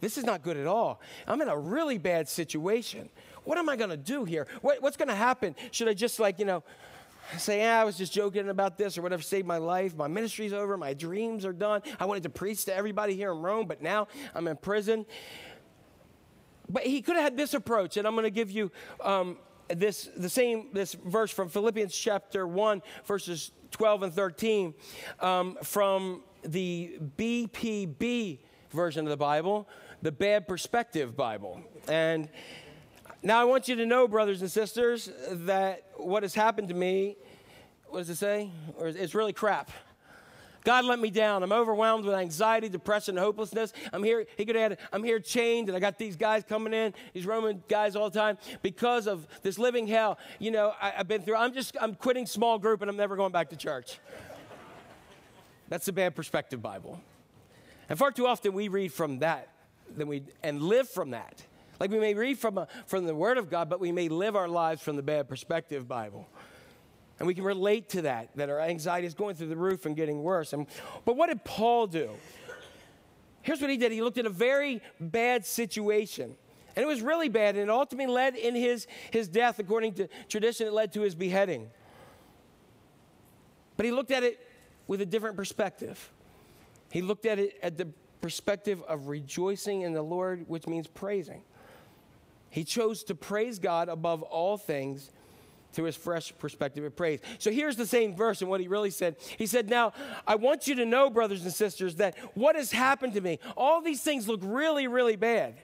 This 0.00 0.18
is 0.18 0.24
not 0.24 0.42
good 0.42 0.56
at 0.56 0.66
all. 0.66 1.00
I'm 1.26 1.40
in 1.40 1.48
a 1.48 1.56
really 1.56 1.98
bad 1.98 2.28
situation. 2.28 3.08
What 3.44 3.58
am 3.58 3.68
I 3.68 3.76
going 3.76 3.90
to 3.90 3.96
do 3.96 4.24
here? 4.24 4.46
What, 4.60 4.82
what's 4.82 4.96
going 4.96 5.08
to 5.08 5.14
happen? 5.14 5.54
Should 5.70 5.88
I 5.88 5.94
just, 5.94 6.18
like, 6.18 6.38
you 6.38 6.44
know, 6.44 6.62
say, 7.38 7.58
yeah, 7.60 7.80
I 7.80 7.84
was 7.84 7.96
just 7.96 8.12
joking 8.12 8.48
about 8.48 8.78
this 8.78 8.98
or 8.98 9.02
whatever, 9.02 9.22
saved 9.22 9.46
my 9.46 9.58
life. 9.58 9.96
My 9.96 10.08
ministry's 10.08 10.52
over. 10.52 10.76
My 10.76 10.94
dreams 10.94 11.44
are 11.44 11.52
done. 11.52 11.82
I 11.98 12.06
wanted 12.06 12.22
to 12.24 12.30
preach 12.30 12.64
to 12.66 12.74
everybody 12.74 13.14
here 13.14 13.32
in 13.32 13.38
Rome, 13.38 13.66
but 13.66 13.82
now 13.82 14.08
I'm 14.34 14.48
in 14.48 14.56
prison. 14.56 15.06
But 16.68 16.84
he 16.84 17.02
could 17.02 17.16
have 17.16 17.24
had 17.24 17.36
this 17.36 17.54
approach, 17.54 17.96
and 17.96 18.06
I'm 18.06 18.14
going 18.14 18.24
to 18.24 18.30
give 18.30 18.50
you 18.50 18.72
um, 19.02 19.38
this 19.68 20.08
the 20.16 20.30
same 20.30 20.68
this 20.72 20.94
verse 20.94 21.30
from 21.30 21.48
Philippians 21.48 21.94
chapter 21.94 22.46
one, 22.46 22.82
verses 23.04 23.52
12 23.70 24.04
and 24.04 24.12
13, 24.12 24.74
um, 25.20 25.58
from 25.62 26.22
the 26.42 26.98
BPB 27.16 28.38
version 28.70 29.04
of 29.04 29.10
the 29.10 29.16
Bible, 29.16 29.68
the 30.02 30.12
Bad 30.12 30.46
Perspective 30.46 31.16
Bible. 31.16 31.60
And 31.88 32.28
now 33.24 33.40
I 33.40 33.44
want 33.44 33.66
you 33.68 33.74
to 33.76 33.86
know, 33.86 34.06
brothers 34.06 34.40
and 34.42 34.50
sisters, 34.50 35.10
that 35.30 35.84
what 35.96 36.22
has 36.22 36.34
happened 36.34 36.68
to 36.68 36.74
me, 36.74 37.16
what 37.88 37.98
does 38.00 38.10
it 38.10 38.16
say? 38.16 38.50
Or 38.76 38.88
it's 38.88 39.14
really 39.14 39.32
crap. 39.32 39.70
God 40.62 40.84
let 40.84 40.98
me 40.98 41.10
down. 41.10 41.42
I'm 41.42 41.52
overwhelmed 41.52 42.04
with 42.04 42.14
anxiety, 42.14 42.68
depression, 42.68 43.16
hopelessness. 43.16 43.72
I'm 43.92 44.02
here, 44.02 44.24
he 44.36 44.46
could 44.46 44.56
add, 44.56 44.78
I'm 44.92 45.02
here 45.02 45.18
chained, 45.18 45.68
and 45.68 45.76
I 45.76 45.80
got 45.80 45.98
these 45.98 46.16
guys 46.16 46.42
coming 46.42 46.72
in, 46.72 46.94
these 47.12 47.26
Roman 47.26 47.62
guys 47.68 47.96
all 47.96 48.08
the 48.08 48.18
time, 48.18 48.38
because 48.62 49.06
of 49.06 49.26
this 49.42 49.58
living 49.58 49.86
hell. 49.86 50.18
You 50.38 50.52
know, 50.52 50.72
I, 50.80 50.90
have 50.90 51.08
been 51.08 51.22
through, 51.22 51.36
I'm 51.36 51.52
just, 51.52 51.76
I'm 51.80 51.94
quitting 51.94 52.26
small 52.26 52.58
group 52.58 52.80
and 52.80 52.90
I'm 52.90 52.96
never 52.96 53.16
going 53.16 53.32
back 53.32 53.50
to 53.50 53.56
church. 53.56 53.98
That's 55.68 55.88
a 55.88 55.92
bad 55.92 56.14
perspective 56.14 56.62
Bible. 56.62 57.00
And 57.90 57.98
far 57.98 58.10
too 58.10 58.26
often 58.26 58.54
we 58.54 58.68
read 58.68 58.92
from 58.92 59.18
that 59.18 59.48
then 59.96 60.08
we, 60.08 60.22
and 60.42 60.62
live 60.62 60.88
from 60.88 61.10
that. 61.10 61.42
Like 61.84 61.90
we 61.90 61.98
may 61.98 62.14
read 62.14 62.38
from, 62.38 62.56
a, 62.56 62.66
from 62.86 63.04
the 63.04 63.14
Word 63.14 63.36
of 63.36 63.50
God, 63.50 63.68
but 63.68 63.78
we 63.78 63.92
may 63.92 64.08
live 64.08 64.36
our 64.36 64.48
lives 64.48 64.80
from 64.80 64.96
the 64.96 65.02
bad 65.02 65.28
perspective 65.28 65.86
Bible. 65.86 66.26
And 67.18 67.26
we 67.26 67.34
can 67.34 67.44
relate 67.44 67.90
to 67.90 68.00
that, 68.02 68.34
that 68.36 68.48
our 68.48 68.58
anxiety 68.58 69.06
is 69.06 69.12
going 69.12 69.34
through 69.34 69.48
the 69.48 69.56
roof 69.56 69.84
and 69.84 69.94
getting 69.94 70.22
worse. 70.22 70.54
And, 70.54 70.66
but 71.04 71.14
what 71.14 71.26
did 71.26 71.44
Paul 71.44 71.86
do? 71.86 72.08
Here's 73.42 73.60
what 73.60 73.68
he 73.68 73.76
did 73.76 73.92
he 73.92 74.00
looked 74.00 74.16
at 74.16 74.24
a 74.24 74.30
very 74.30 74.80
bad 74.98 75.44
situation. 75.44 76.34
And 76.74 76.82
it 76.82 76.86
was 76.86 77.02
really 77.02 77.28
bad, 77.28 77.54
and 77.54 77.64
it 77.64 77.70
ultimately 77.70 78.14
led 78.14 78.34
in 78.34 78.54
his, 78.54 78.86
his 79.10 79.28
death, 79.28 79.58
according 79.58 79.92
to 79.96 80.08
tradition, 80.30 80.66
it 80.66 80.72
led 80.72 80.90
to 80.94 81.02
his 81.02 81.14
beheading. 81.14 81.68
But 83.76 83.84
he 83.84 83.92
looked 83.92 84.10
at 84.10 84.22
it 84.22 84.40
with 84.86 85.02
a 85.02 85.06
different 85.06 85.36
perspective. 85.36 86.10
He 86.90 87.02
looked 87.02 87.26
at 87.26 87.38
it 87.38 87.58
at 87.62 87.76
the 87.76 87.88
perspective 88.22 88.82
of 88.88 89.08
rejoicing 89.08 89.82
in 89.82 89.92
the 89.92 90.00
Lord, 90.00 90.46
which 90.48 90.66
means 90.66 90.86
praising. 90.86 91.42
He 92.54 92.62
chose 92.62 93.02
to 93.04 93.16
praise 93.16 93.58
God 93.58 93.88
above 93.88 94.22
all 94.22 94.56
things 94.56 95.10
through 95.72 95.86
his 95.86 95.96
fresh 95.96 96.32
perspective 96.38 96.84
of 96.84 96.94
praise. 96.94 97.18
So 97.40 97.50
here's 97.50 97.74
the 97.74 97.84
same 97.84 98.14
verse 98.14 98.42
and 98.42 98.48
what 98.48 98.60
he 98.60 98.68
really 98.68 98.92
said. 98.92 99.16
He 99.36 99.46
said, 99.46 99.68
Now, 99.68 99.92
I 100.24 100.36
want 100.36 100.68
you 100.68 100.76
to 100.76 100.86
know, 100.86 101.10
brothers 101.10 101.42
and 101.42 101.52
sisters, 101.52 101.96
that 101.96 102.16
what 102.34 102.54
has 102.54 102.70
happened 102.70 103.14
to 103.14 103.20
me, 103.20 103.40
all 103.56 103.80
these 103.80 104.02
things 104.02 104.28
look 104.28 104.38
really, 104.44 104.86
really 104.86 105.16
bad. 105.16 105.56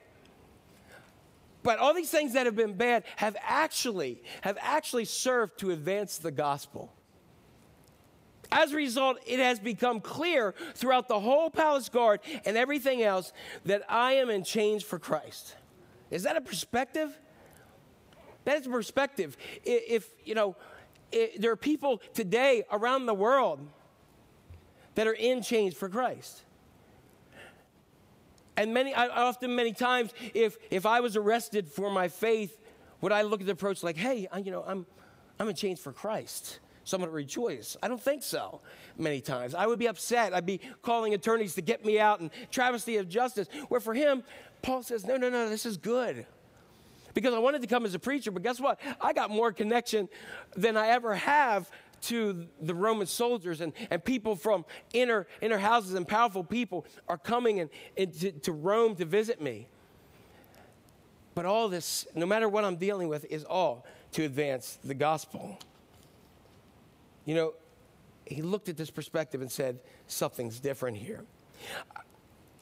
But 1.63 1.79
all 1.79 1.93
these 1.93 2.11
things 2.11 2.33
that 2.33 2.45
have 2.45 2.57
been 2.57 2.73
bad 2.73 3.05
have 3.15 3.37
actually 3.41 4.21
have 4.41 4.57
actually 4.59 5.05
served 5.05 5.59
to 5.59 5.71
advance 5.71 6.17
the 6.17 6.31
gospel. 6.31 6.91
As 8.51 8.73
a 8.73 8.75
result, 8.75 9.17
it 9.25 9.39
has 9.39 9.61
become 9.61 10.01
clear 10.01 10.53
throughout 10.75 11.07
the 11.07 11.21
whole 11.21 11.49
palace 11.49 11.87
guard 11.87 12.19
and 12.43 12.57
everything 12.57 13.01
else 13.01 13.31
that 13.63 13.81
I 13.87 14.15
am 14.15 14.29
in 14.29 14.43
chains 14.43 14.83
for 14.83 14.99
Christ. 14.99 15.55
Is 16.11 16.23
that 16.23 16.35
a 16.35 16.41
perspective? 16.41 17.17
That 18.43 18.57
is 18.59 18.67
a 18.67 18.69
perspective. 18.69 19.37
If, 19.63 20.09
you 20.25 20.35
know, 20.35 20.55
there 21.39 21.51
are 21.51 21.57
people 21.57 22.01
today 22.13 22.63
around 22.71 23.05
the 23.05 23.13
world 23.13 23.59
that 24.95 25.07
are 25.07 25.13
in 25.13 25.41
chains 25.41 25.73
for 25.73 25.89
Christ. 25.89 26.43
And 28.57 28.73
many, 28.73 28.93
I 28.93 29.07
often, 29.07 29.55
many 29.55 29.71
times, 29.73 30.11
if, 30.33 30.57
if 30.69 30.85
I 30.85 30.99
was 30.99 31.15
arrested 31.15 31.67
for 31.69 31.89
my 31.89 32.09
faith, 32.09 32.57
would 32.99 33.11
I 33.11 33.21
look 33.21 33.39
at 33.39 33.45
the 33.45 33.53
approach 33.53 33.81
like, 33.81 33.95
hey, 33.95 34.27
you 34.43 34.51
know, 34.51 34.63
I'm, 34.67 34.85
I'm 35.39 35.47
in 35.47 35.55
chains 35.55 35.79
for 35.79 35.93
Christ? 35.93 36.59
So 36.83 36.97
I'm 36.97 37.01
going 37.01 37.11
to 37.11 37.15
rejoice. 37.15 37.77
I 37.81 37.87
don't 37.87 38.01
think 38.01 38.23
so 38.23 38.59
many 38.97 39.21
times. 39.21 39.55
I 39.55 39.67
would 39.67 39.79
be 39.79 39.87
upset. 39.87 40.33
I'd 40.33 40.45
be 40.45 40.59
calling 40.81 41.13
attorneys 41.13 41.55
to 41.55 41.61
get 41.61 41.85
me 41.85 41.99
out 41.99 42.19
and 42.19 42.31
travesty 42.49 42.97
of 42.97 43.07
justice. 43.07 43.47
Where 43.69 43.79
for 43.79 43.93
him, 43.93 44.23
Paul 44.61 44.83
says, 44.83 45.05
no, 45.05 45.17
no, 45.17 45.29
no, 45.29 45.49
this 45.49 45.65
is 45.65 45.77
good. 45.77 46.25
Because 47.13 47.33
I 47.33 47.39
wanted 47.39 47.61
to 47.61 47.67
come 47.67 47.85
as 47.85 47.93
a 47.93 47.99
preacher, 47.99 48.31
but 48.31 48.43
guess 48.43 48.59
what? 48.59 48.79
I 48.99 49.13
got 49.13 49.29
more 49.29 49.51
connection 49.51 50.07
than 50.55 50.77
I 50.77 50.89
ever 50.89 51.15
have 51.15 51.69
to 52.03 52.47
the 52.61 52.73
Roman 52.73 53.05
soldiers 53.05 53.61
and, 53.61 53.73
and 53.89 54.03
people 54.03 54.35
from 54.35 54.65
inner, 54.93 55.27
inner 55.41 55.57
houses 55.57 55.93
and 55.93 56.07
powerful 56.07 56.43
people 56.43 56.85
are 57.07 57.17
coming 57.17 57.59
and, 57.59 57.69
to, 58.19 58.31
to 58.31 58.51
Rome 58.51 58.95
to 58.95 59.05
visit 59.05 59.41
me. 59.41 59.67
But 61.35 61.45
all 61.45 61.69
this, 61.69 62.07
no 62.15 62.25
matter 62.25 62.49
what 62.49 62.65
I'm 62.65 62.75
dealing 62.75 63.07
with, 63.07 63.25
is 63.29 63.43
all 63.43 63.85
to 64.13 64.23
advance 64.23 64.77
the 64.83 64.93
gospel. 64.93 65.59
You 67.25 67.35
know, 67.35 67.53
he 68.25 68.41
looked 68.41 68.67
at 68.69 68.77
this 68.77 68.89
perspective 68.89 69.41
and 69.41 69.51
said, 69.51 69.79
Something's 70.07 70.59
different 70.59 70.97
here. 70.97 71.23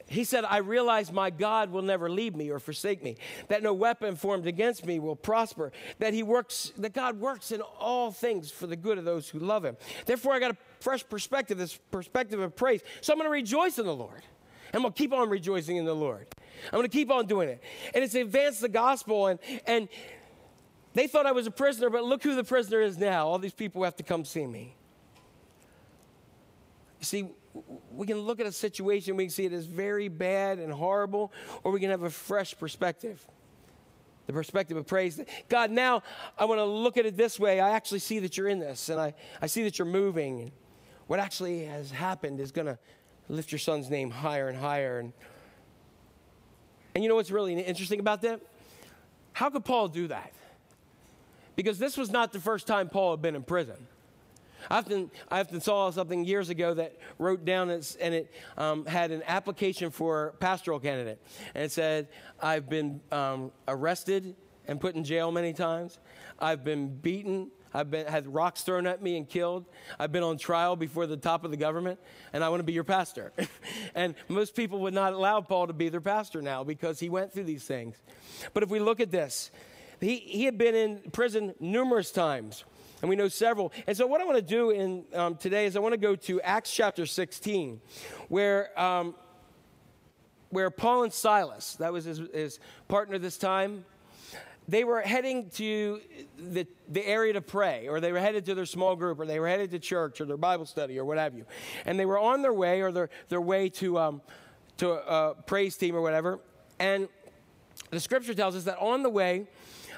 He 0.09 0.23
said, 0.23 0.43
I 0.43 0.57
realize 0.57 1.11
my 1.11 1.29
God 1.29 1.71
will 1.71 1.83
never 1.83 2.09
leave 2.09 2.35
me 2.35 2.49
or 2.49 2.59
forsake 2.59 3.03
me, 3.03 3.17
that 3.47 3.61
no 3.61 3.73
weapon 3.73 4.15
formed 4.15 4.47
against 4.47 4.85
me 4.85 4.99
will 4.99 5.15
prosper, 5.15 5.71
that 5.99 6.13
he 6.13 6.23
works, 6.23 6.71
that 6.77 6.93
God 6.93 7.19
works 7.19 7.51
in 7.51 7.61
all 7.61 8.11
things 8.11 8.49
for 8.49 8.65
the 8.65 8.75
good 8.75 8.97
of 8.97 9.05
those 9.05 9.29
who 9.29 9.37
love 9.39 9.63
him. 9.63 9.77
Therefore, 10.05 10.33
I 10.33 10.39
got 10.39 10.51
a 10.51 10.57
fresh 10.79 11.07
perspective, 11.07 11.57
this 11.57 11.77
perspective 11.91 12.39
of 12.39 12.55
praise. 12.55 12.81
So 13.01 13.13
I'm 13.13 13.19
going 13.19 13.27
to 13.27 13.31
rejoice 13.31 13.77
in 13.77 13.85
the 13.85 13.95
Lord. 13.95 14.23
And 14.71 14.75
I'm 14.75 14.81
going 14.81 14.93
to 14.93 14.97
keep 14.97 15.13
on 15.13 15.29
rejoicing 15.29 15.77
in 15.77 15.85
the 15.85 15.95
Lord. 15.95 16.27
I'm 16.65 16.79
going 16.79 16.83
to 16.83 16.89
keep 16.89 17.11
on 17.11 17.25
doing 17.25 17.49
it. 17.49 17.63
And 17.93 18.03
it's 18.03 18.15
advanced 18.15 18.61
the 18.61 18.69
gospel. 18.69 19.27
And, 19.27 19.39
and 19.65 19.87
they 20.93 21.07
thought 21.07 21.25
I 21.25 21.31
was 21.31 21.47
a 21.47 21.51
prisoner, 21.51 21.89
but 21.89 22.03
look 22.03 22.23
who 22.23 22.35
the 22.35 22.43
prisoner 22.43 22.81
is 22.81 22.97
now. 22.97 23.27
All 23.27 23.39
these 23.39 23.53
people 23.53 23.83
have 23.83 23.95
to 23.97 24.03
come 24.03 24.25
see 24.25 24.45
me. 24.45 24.75
You 26.99 27.05
see, 27.05 27.29
we 27.91 28.07
can 28.07 28.19
look 28.19 28.39
at 28.39 28.45
a 28.45 28.51
situation, 28.51 29.15
we 29.15 29.25
can 29.25 29.31
see 29.31 29.45
it 29.45 29.53
as 29.53 29.65
very 29.65 30.07
bad 30.07 30.59
and 30.59 30.71
horrible, 30.71 31.31
or 31.63 31.71
we 31.71 31.79
can 31.79 31.89
have 31.89 32.03
a 32.03 32.09
fresh 32.09 32.57
perspective. 32.57 33.25
The 34.27 34.33
perspective 34.33 34.77
of 34.77 34.85
praise. 34.85 35.19
God, 35.47 35.71
now 35.71 36.03
I 36.37 36.45
want 36.45 36.59
to 36.59 36.65
look 36.65 36.97
at 36.97 37.05
it 37.05 37.17
this 37.17 37.39
way. 37.39 37.59
I 37.59 37.71
actually 37.71 37.99
see 37.99 38.19
that 38.19 38.37
you're 38.37 38.47
in 38.47 38.59
this, 38.59 38.89
and 38.89 38.99
I, 38.99 39.15
I 39.41 39.47
see 39.47 39.63
that 39.63 39.79
you're 39.79 39.87
moving. 39.87 40.51
What 41.07 41.19
actually 41.19 41.65
has 41.65 41.89
happened 41.89 42.39
is 42.39 42.51
going 42.51 42.67
to 42.67 42.77
lift 43.27 43.51
your 43.51 43.59
son's 43.59 43.89
name 43.89 44.11
higher 44.11 44.47
and 44.47 44.57
higher. 44.57 44.99
And, 44.99 45.13
and 46.93 47.03
you 47.03 47.09
know 47.09 47.15
what's 47.15 47.31
really 47.31 47.59
interesting 47.59 47.99
about 47.99 48.21
that? 48.21 48.39
How 49.33 49.49
could 49.49 49.65
Paul 49.65 49.87
do 49.87 50.07
that? 50.07 50.33
Because 51.55 51.79
this 51.79 51.97
was 51.97 52.11
not 52.11 52.31
the 52.31 52.39
first 52.39 52.67
time 52.67 52.87
Paul 52.87 53.11
had 53.11 53.21
been 53.21 53.35
in 53.35 53.43
prison. 53.43 53.87
I 54.69 54.77
often, 54.77 55.11
I 55.29 55.39
often 55.39 55.61
saw 55.61 55.91
something 55.91 56.25
years 56.25 56.49
ago 56.49 56.73
that 56.73 56.97
wrote 57.17 57.45
down 57.45 57.69
and 57.69 58.13
it 58.13 58.31
um, 58.57 58.85
had 58.85 59.11
an 59.11 59.23
application 59.27 59.91
for 59.91 60.35
pastoral 60.39 60.79
candidate. 60.79 61.21
And 61.55 61.63
it 61.63 61.71
said, 61.71 62.09
I've 62.41 62.69
been 62.69 63.01
um, 63.11 63.51
arrested 63.67 64.35
and 64.67 64.79
put 64.79 64.95
in 64.95 65.03
jail 65.03 65.31
many 65.31 65.53
times. 65.53 65.99
I've 66.39 66.63
been 66.63 66.95
beaten. 66.95 67.51
I've 67.73 67.91
been, 67.91 68.07
had 68.07 68.27
rocks 68.27 68.63
thrown 68.63 68.87
at 68.87 69.01
me 69.01 69.17
and 69.17 69.29
killed. 69.29 69.65
I've 69.99 70.11
been 70.11 70.23
on 70.23 70.37
trial 70.37 70.75
before 70.75 71.05
the 71.05 71.17
top 71.17 71.43
of 71.43 71.51
the 71.51 71.57
government, 71.57 71.99
and 72.33 72.43
I 72.43 72.49
want 72.49 72.61
to 72.61 72.63
be 72.63 72.73
your 72.73 72.83
pastor. 72.83 73.31
and 73.95 74.15
most 74.27 74.55
people 74.55 74.79
would 74.79 74.93
not 74.93 75.13
allow 75.13 75.41
Paul 75.41 75.67
to 75.67 75.73
be 75.73 75.89
their 75.89 76.01
pastor 76.01 76.41
now 76.41 76.63
because 76.63 76.99
he 76.99 77.09
went 77.09 77.31
through 77.31 77.43
these 77.43 77.63
things. 77.63 77.95
But 78.53 78.63
if 78.63 78.69
we 78.69 78.79
look 78.79 78.99
at 78.99 79.11
this, 79.11 79.51
he, 79.99 80.17
he 80.17 80.45
had 80.45 80.57
been 80.57 80.75
in 80.75 81.11
prison 81.11 81.53
numerous 81.59 82.11
times 82.11 82.63
and 83.01 83.09
we 83.09 83.15
know 83.15 83.27
several. 83.27 83.71
And 83.87 83.95
so, 83.95 84.07
what 84.07 84.21
I 84.21 84.25
want 84.25 84.37
to 84.37 84.41
do 84.41 84.71
in 84.71 85.05
um, 85.13 85.35
today 85.35 85.65
is 85.65 85.75
I 85.75 85.79
want 85.79 85.93
to 85.93 85.97
go 85.99 86.15
to 86.15 86.41
Acts 86.41 86.73
chapter 86.73 87.05
16, 87.05 87.81
where 88.27 88.79
um, 88.79 89.15
where 90.49 90.69
Paul 90.69 91.03
and 91.03 91.13
Silas, 91.13 91.75
that 91.75 91.93
was 91.93 92.05
his, 92.05 92.21
his 92.33 92.59
partner 92.87 93.17
this 93.17 93.37
time, 93.37 93.85
they 94.67 94.83
were 94.83 95.01
heading 95.01 95.49
to 95.51 95.99
the, 96.37 96.67
the 96.87 97.05
area 97.05 97.33
to 97.33 97.41
pray, 97.41 97.87
or 97.87 97.99
they 97.99 98.11
were 98.11 98.19
headed 98.19 98.45
to 98.45 98.55
their 98.55 98.65
small 98.65 98.95
group, 98.95 99.19
or 99.19 99.25
they 99.25 99.39
were 99.39 99.47
headed 99.47 99.71
to 99.71 99.79
church, 99.79 100.21
or 100.21 100.25
their 100.25 100.37
Bible 100.37 100.65
study, 100.65 100.99
or 100.99 101.05
what 101.05 101.17
have 101.17 101.33
you. 101.33 101.45
And 101.85 101.99
they 101.99 102.05
were 102.05 102.19
on 102.19 102.41
their 102.41 102.53
way, 102.53 102.81
or 102.81 102.91
their, 102.91 103.09
their 103.29 103.41
way 103.41 103.69
to, 103.69 103.97
um, 103.97 104.21
to 104.77 104.91
a, 104.91 105.31
a 105.31 105.35
praise 105.35 105.75
team, 105.75 105.95
or 105.95 106.01
whatever. 106.01 106.39
And 106.79 107.09
the 107.89 107.99
scripture 107.99 108.35
tells 108.35 108.55
us 108.55 108.65
that 108.65 108.77
on 108.77 109.01
the 109.01 109.09
way, 109.09 109.47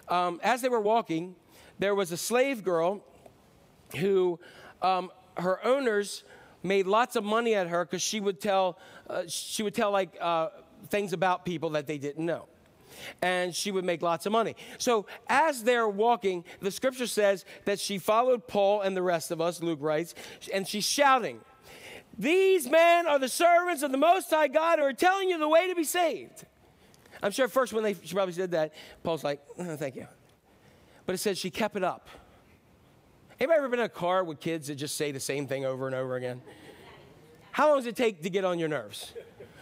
um, 0.07 0.39
as 0.41 0.61
they 0.61 0.69
were 0.69 0.79
walking, 0.79 1.35
there 1.81 1.95
was 1.95 2.11
a 2.11 2.17
slave 2.17 2.63
girl 2.63 3.03
who 3.97 4.39
um, 4.83 5.11
her 5.35 5.63
owners 5.65 6.23
made 6.61 6.85
lots 6.85 7.15
of 7.15 7.23
money 7.23 7.55
at 7.55 7.67
her 7.67 7.83
because 7.83 8.03
she 8.03 8.19
would 8.19 8.39
tell 8.39 8.77
uh, 9.09 9.23
she 9.27 9.63
would 9.63 9.73
tell 9.73 9.89
like 9.89 10.15
uh, 10.21 10.49
things 10.89 11.11
about 11.11 11.43
people 11.43 11.71
that 11.71 11.87
they 11.87 11.97
didn't 11.97 12.25
know. 12.25 12.45
And 13.23 13.55
she 13.55 13.71
would 13.71 13.83
make 13.83 14.03
lots 14.03 14.27
of 14.27 14.31
money. 14.31 14.55
So 14.77 15.07
as 15.27 15.63
they're 15.63 15.89
walking 15.89 16.45
the 16.61 16.69
scripture 16.69 17.07
says 17.07 17.45
that 17.65 17.79
she 17.79 17.97
followed 17.97 18.47
paul 18.47 18.81
and 18.81 18.95
the 18.95 19.01
rest 19.01 19.31
of 19.31 19.41
us 19.41 19.61
luke 19.61 19.79
writes 19.81 20.13
and 20.53 20.67
she's 20.67 20.85
shouting 20.85 21.41
these 22.15 22.69
men 22.69 23.07
are 23.07 23.17
the 23.17 23.29
servants 23.29 23.81
of 23.81 23.91
the 23.91 23.97
most 23.97 24.29
high 24.29 24.49
god 24.49 24.77
who 24.77 24.85
are 24.85 24.93
telling 24.93 25.29
you 25.29 25.39
the 25.39 25.49
way 25.49 25.67
to 25.67 25.75
be 25.75 25.83
saved. 25.83 26.45
I'm 27.23 27.31
sure 27.31 27.47
first 27.47 27.73
when 27.73 27.83
they 27.83 27.95
she 27.95 28.13
probably 28.13 28.35
said 28.35 28.51
that 28.51 28.71
paul's 29.03 29.23
like 29.23 29.41
oh, 29.57 29.75
thank 29.75 29.95
you 29.95 30.05
but 31.11 31.15
it 31.15 31.17
says 31.17 31.37
she 31.37 31.49
kept 31.49 31.75
it 31.75 31.83
up. 31.83 32.07
Anybody 33.37 33.57
ever 33.57 33.67
been 33.67 33.79
in 33.79 33.85
a 33.85 33.89
car 33.89 34.23
with 34.23 34.39
kids 34.39 34.67
that 34.67 34.75
just 34.75 34.95
say 34.95 35.11
the 35.11 35.19
same 35.19 35.45
thing 35.45 35.65
over 35.65 35.85
and 35.85 35.93
over 35.93 36.15
again? 36.15 36.41
How 37.51 37.67
long 37.67 37.79
does 37.79 37.85
it 37.85 37.97
take 37.97 38.21
to 38.21 38.29
get 38.29 38.45
on 38.45 38.57
your 38.57 38.69
nerves? 38.69 39.13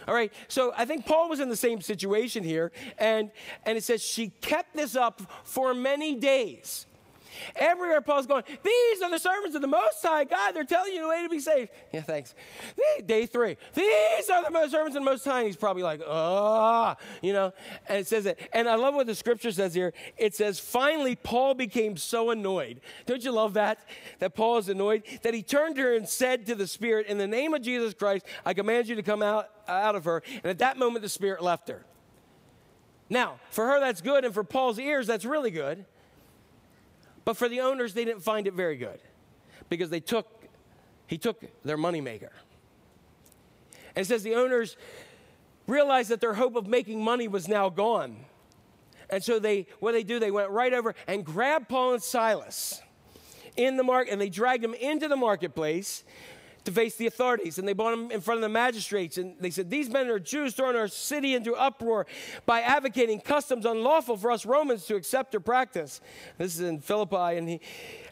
All 0.06 0.14
right. 0.14 0.32
So 0.46 0.72
I 0.76 0.84
think 0.84 1.06
Paul 1.06 1.28
was 1.28 1.40
in 1.40 1.48
the 1.48 1.56
same 1.56 1.80
situation 1.80 2.44
here. 2.44 2.70
And, 2.98 3.32
and 3.66 3.76
it 3.76 3.82
says 3.82 4.00
she 4.00 4.28
kept 4.40 4.76
this 4.76 4.94
up 4.94 5.22
for 5.42 5.74
many 5.74 6.14
days. 6.14 6.86
Everywhere 7.56 8.00
Paul's 8.00 8.26
going, 8.26 8.44
these 8.62 9.02
are 9.02 9.10
the 9.10 9.18
servants 9.18 9.54
of 9.56 9.62
the 9.62 9.68
Most 9.68 10.02
High 10.02 10.24
God. 10.24 10.52
They're 10.52 10.64
telling 10.64 10.92
you 10.92 11.02
the 11.02 11.08
way 11.08 11.22
to 11.22 11.28
be 11.28 11.40
saved. 11.40 11.70
Yeah, 11.92 12.02
thanks. 12.02 12.36
Day 13.04 13.26
three. 13.26 13.56
These 13.74 14.30
are 14.30 14.44
the 14.44 14.50
most 14.50 14.70
servants 14.70 14.96
of 14.96 15.02
the 15.02 15.10
Most 15.10 15.24
High. 15.24 15.38
And 15.38 15.46
he's 15.48 15.56
probably 15.56 15.82
like, 15.82 16.00
ah, 16.06 16.96
you 17.20 17.32
know. 17.32 17.52
And 17.88 17.98
it 17.98 18.06
says 18.06 18.26
it. 18.26 18.38
And 18.52 18.68
I 18.68 18.76
love 18.76 18.94
what 18.94 19.08
the 19.08 19.14
scripture 19.14 19.50
says 19.50 19.74
here. 19.74 19.92
It 20.16 20.36
says, 20.36 20.60
finally, 20.60 21.16
Paul 21.16 21.54
became 21.54 21.96
so 21.96 22.30
annoyed. 22.30 22.80
Don't 23.06 23.24
you 23.24 23.32
love 23.32 23.54
that? 23.54 23.80
That 24.20 24.36
Paul 24.36 24.58
is 24.58 24.68
annoyed 24.68 25.02
that 25.22 25.34
he 25.34 25.42
turned 25.42 25.76
to 25.76 25.82
her 25.82 25.96
and 25.96 26.08
said 26.08 26.46
to 26.46 26.54
the 26.54 26.68
Spirit, 26.68 27.06
in 27.08 27.18
the 27.18 27.26
name 27.26 27.54
of 27.54 27.62
Jesus 27.62 27.92
Christ, 27.92 28.24
I 28.46 28.54
command 28.54 28.86
you 28.86 28.94
to 28.94 29.02
come 29.02 29.22
out 29.22 29.48
out 29.66 29.94
of 29.94 30.04
her. 30.04 30.22
And 30.36 30.46
at 30.46 30.58
that 30.58 30.76
moment, 30.76 31.02
the 31.02 31.08
Spirit 31.08 31.42
left 31.42 31.68
her. 31.68 31.84
Now, 33.08 33.40
for 33.50 33.66
her, 33.66 33.80
that's 33.80 34.00
good, 34.00 34.24
and 34.24 34.32
for 34.32 34.44
Paul's 34.44 34.78
ears, 34.78 35.06
that's 35.06 35.24
really 35.24 35.50
good. 35.50 35.84
But 37.24 37.36
for 37.36 37.48
the 37.48 37.60
owners, 37.60 37.94
they 37.94 38.04
didn't 38.04 38.22
find 38.22 38.46
it 38.46 38.54
very 38.54 38.76
good 38.76 39.00
because 39.68 39.90
they 39.90 40.00
took, 40.00 40.26
he 41.06 41.18
took 41.18 41.42
their 41.64 41.76
moneymaker. 41.76 42.30
And 43.94 44.04
it 44.04 44.06
says 44.06 44.22
the 44.22 44.34
owners 44.34 44.76
realized 45.66 46.10
that 46.10 46.20
their 46.20 46.34
hope 46.34 46.56
of 46.56 46.66
making 46.66 47.02
money 47.02 47.28
was 47.28 47.48
now 47.48 47.68
gone. 47.68 48.24
And 49.08 49.22
so 49.22 49.38
they, 49.38 49.66
what 49.80 49.92
they 49.92 50.02
do, 50.02 50.18
they 50.18 50.30
went 50.30 50.50
right 50.50 50.72
over 50.72 50.94
and 51.06 51.24
grabbed 51.24 51.68
Paul 51.68 51.94
and 51.94 52.02
Silas 52.02 52.80
in 53.56 53.76
the 53.76 53.82
market, 53.82 54.12
and 54.12 54.20
they 54.20 54.28
dragged 54.28 54.62
them 54.62 54.74
into 54.74 55.08
the 55.08 55.16
marketplace 55.16 56.04
to 56.64 56.72
face 56.72 56.96
the 56.96 57.06
authorities. 57.06 57.58
And 57.58 57.66
they 57.66 57.72
brought 57.72 57.92
them 57.92 58.10
in 58.10 58.20
front 58.20 58.38
of 58.38 58.42
the 58.42 58.48
magistrates. 58.48 59.18
And 59.18 59.34
they 59.40 59.50
said, 59.50 59.70
These 59.70 59.88
men 59.88 60.08
are 60.08 60.18
Jews 60.18 60.54
throwing 60.54 60.76
our 60.76 60.88
city 60.88 61.34
into 61.34 61.54
uproar 61.54 62.06
by 62.46 62.60
advocating 62.60 63.20
customs 63.20 63.64
unlawful 63.64 64.16
for 64.16 64.30
us 64.30 64.44
Romans 64.46 64.86
to 64.86 64.96
accept 64.96 65.34
or 65.34 65.40
practice. 65.40 66.00
This 66.38 66.54
is 66.54 66.60
in 66.60 66.80
Philippi. 66.80 67.36
And, 67.36 67.48
he, 67.48 67.60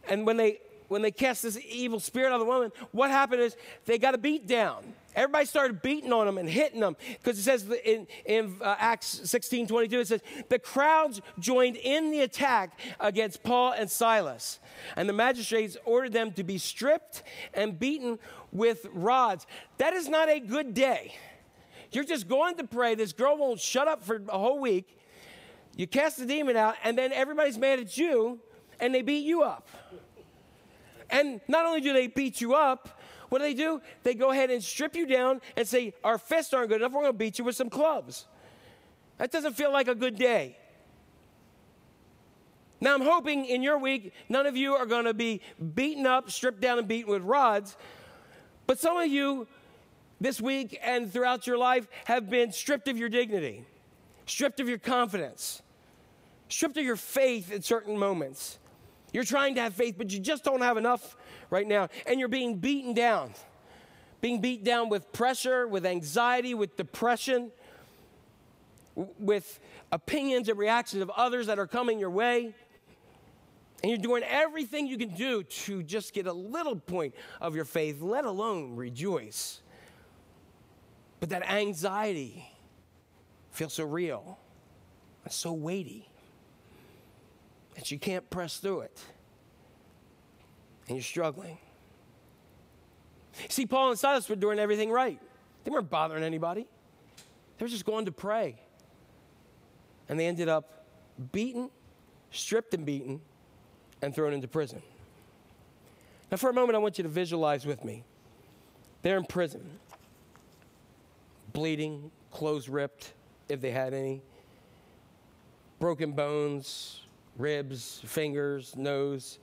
and 0.08 0.26
when, 0.26 0.36
they, 0.36 0.60
when 0.88 1.02
they 1.02 1.10
cast 1.10 1.42
this 1.42 1.58
evil 1.68 2.00
spirit 2.00 2.32
of 2.32 2.40
the 2.40 2.46
woman, 2.46 2.72
what 2.92 3.10
happened 3.10 3.42
is 3.42 3.56
they 3.86 3.98
got 3.98 4.14
a 4.14 4.18
beat 4.18 4.46
down. 4.46 4.94
Everybody 5.14 5.46
started 5.46 5.82
beating 5.82 6.12
on 6.12 6.26
them 6.26 6.38
and 6.38 6.48
hitting 6.48 6.80
them 6.80 6.96
because 7.18 7.38
it 7.38 7.42
says 7.42 7.66
in, 7.84 8.06
in 8.24 8.56
uh, 8.60 8.76
Acts 8.78 9.22
16 9.24 9.66
22, 9.66 10.00
it 10.00 10.08
says, 10.08 10.20
The 10.48 10.58
crowds 10.58 11.20
joined 11.38 11.76
in 11.76 12.10
the 12.10 12.20
attack 12.20 12.78
against 13.00 13.42
Paul 13.42 13.72
and 13.72 13.90
Silas. 13.90 14.60
And 14.96 15.08
the 15.08 15.12
magistrates 15.12 15.76
ordered 15.84 16.12
them 16.12 16.32
to 16.32 16.44
be 16.44 16.58
stripped 16.58 17.22
and 17.54 17.78
beaten 17.78 18.18
with 18.52 18.86
rods. 18.92 19.46
That 19.78 19.94
is 19.94 20.08
not 20.08 20.28
a 20.28 20.40
good 20.40 20.74
day. 20.74 21.14
You're 21.90 22.04
just 22.04 22.28
going 22.28 22.56
to 22.56 22.64
pray. 22.64 22.94
This 22.94 23.12
girl 23.12 23.36
won't 23.38 23.60
shut 23.60 23.88
up 23.88 24.04
for 24.04 24.22
a 24.28 24.38
whole 24.38 24.60
week. 24.60 24.98
You 25.74 25.86
cast 25.86 26.18
the 26.18 26.26
demon 26.26 26.56
out, 26.56 26.74
and 26.84 26.98
then 26.98 27.12
everybody's 27.12 27.56
mad 27.56 27.78
at 27.78 27.96
you, 27.96 28.40
and 28.78 28.94
they 28.94 29.02
beat 29.02 29.24
you 29.24 29.42
up. 29.42 29.68
And 31.10 31.40
not 31.48 31.64
only 31.64 31.80
do 31.80 31.92
they 31.92 32.08
beat 32.08 32.40
you 32.40 32.54
up, 32.54 32.97
what 33.28 33.38
do 33.38 33.44
they 33.44 33.54
do? 33.54 33.80
They 34.02 34.14
go 34.14 34.30
ahead 34.30 34.50
and 34.50 34.62
strip 34.62 34.96
you 34.96 35.06
down 35.06 35.40
and 35.56 35.66
say, 35.66 35.94
Our 36.02 36.18
fists 36.18 36.54
aren't 36.54 36.70
good 36.70 36.80
enough. 36.80 36.92
We're 36.92 37.02
going 37.02 37.12
to 37.12 37.18
beat 37.18 37.38
you 37.38 37.44
with 37.44 37.56
some 37.56 37.70
clubs. 37.70 38.26
That 39.18 39.30
doesn't 39.30 39.54
feel 39.54 39.72
like 39.72 39.88
a 39.88 39.94
good 39.94 40.16
day. 40.16 40.56
Now, 42.80 42.94
I'm 42.94 43.02
hoping 43.02 43.46
in 43.46 43.62
your 43.62 43.78
week, 43.78 44.12
none 44.28 44.46
of 44.46 44.56
you 44.56 44.74
are 44.74 44.86
going 44.86 45.04
to 45.04 45.14
be 45.14 45.40
beaten 45.74 46.06
up, 46.06 46.30
stripped 46.30 46.60
down, 46.60 46.78
and 46.78 46.86
beaten 46.86 47.10
with 47.10 47.22
rods. 47.22 47.76
But 48.66 48.78
some 48.78 48.96
of 48.96 49.08
you 49.08 49.48
this 50.20 50.40
week 50.40 50.78
and 50.82 51.12
throughout 51.12 51.46
your 51.46 51.58
life 51.58 51.88
have 52.04 52.30
been 52.30 52.52
stripped 52.52 52.86
of 52.86 52.96
your 52.96 53.08
dignity, 53.08 53.64
stripped 54.26 54.60
of 54.60 54.68
your 54.68 54.78
confidence, 54.78 55.60
stripped 56.48 56.76
of 56.76 56.84
your 56.84 56.96
faith 56.96 57.52
at 57.52 57.64
certain 57.64 57.98
moments. 57.98 58.58
You're 59.12 59.24
trying 59.24 59.56
to 59.56 59.60
have 59.62 59.74
faith, 59.74 59.96
but 59.98 60.12
you 60.12 60.20
just 60.20 60.44
don't 60.44 60.60
have 60.60 60.76
enough 60.76 61.16
right 61.50 61.66
now. 61.66 61.88
And 62.06 62.18
you're 62.18 62.28
being 62.28 62.56
beaten 62.56 62.94
down. 62.94 63.34
Being 64.20 64.40
beat 64.40 64.64
down 64.64 64.88
with 64.88 65.12
pressure, 65.12 65.68
with 65.68 65.86
anxiety, 65.86 66.54
with 66.54 66.76
depression, 66.76 67.52
with 69.18 69.60
opinions 69.92 70.48
and 70.48 70.58
reactions 70.58 71.02
of 71.02 71.10
others 71.10 71.46
that 71.46 71.58
are 71.58 71.66
coming 71.66 71.98
your 71.98 72.10
way. 72.10 72.54
And 73.82 73.90
you're 73.90 73.98
doing 73.98 74.24
everything 74.24 74.88
you 74.88 74.98
can 74.98 75.14
do 75.14 75.44
to 75.44 75.84
just 75.84 76.12
get 76.12 76.26
a 76.26 76.32
little 76.32 76.74
point 76.74 77.14
of 77.40 77.54
your 77.54 77.64
faith, 77.64 78.02
let 78.02 78.24
alone 78.24 78.74
rejoice. 78.74 79.60
But 81.20 81.28
that 81.28 81.48
anxiety 81.48 82.44
feels 83.52 83.74
so 83.74 83.84
real 83.84 84.38
and 85.24 85.32
so 85.32 85.52
weighty 85.52 86.08
that 87.76 87.92
you 87.92 87.98
can't 88.00 88.28
press 88.30 88.56
through 88.56 88.80
it. 88.80 89.00
And 90.88 90.96
you're 90.96 91.02
struggling. 91.02 91.58
See, 93.48 93.66
Paul 93.66 93.90
and 93.90 93.98
Silas 93.98 94.28
were 94.28 94.36
doing 94.36 94.58
everything 94.58 94.90
right. 94.90 95.20
They 95.64 95.70
weren't 95.70 95.90
bothering 95.90 96.24
anybody. 96.24 96.66
They 97.58 97.64
were 97.64 97.68
just 97.68 97.84
going 97.84 98.06
to 98.06 98.12
pray. 98.12 98.56
And 100.08 100.18
they 100.18 100.26
ended 100.26 100.48
up 100.48 100.86
beaten, 101.32 101.70
stripped 102.30 102.74
and 102.74 102.86
beaten, 102.86 103.20
and 104.00 104.14
thrown 104.14 104.32
into 104.32 104.48
prison. 104.48 104.82
Now, 106.30 106.36
for 106.36 106.50
a 106.50 106.52
moment, 106.52 106.76
I 106.76 106.78
want 106.78 106.98
you 106.98 107.02
to 107.02 107.10
visualize 107.10 107.66
with 107.66 107.84
me. 107.84 108.04
They're 109.02 109.16
in 109.16 109.24
prison, 109.24 109.78
bleeding, 111.52 112.10
clothes 112.30 112.68
ripped, 112.68 113.12
if 113.48 113.60
they 113.60 113.70
had 113.70 113.94
any, 113.94 114.22
broken 115.78 116.12
bones, 116.12 117.02
ribs, 117.36 118.00
fingers, 118.04 118.76
nose, 118.76 119.38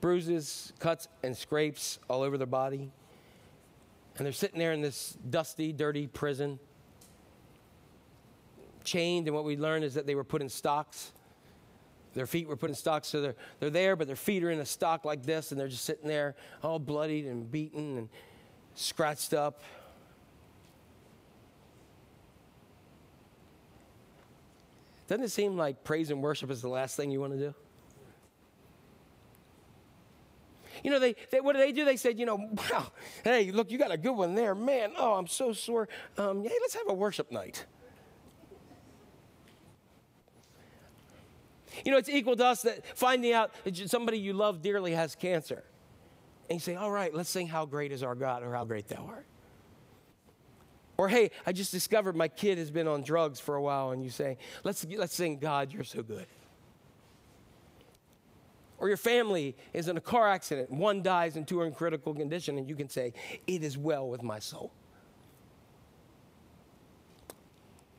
bruises, 0.00 0.72
cuts, 0.78 1.08
and 1.22 1.36
scrapes 1.36 1.98
all 2.08 2.22
over 2.22 2.38
their 2.38 2.46
body. 2.46 2.90
And 4.16 4.26
they're 4.26 4.32
sitting 4.32 4.58
there 4.58 4.72
in 4.72 4.80
this 4.80 5.16
dusty, 5.28 5.72
dirty 5.72 6.06
prison, 6.06 6.58
chained. 8.84 9.26
And 9.26 9.34
what 9.34 9.44
we 9.44 9.56
learned 9.56 9.84
is 9.84 9.94
that 9.94 10.06
they 10.06 10.14
were 10.14 10.24
put 10.24 10.42
in 10.42 10.48
stocks. 10.48 11.12
Their 12.14 12.26
feet 12.26 12.48
were 12.48 12.56
put 12.56 12.70
in 12.70 12.74
stocks, 12.74 13.08
so 13.08 13.20
they're, 13.20 13.36
they're 13.60 13.70
there, 13.70 13.94
but 13.96 14.06
their 14.06 14.16
feet 14.16 14.42
are 14.42 14.50
in 14.50 14.58
a 14.58 14.66
stock 14.66 15.04
like 15.04 15.22
this, 15.22 15.52
and 15.52 15.60
they're 15.60 15.68
just 15.68 15.84
sitting 15.84 16.08
there 16.08 16.34
all 16.62 16.78
bloodied 16.78 17.26
and 17.26 17.50
beaten 17.50 17.96
and 17.98 18.08
scratched 18.74 19.32
up. 19.32 19.62
Doesn't 25.06 25.24
it 25.24 25.30
seem 25.30 25.56
like 25.56 25.82
praise 25.82 26.10
and 26.10 26.22
worship 26.22 26.50
is 26.50 26.62
the 26.62 26.68
last 26.68 26.96
thing 26.96 27.10
you 27.10 27.20
want 27.20 27.32
to 27.32 27.38
do? 27.38 27.54
You 30.82 30.90
know, 30.90 30.98
they, 30.98 31.16
they 31.30 31.40
what 31.40 31.54
do 31.54 31.58
they 31.58 31.72
do? 31.72 31.84
They 31.84 31.96
said, 31.96 32.18
you 32.18 32.26
know, 32.26 32.36
wow, 32.36 32.86
hey, 33.24 33.50
look, 33.50 33.70
you 33.70 33.78
got 33.78 33.90
a 33.90 33.96
good 33.96 34.12
one 34.12 34.34
there. 34.34 34.54
Man, 34.54 34.92
oh, 34.96 35.14
I'm 35.14 35.26
so 35.26 35.52
sore. 35.52 35.88
Um, 36.16 36.42
hey, 36.42 36.56
let's 36.60 36.74
have 36.74 36.88
a 36.88 36.94
worship 36.94 37.30
night. 37.30 37.66
You 41.84 41.92
know, 41.92 41.98
it's 41.98 42.08
equal 42.08 42.36
to 42.36 42.46
us 42.46 42.62
that 42.62 42.84
finding 42.96 43.32
out 43.32 43.52
that 43.64 43.76
somebody 43.90 44.18
you 44.18 44.32
love 44.32 44.62
dearly 44.62 44.92
has 44.92 45.14
cancer. 45.14 45.64
And 46.48 46.56
you 46.56 46.60
say, 46.60 46.74
all 46.74 46.90
right, 46.90 47.14
let's 47.14 47.30
sing 47.30 47.46
How 47.46 47.64
Great 47.64 47.92
is 47.92 48.02
Our 48.02 48.16
God 48.16 48.42
or 48.42 48.52
How 48.52 48.64
Great 48.64 48.88
Thou 48.88 49.06
Art. 49.06 49.26
Or, 50.96 51.08
hey, 51.08 51.30
I 51.46 51.52
just 51.52 51.72
discovered 51.72 52.16
my 52.16 52.28
kid 52.28 52.58
has 52.58 52.70
been 52.70 52.86
on 52.88 53.02
drugs 53.02 53.40
for 53.40 53.54
a 53.54 53.62
while, 53.62 53.92
and 53.92 54.02
you 54.04 54.10
say, 54.10 54.36
let's, 54.64 54.84
let's 54.98 55.14
sing 55.14 55.38
God, 55.38 55.72
You're 55.72 55.84
So 55.84 56.02
Good. 56.02 56.26
Or 58.80 58.88
your 58.88 58.96
family 58.96 59.54
is 59.74 59.88
in 59.88 59.96
a 59.96 60.00
car 60.00 60.26
accident, 60.26 60.70
one 60.70 61.02
dies 61.02 61.36
and 61.36 61.46
two 61.46 61.60
are 61.60 61.66
in 61.66 61.72
critical 61.72 62.14
condition, 62.14 62.56
and 62.56 62.68
you 62.68 62.74
can 62.74 62.88
say, 62.88 63.12
It 63.46 63.62
is 63.62 63.76
well 63.76 64.08
with 64.08 64.22
my 64.22 64.38
soul. 64.38 64.72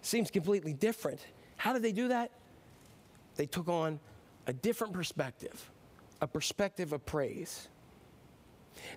Seems 0.02 0.32
completely 0.32 0.74
different. 0.74 1.26
How 1.58 1.72
did 1.72 1.84
they 1.84 1.92
do 1.92 2.08
that? 2.08 2.32
They 3.36 3.46
took 3.46 3.68
on 3.68 4.00
a 4.48 4.54
different 4.54 4.94
perspective, 4.94 5.70
a 6.20 6.28
perspective 6.28 6.92
of 6.92 7.06
praise. 7.06 7.68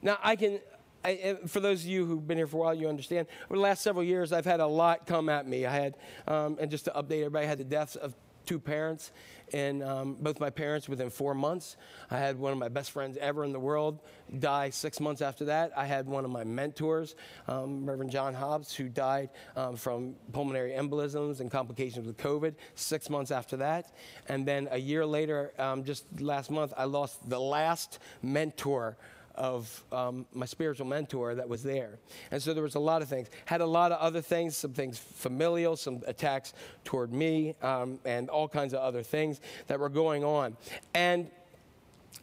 Now, 0.01 0.19
I 0.23 0.37
can, 0.37 0.61
I, 1.05 1.37
for 1.47 1.61
those 1.61 1.83
of 1.83 1.89
you 1.89 2.07
who've 2.07 2.27
been 2.27 2.39
here 2.39 2.47
for 2.47 2.57
a 2.57 2.61
while, 2.61 2.75
you 2.75 2.89
understand. 2.89 3.27
Over 3.47 3.57
the 3.57 3.63
last 3.63 3.83
several 3.83 4.05
years, 4.05 4.33
I've 4.33 4.47
had 4.47 4.61
a 4.61 4.67
lot 4.67 5.07
come 5.07 5.29
at 5.29 5.47
me. 5.47 5.67
I 5.67 5.73
had, 5.73 5.97
um, 6.27 6.57
and 6.59 6.71
just 6.71 6.87
to 6.87 6.93
update 6.93 7.19
everybody, 7.19 7.45
I 7.45 7.49
had 7.49 7.59
the 7.59 7.65
deaths 7.65 7.97
of 7.97 8.15
two 8.47 8.59
parents, 8.59 9.13
and 9.55 9.85
um, 9.85 10.17
both 10.19 10.41
my 10.41 10.51
parents 10.51 10.89
within 10.89 11.09
four 11.09 11.33
months. 11.33 11.77
I 12.11 12.19
had 12.19 12.37
one 12.37 12.53
of 12.53 12.59
my 12.59 12.69
best 12.69 12.91
friends 12.91 13.17
ever 13.21 13.45
in 13.45 13.53
the 13.53 13.61
world 13.61 14.01
die 14.41 14.71
six 14.71 14.99
months 14.99 15.23
after 15.23 15.45
that. 15.45 15.71
I 15.77 15.87
had 15.87 16.09
one 16.09 16.25
of 16.25 16.31
my 16.33 16.43
mentors, 16.43 17.15
um, 17.47 17.87
Reverend 17.87 18.11
John 18.11 18.35
Hobbs, 18.35 18.75
who 18.75 18.89
died 18.89 19.31
um, 19.55 19.77
from 19.77 20.17
pulmonary 20.33 20.73
embolisms 20.73 21.39
and 21.39 21.53
complications 21.53 22.05
with 22.05 22.17
COVID 22.17 22.57
six 22.75 23.09
months 23.09 23.31
after 23.31 23.57
that. 23.59 23.93
And 24.29 24.45
then 24.45 24.67
a 24.73 24.79
year 24.79 25.07
later, 25.07 25.53
um, 25.57 25.85
just 25.85 26.05
last 26.21 26.51
month, 26.51 26.75
I 26.77 26.85
lost 26.85 27.31
the 27.31 27.41
last 27.41 28.01
mentor 28.23 28.97
of 29.35 29.85
um, 29.93 30.27
my 30.33 30.47
spiritual 30.47 30.87
mentor 30.87 31.35
that 31.35 31.49
was 31.49 31.63
there. 31.63 31.99
And 32.31 32.43
so 32.43 32.55
there 32.55 32.63
was 32.63 32.75
a 32.75 32.81
lot 32.81 33.03
of 33.03 33.09
things. 33.09 33.29
Had 33.47 33.61
a 33.61 33.67
lot 33.67 33.93
of 33.93 33.99
other 33.99 34.21
things, 34.21 34.57
some 34.57 34.73
things 34.73 34.99
familial, 34.99 35.77
some 35.77 36.03
attacks 36.07 36.53
toward 36.85 37.13
me, 37.13 37.55
um, 37.63 37.99
and 38.05 38.29
all 38.29 38.49
kinds 38.49 38.75
of 38.75 38.81
other 38.81 39.03
things 39.03 39.41
that 39.67 39.79
were 39.79 39.89
going 39.89 40.25
on. 40.25 40.57
And 40.95 41.31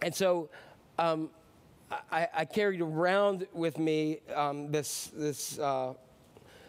and 0.01 0.15
so 0.15 0.49
um, 0.97 1.29
I, 2.11 2.27
I 2.33 2.45
carried 2.45 2.81
around 2.81 3.47
with 3.53 3.77
me 3.77 4.19
um, 4.33 4.71
this 4.71 5.11
this 5.13 5.59
uh, 5.59 5.93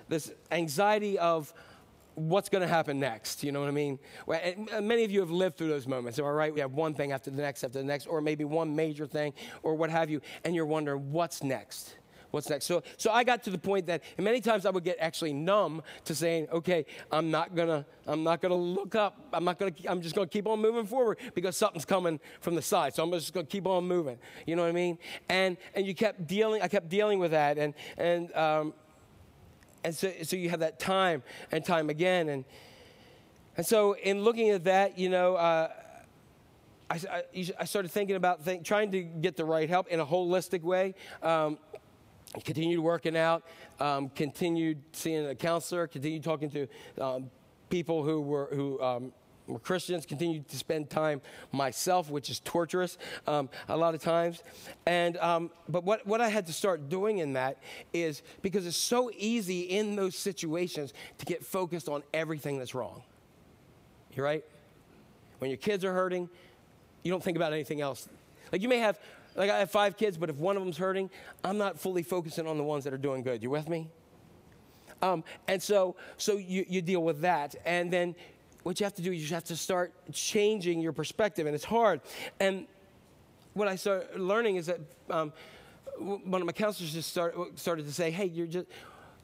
this 0.08 0.32
anxiety 0.50 1.18
of 1.18 1.52
what's 2.14 2.48
going 2.48 2.62
to 2.62 2.68
happen 2.68 3.00
next. 3.00 3.42
You 3.42 3.52
know 3.52 3.60
what 3.60 3.68
I 3.68 3.72
mean? 3.72 3.98
Uh, 4.28 4.80
many 4.80 5.04
of 5.04 5.10
you 5.10 5.20
have 5.20 5.30
lived 5.30 5.56
through 5.56 5.68
those 5.68 5.86
moments. 5.86 6.18
all 6.18 6.32
right? 6.32 6.52
We 6.52 6.60
have 6.60 6.72
one 6.72 6.94
thing 6.94 7.12
after 7.12 7.30
the 7.30 7.42
next, 7.42 7.64
after 7.64 7.78
the 7.78 7.84
next, 7.84 8.06
or 8.06 8.20
maybe 8.20 8.44
one 8.44 8.74
major 8.74 9.06
thing, 9.06 9.32
or 9.62 9.74
what 9.74 9.90
have 9.90 10.10
you, 10.10 10.20
and 10.44 10.54
you're 10.54 10.66
wondering 10.66 11.12
what's 11.12 11.42
next. 11.42 11.96
What's 12.32 12.48
next? 12.48 12.64
So, 12.64 12.82
so 12.96 13.12
I 13.12 13.24
got 13.24 13.42
to 13.44 13.50
the 13.50 13.58
point 13.58 13.86
that 13.86 14.02
many 14.18 14.40
times 14.40 14.64
I 14.64 14.70
would 14.70 14.84
get 14.84 14.96
actually 14.98 15.34
numb 15.34 15.82
to 16.06 16.14
saying, 16.14 16.48
"Okay, 16.50 16.86
I'm 17.10 17.30
not 17.30 17.54
gonna, 17.54 17.84
I'm 18.06 18.24
not 18.24 18.40
gonna 18.40 18.54
look 18.54 18.94
up. 18.94 19.20
I'm 19.34 19.44
not 19.44 19.58
gonna, 19.58 19.72
I'm 19.86 20.00
just 20.00 20.14
gonna 20.14 20.26
keep 20.26 20.46
on 20.46 20.58
moving 20.58 20.86
forward 20.86 21.18
because 21.34 21.58
something's 21.58 21.84
coming 21.84 22.18
from 22.40 22.54
the 22.54 22.62
side. 22.62 22.94
So 22.94 23.02
I'm 23.02 23.10
just 23.12 23.34
gonna 23.34 23.44
keep 23.44 23.66
on 23.66 23.86
moving. 23.86 24.18
You 24.46 24.56
know 24.56 24.62
what 24.62 24.68
I 24.68 24.72
mean? 24.72 24.98
And 25.28 25.58
and 25.74 25.86
you 25.86 25.94
kept 25.94 26.26
dealing. 26.26 26.62
I 26.62 26.68
kept 26.68 26.88
dealing 26.88 27.18
with 27.18 27.32
that, 27.32 27.58
and 27.58 27.74
and 27.98 28.34
um, 28.34 28.72
and 29.84 29.94
so, 29.94 30.12
so 30.22 30.36
you 30.36 30.50
have 30.50 30.60
that 30.60 30.78
time 30.78 31.22
and 31.50 31.64
time 31.64 31.90
again. 31.90 32.28
And, 32.28 32.44
and 33.56 33.66
so, 33.66 33.94
in 33.96 34.22
looking 34.22 34.50
at 34.50 34.64
that, 34.64 34.98
you 34.98 35.08
know, 35.08 35.34
uh, 35.36 35.70
I, 36.88 37.00
I, 37.10 37.22
I, 37.60 37.64
started 37.64 37.90
thinking 37.90 38.16
about 38.16 38.44
think, 38.44 38.64
trying 38.64 38.92
to 38.92 39.02
get 39.02 39.36
the 39.36 39.44
right 39.44 39.68
help 39.68 39.88
in 39.88 40.00
a 40.00 40.06
holistic 40.06 40.62
way. 40.62 40.94
Um, 41.22 41.58
continued 42.44 42.80
working 42.80 43.16
out, 43.16 43.44
um, 43.80 44.08
continued 44.10 44.82
seeing 44.92 45.26
a 45.26 45.34
counselor, 45.34 45.86
continued 45.86 46.22
talking 46.22 46.50
to 46.50 46.68
um, 47.00 47.30
people 47.68 48.02
who 48.04 48.20
were 48.20 48.48
who 48.52 48.80
um, 48.82 49.12
Christians, 49.58 50.06
continue 50.06 50.42
to 50.42 50.56
spend 50.56 50.90
time 50.90 51.20
myself, 51.50 52.10
which 52.10 52.30
is 52.30 52.40
torturous 52.40 52.98
um, 53.26 53.48
a 53.68 53.76
lot 53.76 53.94
of 53.94 54.02
times. 54.02 54.42
And 54.86 55.16
um, 55.18 55.50
but 55.68 55.84
what 55.84 56.06
what 56.06 56.20
I 56.20 56.28
had 56.28 56.46
to 56.46 56.52
start 56.52 56.88
doing 56.88 57.18
in 57.18 57.34
that 57.34 57.58
is 57.92 58.22
because 58.42 58.66
it's 58.66 58.76
so 58.76 59.10
easy 59.16 59.62
in 59.62 59.96
those 59.96 60.16
situations 60.16 60.92
to 61.18 61.26
get 61.26 61.44
focused 61.44 61.88
on 61.88 62.02
everything 62.12 62.58
that's 62.58 62.74
wrong. 62.74 63.02
You're 64.14 64.26
right. 64.26 64.44
When 65.38 65.50
your 65.50 65.58
kids 65.58 65.84
are 65.84 65.92
hurting, 65.92 66.28
you 67.02 67.10
don't 67.10 67.22
think 67.22 67.36
about 67.36 67.52
anything 67.52 67.80
else. 67.80 68.08
Like 68.52 68.62
you 68.62 68.68
may 68.68 68.78
have, 68.78 68.98
like 69.34 69.50
I 69.50 69.58
have 69.58 69.70
five 69.70 69.96
kids, 69.96 70.16
but 70.16 70.30
if 70.30 70.36
one 70.36 70.56
of 70.56 70.62
them's 70.62 70.76
hurting, 70.76 71.10
I'm 71.42 71.58
not 71.58 71.80
fully 71.80 72.02
focusing 72.02 72.46
on 72.46 72.58
the 72.58 72.64
ones 72.64 72.84
that 72.84 72.92
are 72.92 72.98
doing 72.98 73.22
good. 73.22 73.42
You 73.42 73.50
with 73.50 73.68
me? 73.68 73.88
Um, 75.00 75.24
and 75.48 75.60
so, 75.60 75.96
so 76.16 76.36
you, 76.36 76.64
you 76.68 76.80
deal 76.80 77.02
with 77.02 77.22
that, 77.22 77.56
and 77.64 77.92
then 77.92 78.14
what 78.62 78.78
you 78.80 78.84
have 78.84 78.94
to 78.94 79.02
do 79.02 79.12
is 79.12 79.28
you 79.28 79.34
have 79.34 79.44
to 79.44 79.56
start 79.56 79.92
changing 80.12 80.80
your 80.80 80.92
perspective, 80.92 81.46
and 81.46 81.54
it's 81.54 81.64
hard. 81.64 82.00
And 82.40 82.66
what 83.54 83.68
I 83.68 83.76
started 83.76 84.18
learning 84.20 84.56
is 84.56 84.66
that 84.66 84.80
um, 85.10 85.32
one 85.98 86.40
of 86.40 86.46
my 86.46 86.52
counselors 86.52 86.92
just 86.92 87.10
start, 87.10 87.36
started 87.58 87.86
to 87.86 87.92
say, 87.92 88.10
"Hey, 88.10 88.26
you're 88.26 88.46
just." 88.46 88.66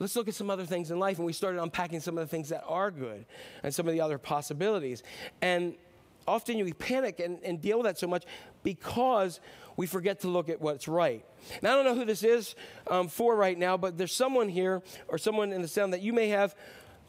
Let's 0.01 0.15
look 0.15 0.29
at 0.29 0.35
some 0.37 0.49
other 0.49 0.65
things 0.65 0.93
in 0.93 1.01
life. 1.01 1.17
And 1.17 1.27
we 1.27 1.33
started 1.33 1.61
unpacking 1.61 1.99
some 1.99 2.17
of 2.17 2.23
the 2.23 2.31
things 2.31 2.51
that 2.51 2.63
are 2.69 2.93
good 2.93 3.27
and 3.65 3.75
some 3.75 3.89
of 3.89 3.93
the 3.93 4.01
other 4.01 4.17
possibilities. 4.17 5.03
And 5.43 5.75
often 6.29 6.63
we 6.65 6.73
panic 6.73 7.19
and, 7.19 7.43
and 7.43 7.61
deal 7.61 7.79
with 7.79 7.87
that 7.87 7.99
so 7.99 8.07
much 8.07 8.25
because 8.63 9.41
we 9.77 9.87
forget 9.87 10.21
to 10.21 10.29
look 10.29 10.49
at 10.49 10.61
what's 10.61 10.87
right. 10.87 11.25
Now, 11.63 11.73
I 11.73 11.75
don't 11.77 11.85
know 11.85 11.95
who 11.95 12.05
this 12.05 12.23
is 12.23 12.55
um, 12.89 13.09
for 13.09 13.35
right 13.35 13.59
now, 13.59 13.77
but 13.77 13.97
there's 13.97 14.15
someone 14.15 14.49
here 14.49 14.83
or 15.09 15.19
someone 15.19 15.53
in 15.53 15.63
the 15.63 15.69
sound 15.69 15.93
that 15.93 16.03
you 16.03 16.13
may 16.13 16.29
have 16.29 16.55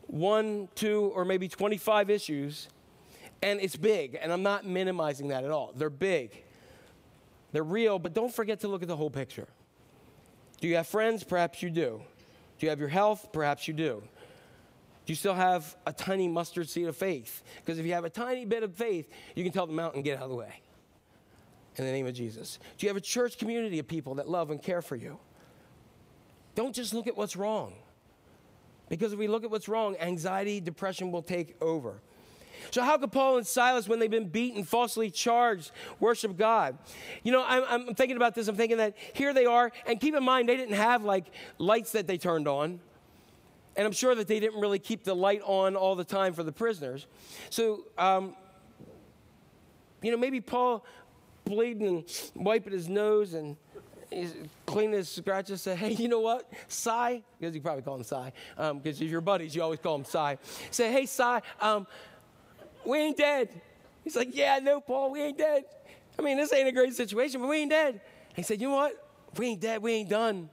one, 0.10 0.70
two, 0.74 1.12
or 1.14 1.24
maybe 1.24 1.48
25 1.48 2.10
issues, 2.10 2.68
and 3.42 3.62
it's 3.62 3.76
big. 3.76 4.18
And 4.20 4.34
I'm 4.34 4.44
not 4.44 4.66
minimizing 4.66 5.28
that 5.30 5.44
at 5.44 5.52
all. 5.52 5.72
They're 5.76 5.90
big, 5.90 6.44
they're 7.52 7.64
real, 7.64 8.00
but 8.00 8.14
don't 8.14 8.34
forget 8.34 8.62
to 8.62 8.68
look 8.68 8.82
at 8.82 8.88
the 8.88 8.96
whole 8.96 9.10
picture. 9.10 9.48
Do 10.60 10.68
you 10.68 10.76
have 10.76 10.88
friends? 10.88 11.24
Perhaps 11.24 11.64
you 11.64 11.70
do. 11.70 12.02
Do 12.58 12.66
you 12.66 12.70
have 12.70 12.80
your 12.80 12.90
health? 12.90 13.30
Perhaps 13.32 13.68
you 13.68 13.74
do. 13.74 14.04
Do 15.06 15.12
you 15.12 15.16
still 15.16 15.34
have 15.34 15.76
a 15.86 15.94
tiny 15.94 16.28
mustard 16.28 16.70
seed 16.70 16.88
of 16.88 16.98
faith? 16.98 17.42
Because 17.64 17.80
if 17.80 17.86
you 17.86 17.94
have 17.94 18.06
a 18.06 18.10
tiny 18.10 18.46
bit 18.46 18.64
of 18.64 18.76
faith, 18.76 19.10
you 19.36 19.44
can 19.44 19.54
tell 19.54 19.66
the 19.66 19.74
mountain, 19.74 20.02
get 20.02 20.18
out 20.18 20.24
of 20.24 20.30
the 20.30 20.36
way. 20.36 20.62
In 21.78 21.86
the 21.86 21.92
name 21.92 22.08
of 22.08 22.14
Jesus. 22.14 22.60
Do 22.78 22.86
you 22.86 22.90
have 22.90 22.98
a 22.98 23.02
church 23.02 23.38
community 23.38 23.80
of 23.80 23.88
people 23.88 24.16
that 24.16 24.28
love 24.28 24.52
and 24.52 24.62
care 24.62 24.82
for 24.82 24.96
you? 24.96 25.18
Don't 26.56 26.76
just 26.76 26.94
look 26.94 27.08
at 27.08 27.16
what's 27.16 27.38
wrong. 27.38 27.74
Because 28.90 29.14
if 29.14 29.20
we 29.20 29.28
look 29.28 29.44
at 29.44 29.52
what's 29.52 29.70
wrong, 29.70 29.96
anxiety, 29.98 30.60
depression 30.60 31.12
will 31.12 31.22
take 31.22 31.56
over. 31.62 32.02
So, 32.72 32.84
how 32.84 32.98
could 32.98 33.12
Paul 33.12 33.38
and 33.38 33.48
Silas, 33.48 33.88
when 33.88 34.00
they've 34.00 34.12
been 34.12 34.28
beaten, 34.28 34.64
falsely 34.64 35.10
charged, 35.10 35.72
worship 36.00 36.38
God? 36.38 36.78
You 37.24 37.32
know, 37.32 37.44
I'm, 37.48 37.64
I'm, 37.68 37.96
thinking 37.96 38.18
about 38.18 38.36
this. 38.36 38.48
I'm 38.48 38.56
thinking 38.56 38.78
that 38.78 38.96
here 39.14 39.34
they 39.34 39.46
are, 39.46 39.72
and 39.88 40.00
keep 40.00 40.14
in 40.16 40.24
mind, 40.24 40.50
they 40.50 40.58
didn't 40.58 40.76
have 40.76 41.04
like 41.04 41.26
lights 41.58 41.94
that 41.94 42.06
they 42.06 42.18
turned 42.18 42.48
on. 42.48 42.80
And 43.76 43.86
I'm 43.86 43.94
sure 43.94 44.14
that 44.14 44.28
they 44.28 44.40
didn't 44.40 44.60
really 44.60 44.80
keep 44.80 45.04
the 45.04 45.16
light 45.16 45.42
on 45.46 45.76
all 45.76 45.96
the 45.96 46.04
time 46.04 46.34
for 46.34 46.44
the 46.44 46.52
prisoners. 46.52 47.08
So, 47.50 47.86
um, 47.98 48.36
you 50.02 50.12
know, 50.12 50.18
maybe 50.18 50.42
Paul 50.42 50.86
bleeding 51.46 52.06
wiping 52.36 52.74
his 52.74 52.88
nose 52.88 53.34
and 53.34 53.58
he's 54.10 54.34
his 54.68 55.10
scratches, 55.10 55.62
say, 55.62 55.76
hey, 55.76 55.92
you 55.94 56.08
know 56.08 56.20
what? 56.20 56.52
Cy, 56.68 57.22
because 57.40 57.56
you 57.56 57.62
probably 57.62 57.84
call 57.84 57.96
him 57.96 58.04
Cy, 58.04 58.32
because 58.56 58.72
um, 58.72 58.82
if 58.84 59.02
you're 59.02 59.22
buddies, 59.22 59.56
you 59.56 59.62
always 59.62 59.80
call 59.80 59.96
him 59.96 60.06
Cy. 60.06 60.38
Say, 60.72 60.92
hey, 60.92 61.06
Cy, 61.06 61.42
um, 61.60 61.88
we 62.86 62.98
ain't 62.98 63.18
dead. 63.18 63.50
He's 64.04 64.16
like, 64.16 64.36
yeah, 64.36 64.56
I 64.56 64.60
know, 64.60 64.82
Paul, 64.82 65.12
we 65.12 65.22
ain't 65.22 65.38
dead. 65.38 65.66
I 66.18 66.22
mean, 66.22 66.38
this 66.38 66.52
ain't 66.54 66.68
a 66.68 66.72
great 66.72 66.94
situation, 66.94 67.42
but 67.42 67.48
we 67.48 67.58
ain't 67.58 67.72
dead. 67.72 67.94
And 67.94 68.36
he 68.36 68.44
said, 68.44 68.62
you 68.62 68.70
know 68.70 68.76
what? 68.76 69.06
We 69.38 69.48
ain't 69.48 69.62
dead, 69.62 69.82
we 69.82 69.94
ain't 69.94 70.10
done. 70.10 70.50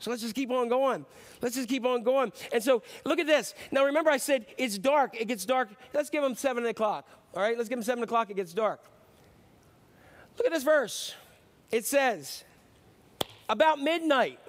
So 0.00 0.10
let's 0.10 0.22
just 0.22 0.34
keep 0.34 0.50
on 0.50 0.68
going. 0.68 1.04
Let's 1.42 1.54
just 1.54 1.68
keep 1.68 1.84
on 1.84 2.02
going. 2.02 2.32
And 2.52 2.62
so 2.62 2.82
look 3.04 3.18
at 3.18 3.26
this. 3.26 3.54
Now 3.70 3.84
remember, 3.84 4.10
I 4.10 4.16
said 4.16 4.46
it's 4.56 4.78
dark. 4.78 5.14
It 5.18 5.28
gets 5.28 5.44
dark. 5.44 5.68
Let's 5.92 6.08
give 6.08 6.22
them 6.22 6.34
seven 6.34 6.64
o'clock. 6.66 7.06
All 7.34 7.42
right, 7.42 7.56
let's 7.56 7.68
give 7.68 7.76
them 7.76 7.84
seven 7.84 8.02
o'clock. 8.02 8.30
It 8.30 8.36
gets 8.36 8.54
dark. 8.54 8.80
Look 10.38 10.46
at 10.46 10.52
this 10.52 10.62
verse. 10.62 11.14
It 11.70 11.86
says, 11.86 12.44
about 13.48 13.80
midnight. 13.80 14.40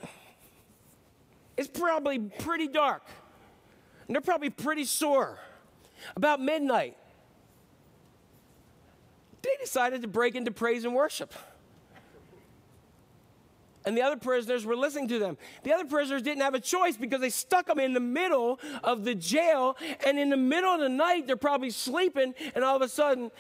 It's 1.58 1.68
probably 1.68 2.20
pretty 2.20 2.68
dark. 2.68 3.04
And 4.08 4.16
they're 4.16 4.22
probably 4.22 4.50
pretty 4.50 4.86
sore. 4.86 5.40
About 6.16 6.42
midnight, 6.42 6.98
they 9.42 9.52
decided 9.60 10.02
to 10.02 10.08
break 10.08 10.36
into 10.36 10.52
praise 10.52 10.84
and 10.84 10.96
worship. 10.96 11.34
And 13.86 13.98
the 13.98 14.02
other 14.02 14.18
prisoners 14.18 14.66
were 14.66 14.76
listening 14.76 15.08
to 15.08 15.20
them. 15.20 15.38
The 15.64 15.74
other 15.74 15.86
prisoners 15.86 16.22
didn't 16.22 16.42
have 16.42 16.54
a 16.54 16.60
choice 16.60 16.98
because 16.98 17.20
they 17.20 17.32
stuck 17.32 17.66
them 17.66 17.80
in 17.80 17.94
the 17.94 18.00
middle 18.00 18.60
of 18.84 19.04
the 19.04 19.16
jail. 19.16 19.76
And 20.06 20.20
in 20.20 20.30
the 20.30 20.38
middle 20.38 20.72
of 20.72 20.80
the 20.80 20.90
night, 20.90 21.26
they're 21.26 21.36
probably 21.36 21.72
sleeping. 21.72 22.36
And 22.54 22.64
all 22.64 22.76
of 22.76 22.82
a 22.84 22.90
sudden, 22.90 23.32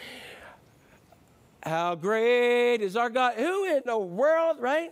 how 1.63 1.95
great 1.95 2.77
is 2.77 2.95
our 2.95 3.09
God? 3.09 3.35
Who 3.35 3.65
in 3.65 3.83
the 3.85 3.97
world, 3.97 4.57
right? 4.59 4.91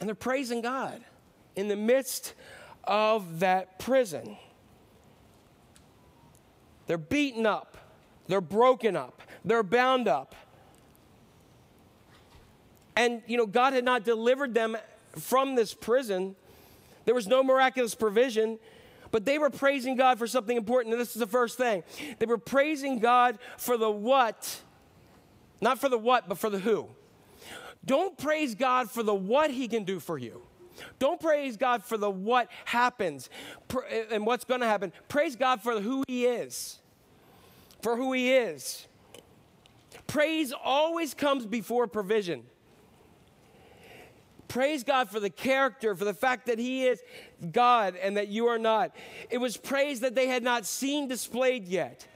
And 0.00 0.08
they're 0.08 0.14
praising 0.14 0.60
God 0.60 1.02
in 1.56 1.68
the 1.68 1.76
midst 1.76 2.34
of 2.84 3.40
that 3.40 3.78
prison. 3.78 4.36
They're 6.86 6.98
beaten 6.98 7.46
up, 7.46 7.76
they're 8.28 8.40
broken 8.40 8.96
up, 8.96 9.22
they're 9.44 9.62
bound 9.62 10.08
up. 10.08 10.34
And, 12.96 13.22
you 13.26 13.36
know, 13.36 13.46
God 13.46 13.74
had 13.74 13.84
not 13.84 14.04
delivered 14.04 14.54
them 14.54 14.76
from 15.12 15.54
this 15.54 15.72
prison. 15.72 16.34
There 17.04 17.14
was 17.14 17.28
no 17.28 17.42
miraculous 17.42 17.94
provision, 17.94 18.58
but 19.10 19.24
they 19.24 19.38
were 19.38 19.50
praising 19.50 19.96
God 19.96 20.18
for 20.18 20.26
something 20.26 20.56
important. 20.56 20.94
And 20.94 21.00
this 21.00 21.14
is 21.14 21.20
the 21.20 21.26
first 21.26 21.56
thing. 21.58 21.82
They 22.18 22.26
were 22.26 22.38
praising 22.38 22.98
God 22.98 23.38
for 23.56 23.76
the 23.76 23.90
what, 23.90 24.60
not 25.60 25.78
for 25.78 25.88
the 25.88 25.98
what, 25.98 26.28
but 26.28 26.38
for 26.38 26.50
the 26.50 26.58
who. 26.58 26.88
Don't 27.84 28.18
praise 28.18 28.54
God 28.54 28.90
for 28.90 29.02
the 29.02 29.14
what 29.14 29.50
He 29.50 29.68
can 29.68 29.84
do 29.84 30.00
for 30.00 30.18
you. 30.18 30.42
Don't 30.98 31.20
praise 31.20 31.56
God 31.56 31.82
for 31.82 31.96
the 31.96 32.10
what 32.10 32.48
happens 32.64 33.30
and 34.10 34.26
what's 34.26 34.44
going 34.44 34.60
to 34.60 34.66
happen. 34.66 34.92
Praise 35.08 35.36
God 35.36 35.62
for 35.62 35.80
who 35.80 36.04
He 36.06 36.26
is. 36.26 36.78
For 37.82 37.96
who 37.96 38.12
He 38.12 38.32
is. 38.32 38.86
Praise 40.06 40.52
always 40.52 41.14
comes 41.14 41.46
before 41.46 41.86
provision. 41.86 42.44
Praise 44.48 44.82
God 44.82 45.10
for 45.10 45.20
the 45.20 45.30
character, 45.30 45.94
for 45.94 46.04
the 46.04 46.14
fact 46.14 46.46
that 46.46 46.58
He 46.58 46.86
is 46.86 47.02
God 47.52 47.96
and 47.96 48.16
that 48.16 48.28
you 48.28 48.46
are 48.46 48.58
not. 48.58 48.96
It 49.30 49.38
was 49.38 49.56
praise 49.56 50.00
that 50.00 50.14
they 50.14 50.26
had 50.26 50.42
not 50.42 50.64
seen 50.64 51.06
displayed 51.06 51.68
yet. 51.68 52.06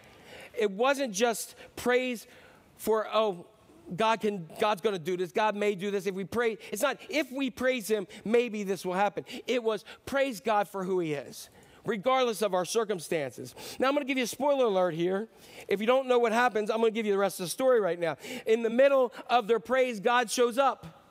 It 0.58 0.70
wasn't 0.70 1.12
just 1.12 1.54
praise 1.76 2.26
for, 2.76 3.06
oh, 3.12 3.46
God 3.94 4.20
can 4.20 4.48
God's 4.58 4.80
going 4.80 4.96
to 4.96 5.02
do 5.02 5.16
this. 5.16 5.32
God 5.32 5.54
may 5.54 5.74
do 5.74 5.90
this 5.90 6.06
if 6.06 6.14
we 6.14 6.24
pray. 6.24 6.56
It's 6.70 6.82
not 6.82 6.98
if 7.10 7.30
we 7.30 7.50
praise 7.50 7.88
him, 7.88 8.06
maybe 8.24 8.62
this 8.62 8.84
will 8.86 8.94
happen. 8.94 9.24
It 9.46 9.62
was 9.62 9.84
praise 10.06 10.40
God 10.40 10.68
for 10.68 10.84
who 10.84 11.00
he 11.00 11.12
is. 11.14 11.50
Regardless 11.84 12.42
of 12.42 12.54
our 12.54 12.64
circumstances. 12.64 13.56
Now, 13.80 13.88
I'm 13.88 13.94
going 13.94 14.06
to 14.06 14.08
give 14.08 14.16
you 14.16 14.22
a 14.22 14.28
spoiler 14.28 14.66
alert 14.66 14.94
here. 14.94 15.26
If 15.66 15.80
you 15.80 15.86
don't 15.86 16.06
know 16.06 16.20
what 16.20 16.30
happens, 16.30 16.70
I'm 16.70 16.78
going 16.78 16.92
to 16.92 16.94
give 16.94 17.06
you 17.06 17.12
the 17.12 17.18
rest 17.18 17.40
of 17.40 17.46
the 17.46 17.50
story 17.50 17.80
right 17.80 17.98
now. 17.98 18.18
In 18.46 18.62
the 18.62 18.70
middle 18.70 19.12
of 19.28 19.48
their 19.48 19.58
praise, 19.58 19.98
God 19.98 20.30
shows 20.30 20.58
up. 20.58 21.01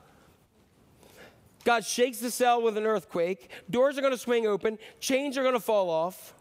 God 1.64 1.84
shakes 1.84 2.18
the 2.18 2.30
cell 2.30 2.62
with 2.62 2.76
an 2.76 2.86
earthquake. 2.86 3.50
Doors 3.70 3.98
are 3.98 4.00
going 4.00 4.12
to 4.12 4.18
swing 4.18 4.46
open. 4.46 4.78
Chains 5.00 5.38
are 5.38 5.42
going 5.42 5.54
to 5.54 5.60
fall 5.60 5.90
off. 5.90 6.34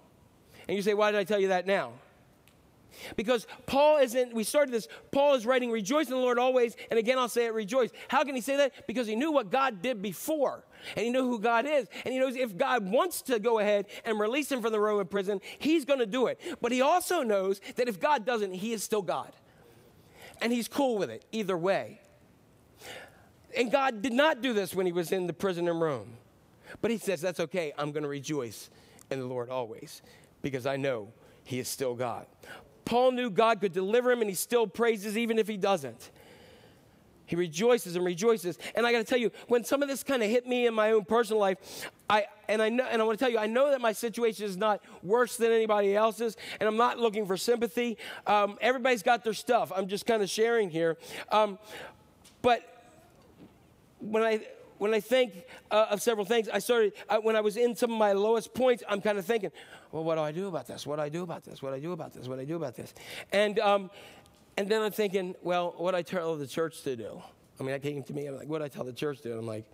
And 0.68 0.76
you 0.76 0.84
say, 0.84 0.94
why 0.94 1.12
did 1.12 1.20
I 1.20 1.24
tell 1.24 1.40
you 1.40 1.50
that 1.50 1.68
now? 1.68 1.94
Because 3.16 3.48
Paul 3.66 3.98
isn't, 3.98 4.34
we 4.34 4.44
started 4.44 4.74
this, 4.74 4.88
Paul 5.12 5.36
is 5.36 5.46
writing, 5.46 5.72
rejoice 5.72 6.08
in 6.08 6.14
the 6.14 6.20
Lord 6.20 6.38
always, 6.38 6.76
and 6.90 7.00
again 7.00 7.18
I'll 7.18 7.30
say 7.30 7.46
it, 7.46 7.54
rejoice. 7.54 7.90
How 8.10 8.24
can 8.24 8.36
he 8.36 8.42
say 8.42 8.58
that? 8.58 8.86
Because 8.86 9.08
he 9.08 9.16
knew 9.16 9.32
what 9.32 9.50
God 9.50 9.82
did 9.82 10.02
before, 10.02 10.66
and 10.96 11.06
he 11.06 11.10
knew 11.12 11.24
who 11.24 11.40
God 11.40 11.66
is, 11.66 11.88
and 12.06 12.14
he 12.14 12.20
knows 12.20 12.36
if 12.36 12.58
God 12.58 12.86
wants 12.86 13.22
to 13.24 13.40
go 13.40 13.60
ahead 13.60 13.86
and 14.06 14.20
release 14.20 14.52
him 14.52 14.62
from 14.62 14.74
the 14.74 14.80
Roman 14.80 15.08
prison, 15.08 15.40
he's 15.58 15.86
going 15.86 16.00
to 16.00 16.06
do 16.06 16.28
it. 16.28 16.40
But 16.62 16.74
he 16.74 16.82
also 16.82 17.24
knows 17.24 17.62
that 17.78 17.88
if 17.88 18.00
God 18.00 18.26
doesn't, 18.26 18.54
he 18.54 18.74
is 18.74 18.84
still 18.84 19.02
God. 19.02 19.32
And 20.42 20.52
he's 20.52 20.68
cool 20.68 20.98
with 20.98 21.10
it, 21.10 21.24
either 21.32 21.58
way. 21.58 22.01
And 23.56 23.72
God 23.72 24.02
did 24.02 24.14
not 24.14 24.42
do 24.42 24.54
this 24.54 24.74
when 24.74 24.86
he 24.86 24.92
was 24.92 25.12
in 25.12 25.28
the 25.28 25.34
prison 25.34 25.68
in 25.68 25.80
Rome. 25.80 26.18
But 26.82 26.92
he 26.92 26.98
says, 26.98 27.22
that's 27.22 27.40
okay, 27.40 27.74
I'm 27.78 27.92
going 27.92 28.04
to 28.04 28.10
rejoice 28.10 28.70
in 29.10 29.20
the 29.20 29.26
Lord 29.26 29.50
always, 29.50 30.02
because 30.42 30.66
I 30.66 30.78
know 30.78 31.10
he 31.44 31.60
is 31.60 31.68
still 31.68 31.96
God. 31.96 32.26
Paul 32.86 33.12
knew 33.12 33.30
God 33.30 33.60
could 33.60 33.74
deliver 33.74 34.12
him, 34.12 34.22
and 34.22 34.30
he 34.30 34.36
still 34.36 34.68
praises 34.68 35.18
even 35.18 35.38
if 35.38 35.48
he 35.48 35.58
doesn't. 35.58 36.12
He 37.26 37.36
rejoices 37.36 37.96
and 37.96 38.04
rejoices. 38.04 38.58
And 38.76 38.86
I 38.86 38.92
got 38.92 38.98
to 38.98 39.04
tell 39.06 39.18
you, 39.18 39.32
when 39.48 39.64
some 39.64 39.82
of 39.82 39.88
this 39.88 40.04
kind 40.04 40.22
of 40.22 40.30
hit 40.30 40.46
me 40.46 40.68
in 40.68 40.74
my 40.74 40.92
own 40.92 41.06
personal 41.06 41.40
life, 41.40 41.90
I 42.10 42.26
and 42.50 42.62
I 42.62 42.68
know 42.68 42.84
and 42.84 43.02
I 43.02 43.06
want 43.06 43.18
to 43.18 43.24
tell 43.24 43.32
you, 43.32 43.38
I 43.38 43.48
know 43.48 43.72
that 43.72 43.80
my 43.80 43.94
situation 43.94 44.46
is 44.46 44.58
not 44.58 44.82
worse 45.02 45.38
than 45.38 45.52
anybody 45.52 45.96
else's, 45.96 46.36
and 46.60 46.68
I'm 46.68 46.76
not 46.76 47.00
looking 47.00 47.26
for 47.26 47.38
sympathy. 47.38 47.98
Um, 48.28 48.58
everybody's 48.60 49.04
got 49.04 49.24
their 49.24 49.34
stuff. 49.34 49.72
I'm 49.74 49.88
just 49.88 50.06
kind 50.06 50.22
of 50.22 50.30
sharing 50.30 50.70
here. 50.70 50.98
Um, 51.32 51.58
but 52.42 52.71
when 54.02 54.24
I 54.24 54.46
when 54.78 54.96
I 54.96 55.00
think 55.00 55.46
uh, 55.70 55.86
of 55.92 56.02
several 56.02 56.26
things, 56.26 56.50
I 56.50 56.58
started 56.58 56.94
uh, 57.08 57.18
when 57.18 57.36
I 57.36 57.42
was 57.42 57.56
in 57.56 57.76
some 57.76 57.92
of 57.92 58.00
my 58.00 58.14
lowest 58.14 58.54
points. 58.54 58.84
I'm 58.90 59.00
kind 59.00 59.20
of 59.20 59.26
thinking, 59.26 59.52
well, 59.92 60.04
what 60.04 60.16
do 60.16 60.22
I 60.22 60.32
do 60.32 60.48
about 60.48 60.66
this? 60.66 60.88
What 60.88 60.96
do 60.96 61.04
I 61.04 61.10
do 61.10 61.22
about 61.22 61.44
this? 61.44 61.62
What 61.62 61.70
do 61.70 61.76
I 61.76 61.80
do 61.80 61.92
about 61.92 62.14
this? 62.14 62.28
What 62.28 62.38
do 62.38 62.42
I 62.42 62.46
do 62.46 62.56
about 62.56 62.76
this? 62.76 62.94
And 63.32 63.60
um, 63.60 63.92
and 64.58 64.68
then 64.68 64.82
I'm 64.82 64.92
thinking, 64.92 65.36
well, 65.44 65.76
what 65.78 65.92
do 65.92 65.98
I 65.98 66.02
tell 66.02 66.36
the 66.36 66.48
church 66.48 66.82
to 66.82 66.96
do? 66.96 67.22
I 67.60 67.64
mean, 67.64 67.74
that 67.74 67.84
came 67.84 68.02
to 68.02 68.14
me. 68.14 68.26
I'm 68.26 68.38
like, 68.38 68.48
what 68.48 68.58
do 68.60 68.66
I 68.66 68.70
tell 68.70 68.84
the 68.84 68.94
church 68.94 69.18
to 69.18 69.24
do? 69.24 69.32
And 69.32 69.40
I'm 69.42 69.48
like, 69.48 69.66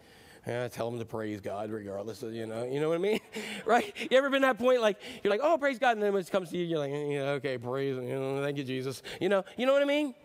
yeah, 0.45 0.68
tell 0.68 0.90
them 0.90 0.99
to 0.99 1.06
praise 1.06 1.41
God 1.41 1.72
regardless 1.72 2.24
of, 2.24 2.34
you 2.34 2.45
know, 2.45 2.66
you 2.66 2.80
know 2.80 2.90
what 2.90 2.95
I 2.95 3.02
mean? 3.02 3.20
right? 3.66 3.94
You 4.10 4.18
ever 4.18 4.30
been 4.30 4.44
that 4.44 4.58
point 4.58 4.82
like, 4.82 4.98
you're 5.24 5.32
like, 5.32 5.41
oh, 5.44 5.58
praise 5.58 5.78
God. 5.80 5.91
And 5.91 6.04
then 6.04 6.14
when 6.14 6.22
it 6.22 6.32
comes 6.32 6.49
to 6.52 6.58
you, 6.58 6.66
you're 6.66 6.80
like, 6.80 6.91
yeah, 6.91 7.32
okay, 7.32 7.58
praise, 7.58 7.95
you 7.95 8.02
know, 8.02 8.41
thank 8.41 8.58
you, 8.58 8.64
Jesus. 8.64 9.04
You 9.20 9.30
know, 9.30 9.44
you 9.58 9.66
know 9.66 9.74
what 9.74 9.82
I 9.82 9.86
mean? 9.86 10.16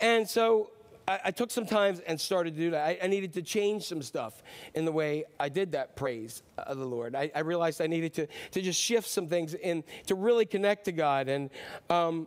And 0.00 0.28
so 0.28 0.70
I, 1.06 1.20
I 1.26 1.30
took 1.30 1.50
some 1.50 1.66
time 1.66 2.00
and 2.06 2.20
started 2.20 2.54
to 2.54 2.60
do 2.60 2.70
that. 2.70 2.86
I, 2.86 2.98
I, 3.02 3.06
needed 3.06 3.34
to 3.34 3.42
change 3.42 3.84
some 3.84 4.02
stuff 4.02 4.42
in 4.74 4.84
the 4.84 4.92
way 4.92 5.24
I 5.38 5.48
did 5.48 5.72
that 5.72 5.96
praise 5.96 6.42
of 6.56 6.78
the 6.78 6.86
Lord. 6.86 7.14
I, 7.14 7.30
I 7.34 7.40
realized 7.40 7.80
I 7.80 7.86
needed 7.86 8.14
to, 8.14 8.26
to 8.52 8.62
just 8.62 8.80
shift 8.80 9.08
some 9.08 9.28
things 9.28 9.54
in 9.54 9.84
to 10.06 10.14
really 10.14 10.46
connect 10.46 10.86
to 10.86 10.92
God. 10.92 11.28
And, 11.28 11.50
um, 11.90 12.26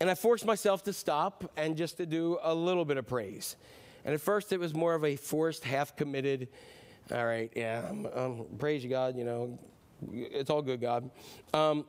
and 0.00 0.10
I 0.10 0.14
forced 0.14 0.44
myself 0.44 0.84
to 0.84 0.92
stop 0.92 1.50
and 1.56 1.76
just 1.76 1.96
to 1.96 2.06
do 2.06 2.38
a 2.42 2.54
little 2.54 2.84
bit 2.84 2.96
of 2.96 3.06
praise. 3.06 3.56
And 4.04 4.14
at 4.14 4.20
first, 4.20 4.52
it 4.52 4.60
was 4.60 4.72
more 4.74 4.94
of 4.94 5.04
a 5.04 5.16
forced, 5.16 5.64
half 5.64 5.96
committed, 5.96 6.48
all 7.10 7.26
right, 7.26 7.50
yeah, 7.56 7.92
praise 8.58 8.84
you, 8.84 8.90
God, 8.90 9.16
you 9.16 9.24
know, 9.24 9.58
it's 10.12 10.50
all 10.50 10.62
good, 10.62 10.80
God. 10.80 11.10
Um, 11.54 11.84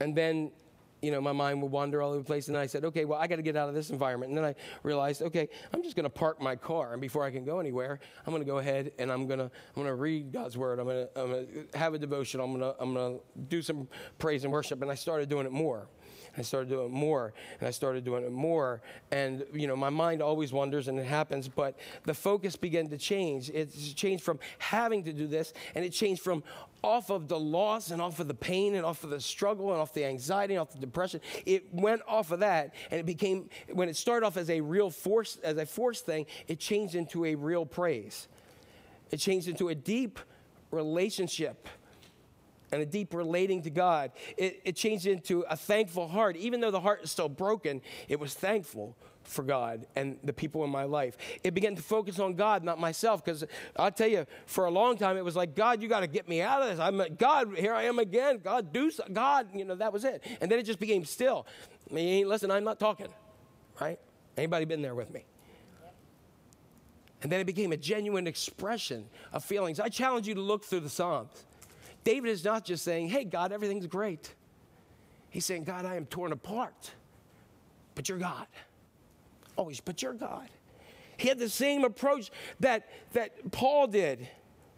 and 0.00 0.14
then 0.14 0.52
you 1.02 1.10
know, 1.10 1.20
my 1.20 1.32
mind 1.32 1.62
would 1.62 1.70
wander 1.70 2.02
all 2.02 2.10
over 2.10 2.18
the 2.18 2.24
place. 2.24 2.48
And 2.48 2.56
I 2.56 2.66
said, 2.66 2.84
okay, 2.84 3.04
well, 3.04 3.18
I 3.18 3.26
got 3.26 3.36
to 3.36 3.42
get 3.42 3.56
out 3.56 3.68
of 3.68 3.74
this 3.74 3.90
environment. 3.90 4.30
And 4.30 4.38
then 4.38 4.44
I 4.44 4.54
realized, 4.82 5.22
okay, 5.22 5.48
I'm 5.72 5.82
just 5.82 5.96
going 5.96 6.04
to 6.04 6.10
park 6.10 6.40
my 6.40 6.56
car. 6.56 6.92
And 6.92 7.00
before 7.00 7.24
I 7.24 7.30
can 7.30 7.44
go 7.44 7.60
anywhere, 7.60 8.00
I'm 8.26 8.32
going 8.32 8.42
to 8.42 8.50
go 8.50 8.58
ahead 8.58 8.92
and 8.98 9.10
I'm 9.10 9.26
going 9.26 9.38
to, 9.38 9.44
I'm 9.44 9.74
going 9.74 9.86
to 9.86 9.94
read 9.94 10.32
God's 10.32 10.56
word. 10.56 10.78
I'm 10.78 10.86
going 10.86 11.06
to, 11.06 11.20
I'm 11.20 11.30
going 11.30 11.66
to 11.70 11.78
have 11.78 11.94
a 11.94 11.98
devotion. 11.98 12.40
I'm 12.40 12.58
going 12.58 12.60
to, 12.60 12.80
I'm 12.80 12.94
going 12.94 13.18
to 13.18 13.24
do 13.48 13.62
some 13.62 13.88
praise 14.18 14.44
and 14.44 14.52
worship. 14.52 14.82
And 14.82 14.90
I 14.90 14.94
started 14.94 15.28
doing 15.28 15.46
it 15.46 15.52
more. 15.52 15.88
I 16.38 16.42
started 16.42 16.68
doing 16.68 16.86
it 16.86 16.92
more, 16.92 17.32
and 17.58 17.68
I 17.68 17.70
started 17.70 18.04
doing 18.04 18.24
it 18.24 18.32
more. 18.32 18.80
And, 19.10 19.44
you 19.52 19.66
know, 19.66 19.76
my 19.76 19.90
mind 19.90 20.22
always 20.22 20.52
wanders, 20.52 20.88
and 20.88 20.98
it 20.98 21.06
happens, 21.06 21.48
but 21.48 21.78
the 22.04 22.14
focus 22.14 22.56
began 22.56 22.88
to 22.88 22.96
change. 22.96 23.50
It 23.50 23.74
changed 23.96 24.22
from 24.22 24.38
having 24.58 25.04
to 25.04 25.12
do 25.12 25.26
this, 25.26 25.52
and 25.74 25.84
it 25.84 25.90
changed 25.90 26.22
from 26.22 26.44
off 26.84 27.10
of 27.10 27.26
the 27.26 27.38
loss 27.38 27.90
and 27.90 28.00
off 28.00 28.20
of 28.20 28.28
the 28.28 28.34
pain 28.34 28.76
and 28.76 28.86
off 28.86 29.02
of 29.02 29.10
the 29.10 29.20
struggle 29.20 29.72
and 29.72 29.80
off 29.80 29.92
the 29.92 30.04
anxiety 30.04 30.54
and 30.54 30.60
off 30.60 30.72
the 30.72 30.78
depression. 30.78 31.20
It 31.44 31.74
went 31.74 32.02
off 32.06 32.30
of 32.30 32.40
that, 32.40 32.72
and 32.90 33.00
it 33.00 33.06
became, 33.06 33.50
when 33.72 33.88
it 33.88 33.96
started 33.96 34.24
off 34.24 34.36
as 34.36 34.48
a 34.48 34.60
real 34.60 34.90
force, 34.90 35.38
as 35.42 35.56
a 35.56 35.66
force 35.66 36.00
thing, 36.00 36.26
it 36.46 36.60
changed 36.60 36.94
into 36.94 37.24
a 37.24 37.34
real 37.34 37.66
praise. 37.66 38.28
It 39.10 39.16
changed 39.16 39.48
into 39.48 39.70
a 39.70 39.74
deep 39.74 40.20
relationship 40.70 41.68
and 42.72 42.82
a 42.82 42.86
deep 42.86 43.14
relating 43.14 43.62
to 43.62 43.70
God. 43.70 44.12
It, 44.36 44.60
it, 44.64 44.76
changed 44.76 45.06
into 45.06 45.40
a 45.48 45.56
thankful 45.56 46.08
heart. 46.08 46.36
Even 46.36 46.60
though 46.60 46.70
the 46.70 46.80
heart 46.80 47.00
is 47.02 47.10
still 47.10 47.28
broken, 47.28 47.80
it 48.08 48.20
was 48.20 48.34
thankful 48.34 48.96
for 49.28 49.42
God 49.42 49.86
and 49.94 50.18
the 50.24 50.32
people 50.32 50.64
in 50.64 50.70
my 50.70 50.84
life. 50.84 51.16
It 51.44 51.54
began 51.54 51.76
to 51.76 51.82
focus 51.82 52.18
on 52.18 52.34
God, 52.34 52.64
not 52.64 52.78
myself, 52.78 53.24
because 53.24 53.44
I'll 53.76 53.90
tell 53.90 54.08
you, 54.08 54.26
for 54.46 54.66
a 54.66 54.70
long 54.70 54.96
time, 54.96 55.16
it 55.16 55.24
was 55.24 55.36
like, 55.36 55.54
God, 55.54 55.82
you 55.82 55.88
got 55.88 56.00
to 56.00 56.06
get 56.06 56.28
me 56.28 56.40
out 56.40 56.62
of 56.62 56.68
this. 56.68 56.78
I'm 56.78 57.02
God, 57.16 57.56
here 57.56 57.74
I 57.74 57.84
am 57.84 57.98
again. 57.98 58.40
God, 58.42 58.72
do 58.72 58.90
so, 58.90 59.04
God, 59.12 59.48
you 59.54 59.64
know, 59.64 59.74
that 59.74 59.92
was 59.92 60.04
it. 60.04 60.24
And 60.40 60.50
then 60.50 60.58
it 60.58 60.64
just 60.64 60.78
became 60.78 61.04
still. 61.04 61.46
I 61.90 61.94
mean, 61.94 62.28
listen, 62.28 62.50
I'm 62.50 62.64
not 62.64 62.78
talking, 62.78 63.08
right? 63.80 63.98
Anybody 64.36 64.64
been 64.64 64.82
there 64.82 64.94
with 64.94 65.12
me? 65.12 65.24
And 67.22 67.32
then 67.32 67.40
it 67.40 67.46
became 67.46 67.72
a 67.72 67.76
genuine 67.76 68.26
expression 68.26 69.06
of 69.32 69.44
feelings. 69.44 69.80
I 69.80 69.88
challenge 69.88 70.28
you 70.28 70.34
to 70.34 70.40
look 70.40 70.64
through 70.64 70.80
the 70.80 70.88
Psalms. 70.88 71.44
David 72.04 72.30
is 72.30 72.44
not 72.44 72.64
just 72.64 72.84
saying, 72.84 73.08
hey, 73.08 73.24
God, 73.24 73.52
everything's 73.52 73.86
great. 73.86 74.34
He's 75.30 75.44
saying, 75.44 75.64
God, 75.64 75.84
I 75.84 75.96
am 75.96 76.06
torn 76.06 76.32
apart, 76.32 76.92
but 77.94 78.08
you're 78.08 78.18
God. 78.18 78.46
Always, 79.56 79.80
but 79.80 80.00
you're 80.02 80.14
God. 80.14 80.48
He 81.16 81.28
had 81.28 81.38
the 81.38 81.48
same 81.48 81.84
approach 81.84 82.30
that, 82.60 82.88
that 83.12 83.50
Paul 83.50 83.88
did. 83.88 84.28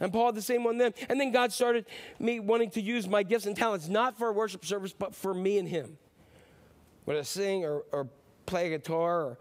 And 0.00 0.10
Paul 0.10 0.26
had 0.26 0.34
the 0.34 0.42
same 0.42 0.64
one 0.64 0.78
then. 0.78 0.94
And 1.08 1.20
then 1.20 1.30
God 1.30 1.52
started 1.52 1.84
me 2.18 2.40
wanting 2.40 2.70
to 2.70 2.80
use 2.80 3.06
my 3.06 3.22
gifts 3.22 3.44
and 3.44 3.54
talents, 3.54 3.88
not 3.88 4.16
for 4.18 4.28
a 4.28 4.32
worship 4.32 4.64
service, 4.64 4.94
but 4.94 5.14
for 5.14 5.34
me 5.34 5.58
and 5.58 5.68
Him. 5.68 5.98
Whether 7.04 7.22
sing 7.24 7.64
or, 7.64 7.82
or 7.92 8.08
play 8.46 8.72
a 8.72 8.78
guitar 8.78 9.22
or 9.22 9.38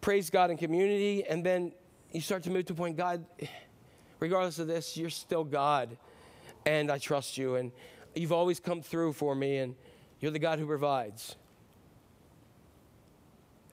praise 0.00 0.30
God 0.30 0.50
in 0.50 0.56
community. 0.56 1.24
And 1.24 1.44
then 1.44 1.72
you 2.12 2.22
start 2.22 2.42
to 2.44 2.50
move 2.50 2.64
to 2.66 2.72
a 2.72 2.76
point, 2.76 2.96
God, 2.96 3.26
regardless 4.20 4.58
of 4.58 4.66
this, 4.66 4.96
you're 4.96 5.10
still 5.10 5.44
God 5.44 5.96
and 6.66 6.90
I 6.90 6.98
trust 6.98 7.36
you, 7.38 7.56
and 7.56 7.72
you've 8.14 8.32
always 8.32 8.60
come 8.60 8.82
through 8.82 9.12
for 9.12 9.34
me, 9.34 9.58
and 9.58 9.74
you're 10.20 10.30
the 10.30 10.38
God 10.38 10.58
who 10.58 10.66
provides. 10.66 11.36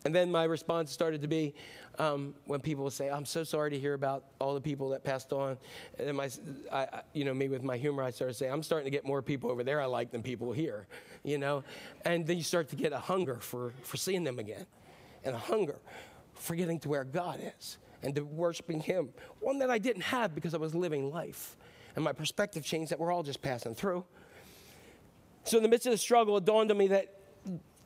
And 0.03 0.15
then 0.15 0.31
my 0.31 0.45
response 0.45 0.91
started 0.91 1.21
to 1.21 1.27
be 1.27 1.53
um, 1.99 2.33
when 2.45 2.59
people 2.59 2.83
would 2.85 2.93
say, 2.93 3.09
"I'm 3.09 3.25
so 3.25 3.43
sorry 3.43 3.69
to 3.71 3.79
hear 3.79 3.93
about 3.93 4.25
all 4.39 4.55
the 4.55 4.61
people 4.61 4.89
that 4.89 5.03
passed 5.03 5.31
on." 5.31 5.57
And 5.99 6.17
my, 6.17 6.29
I, 6.71 7.01
you 7.13 7.23
know, 7.23 7.33
me 7.33 7.49
with 7.49 7.63
my 7.63 7.77
humor, 7.77 8.01
I 8.01 8.09
started 8.09 8.33
to 8.33 8.39
say, 8.39 8.49
"I'm 8.49 8.63
starting 8.63 8.85
to 8.85 8.91
get 8.91 9.05
more 9.05 9.21
people 9.21 9.51
over 9.51 9.63
there 9.63 9.79
I 9.79 9.85
like 9.85 10.11
than 10.11 10.23
people 10.23 10.51
here," 10.51 10.87
you 11.23 11.37
know. 11.37 11.63
And 12.03 12.25
then 12.25 12.37
you 12.37 12.43
start 12.43 12.69
to 12.69 12.75
get 12.75 12.93
a 12.93 12.99
hunger 12.99 13.35
for 13.35 13.73
for 13.83 13.97
seeing 13.97 14.23
them 14.23 14.39
again, 14.39 14.65
and 15.23 15.35
a 15.35 15.39
hunger 15.39 15.79
for 16.33 16.55
getting 16.55 16.79
to 16.79 16.89
where 16.89 17.03
God 17.03 17.39
is 17.59 17.77
and 18.01 18.15
to 18.15 18.21
worshiping 18.21 18.79
Him. 18.79 19.09
One 19.39 19.59
that 19.59 19.69
I 19.69 19.77
didn't 19.77 20.03
have 20.03 20.33
because 20.33 20.55
I 20.55 20.57
was 20.57 20.73
living 20.73 21.11
life 21.11 21.55
and 21.95 22.03
my 22.03 22.13
perspective 22.13 22.63
changed 22.63 22.91
that 22.91 22.99
we're 22.99 23.11
all 23.11 23.23
just 23.23 23.41
passing 23.41 23.75
through. 23.75 24.05
So, 25.43 25.57
in 25.57 25.63
the 25.63 25.69
midst 25.69 25.87
of 25.87 25.91
the 25.91 25.97
struggle, 25.97 26.37
it 26.37 26.45
dawned 26.45 26.71
on 26.71 26.77
me 26.77 26.87
that 26.87 27.15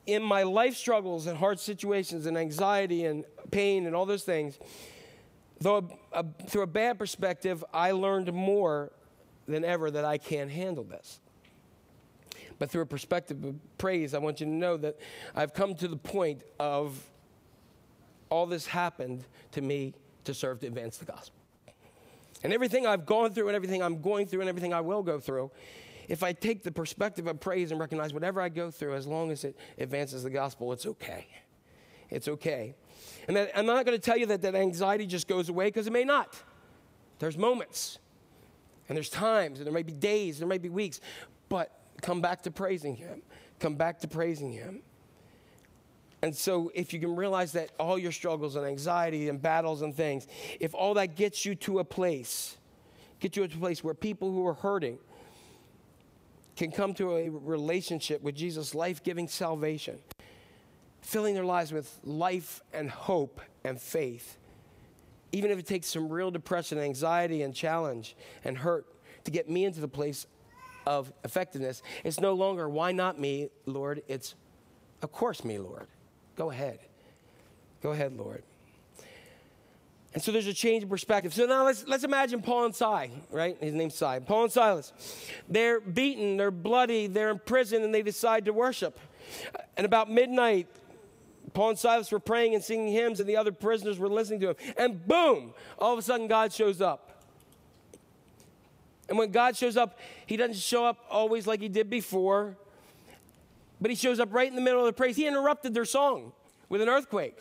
in 0.06 0.22
my 0.22 0.42
life 0.42 0.76
struggles 0.76 1.26
and 1.26 1.36
hard 1.36 1.58
situations 1.58 2.26
and 2.26 2.36
anxiety 2.38 3.06
and 3.06 3.24
pain 3.50 3.86
and 3.86 3.96
all 3.96 4.06
those 4.06 4.22
things, 4.22 4.58
though 5.60 5.88
a, 6.12 6.20
a, 6.20 6.24
through 6.46 6.62
a 6.62 6.66
bad 6.66 6.98
perspective, 6.98 7.64
I 7.72 7.92
learned 7.92 8.32
more 8.32 8.92
than 9.48 9.64
ever 9.64 9.90
that 9.90 10.04
I 10.04 10.18
can't 10.18 10.50
handle 10.50 10.84
this. 10.84 11.20
But 12.58 12.70
through 12.70 12.82
a 12.82 12.86
perspective 12.86 13.44
of 13.44 13.78
praise, 13.78 14.14
I 14.14 14.18
want 14.18 14.40
you 14.40 14.46
to 14.46 14.52
know 14.52 14.76
that 14.78 14.98
I've 15.34 15.52
come 15.52 15.74
to 15.76 15.88
the 15.88 15.96
point 15.96 16.42
of 16.58 16.98
all 18.30 18.46
this 18.46 18.66
happened 18.66 19.24
to 19.52 19.60
me 19.60 19.94
to 20.24 20.34
serve 20.34 20.60
to 20.60 20.66
advance 20.66 20.96
the 20.96 21.04
gospel. 21.04 21.35
And 22.42 22.52
everything 22.52 22.86
I've 22.86 23.06
gone 23.06 23.32
through 23.32 23.48
and 23.48 23.56
everything 23.56 23.82
I'm 23.82 24.00
going 24.00 24.26
through 24.26 24.40
and 24.40 24.48
everything 24.48 24.72
I 24.72 24.80
will 24.80 25.02
go 25.02 25.18
through 25.18 25.50
if 26.08 26.22
I 26.22 26.32
take 26.32 26.62
the 26.62 26.70
perspective 26.70 27.26
of 27.26 27.40
praise 27.40 27.70
and 27.70 27.80
recognize 27.80 28.12
whatever 28.12 28.40
I 28.40 28.48
go 28.48 28.70
through, 28.70 28.94
as 28.94 29.06
long 29.06 29.30
as 29.30 29.44
it 29.44 29.56
advances 29.78 30.22
the 30.22 30.30
gospel, 30.30 30.72
it's 30.72 30.86
okay. 30.86 31.26
It's 32.10 32.28
okay. 32.28 32.74
And 33.26 33.36
that, 33.36 33.50
I'm 33.58 33.66
not 33.66 33.84
going 33.84 33.98
to 33.98 34.02
tell 34.02 34.16
you 34.16 34.26
that 34.26 34.42
that 34.42 34.54
anxiety 34.54 35.06
just 35.06 35.26
goes 35.26 35.48
away 35.48 35.66
because 35.66 35.86
it 35.86 35.92
may 35.92 36.04
not. 36.04 36.40
There's 37.18 37.36
moments, 37.36 37.98
and 38.88 38.96
there's 38.96 39.08
times, 39.08 39.58
and 39.58 39.66
there 39.66 39.74
may 39.74 39.82
be 39.82 39.92
days, 39.92 40.38
there 40.38 40.46
may 40.46 40.58
be 40.58 40.68
weeks, 40.68 41.00
but 41.48 41.72
come 42.02 42.20
back 42.20 42.42
to 42.42 42.50
praising 42.50 42.94
Him. 42.94 43.22
Come 43.58 43.74
back 43.74 44.00
to 44.00 44.08
praising 44.08 44.52
Him. 44.52 44.82
And 46.26 46.34
so, 46.34 46.72
if 46.74 46.92
you 46.92 46.98
can 46.98 47.14
realize 47.14 47.52
that 47.52 47.70
all 47.78 47.96
your 47.96 48.10
struggles 48.10 48.56
and 48.56 48.66
anxiety 48.66 49.28
and 49.28 49.40
battles 49.40 49.82
and 49.82 49.94
things, 49.94 50.26
if 50.58 50.74
all 50.74 50.94
that 50.94 51.14
gets 51.14 51.46
you 51.46 51.54
to 51.54 51.78
a 51.78 51.84
place, 51.84 52.56
get 53.20 53.36
you 53.36 53.46
to 53.46 53.56
a 53.56 53.60
place 53.60 53.84
where 53.84 53.94
people 53.94 54.32
who 54.32 54.44
are 54.44 54.54
hurting 54.54 54.98
can 56.56 56.72
come 56.72 56.94
to 56.94 57.14
a 57.14 57.28
relationship 57.28 58.22
with 58.22 58.34
Jesus' 58.34 58.74
life 58.74 59.04
giving 59.04 59.28
salvation, 59.28 60.00
filling 61.00 61.32
their 61.32 61.44
lives 61.44 61.70
with 61.70 61.96
life 62.02 62.60
and 62.72 62.90
hope 62.90 63.40
and 63.62 63.80
faith, 63.80 64.36
even 65.30 65.52
if 65.52 65.60
it 65.60 65.66
takes 65.68 65.86
some 65.86 66.08
real 66.08 66.32
depression, 66.32 66.76
anxiety, 66.76 67.42
and 67.42 67.54
challenge 67.54 68.16
and 68.42 68.58
hurt 68.58 68.84
to 69.22 69.30
get 69.30 69.48
me 69.48 69.64
into 69.64 69.80
the 69.80 69.86
place 69.86 70.26
of 70.86 71.12
effectiveness, 71.22 71.84
it's 72.02 72.18
no 72.18 72.32
longer, 72.32 72.68
why 72.68 72.90
not 72.90 73.16
me, 73.16 73.48
Lord? 73.64 74.02
It's, 74.08 74.34
of 75.02 75.12
course, 75.12 75.44
me, 75.44 75.60
Lord. 75.60 75.86
Go 76.36 76.50
ahead. 76.50 76.78
Go 77.82 77.92
ahead, 77.92 78.16
Lord. 78.16 78.42
And 80.14 80.22
so 80.22 80.32
there's 80.32 80.46
a 80.46 80.54
change 80.54 80.82
in 80.82 80.88
perspective. 80.88 81.34
So 81.34 81.44
now 81.44 81.66
let's, 81.66 81.86
let's 81.86 82.04
imagine 82.04 82.40
Paul 82.40 82.66
and 82.66 82.74
Si, 82.74 83.10
right? 83.30 83.56
His 83.60 83.74
name's 83.74 83.94
Si. 83.94 84.18
Paul 84.24 84.44
and 84.44 84.52
Silas. 84.52 84.92
They're 85.46 85.78
beaten, 85.78 86.38
they're 86.38 86.50
bloody, 86.50 87.06
they're 87.06 87.30
in 87.30 87.38
prison, 87.38 87.82
and 87.82 87.94
they 87.94 88.00
decide 88.00 88.46
to 88.46 88.52
worship. 88.54 88.98
And 89.76 89.84
about 89.84 90.10
midnight, 90.10 90.68
Paul 91.52 91.70
and 91.70 91.78
Silas 91.78 92.10
were 92.10 92.18
praying 92.18 92.54
and 92.54 92.64
singing 92.64 92.92
hymns, 92.92 93.20
and 93.20 93.28
the 93.28 93.36
other 93.36 93.52
prisoners 93.52 93.98
were 93.98 94.08
listening 94.08 94.40
to 94.40 94.48
him. 94.50 94.56
And 94.78 95.06
boom, 95.06 95.52
all 95.78 95.92
of 95.92 95.98
a 95.98 96.02
sudden, 96.02 96.28
God 96.28 96.50
shows 96.52 96.80
up. 96.80 97.22
And 99.08 99.18
when 99.18 99.30
God 99.30 99.54
shows 99.54 99.76
up, 99.76 99.98
he 100.24 100.36
doesn't 100.36 100.56
show 100.56 100.86
up 100.86 101.04
always 101.10 101.46
like 101.46 101.60
he 101.60 101.68
did 101.68 101.90
before, 101.90 102.56
but 103.80 103.90
he 103.90 103.96
shows 103.96 104.20
up 104.20 104.32
right 104.32 104.48
in 104.48 104.54
the 104.56 104.62
middle 104.62 104.80
of 104.80 104.86
the 104.86 104.92
praise. 104.92 105.16
He 105.16 105.26
interrupted 105.26 105.74
their 105.74 105.84
song 105.84 106.32
with 106.68 106.80
an 106.80 106.88
earthquake. 106.88 107.38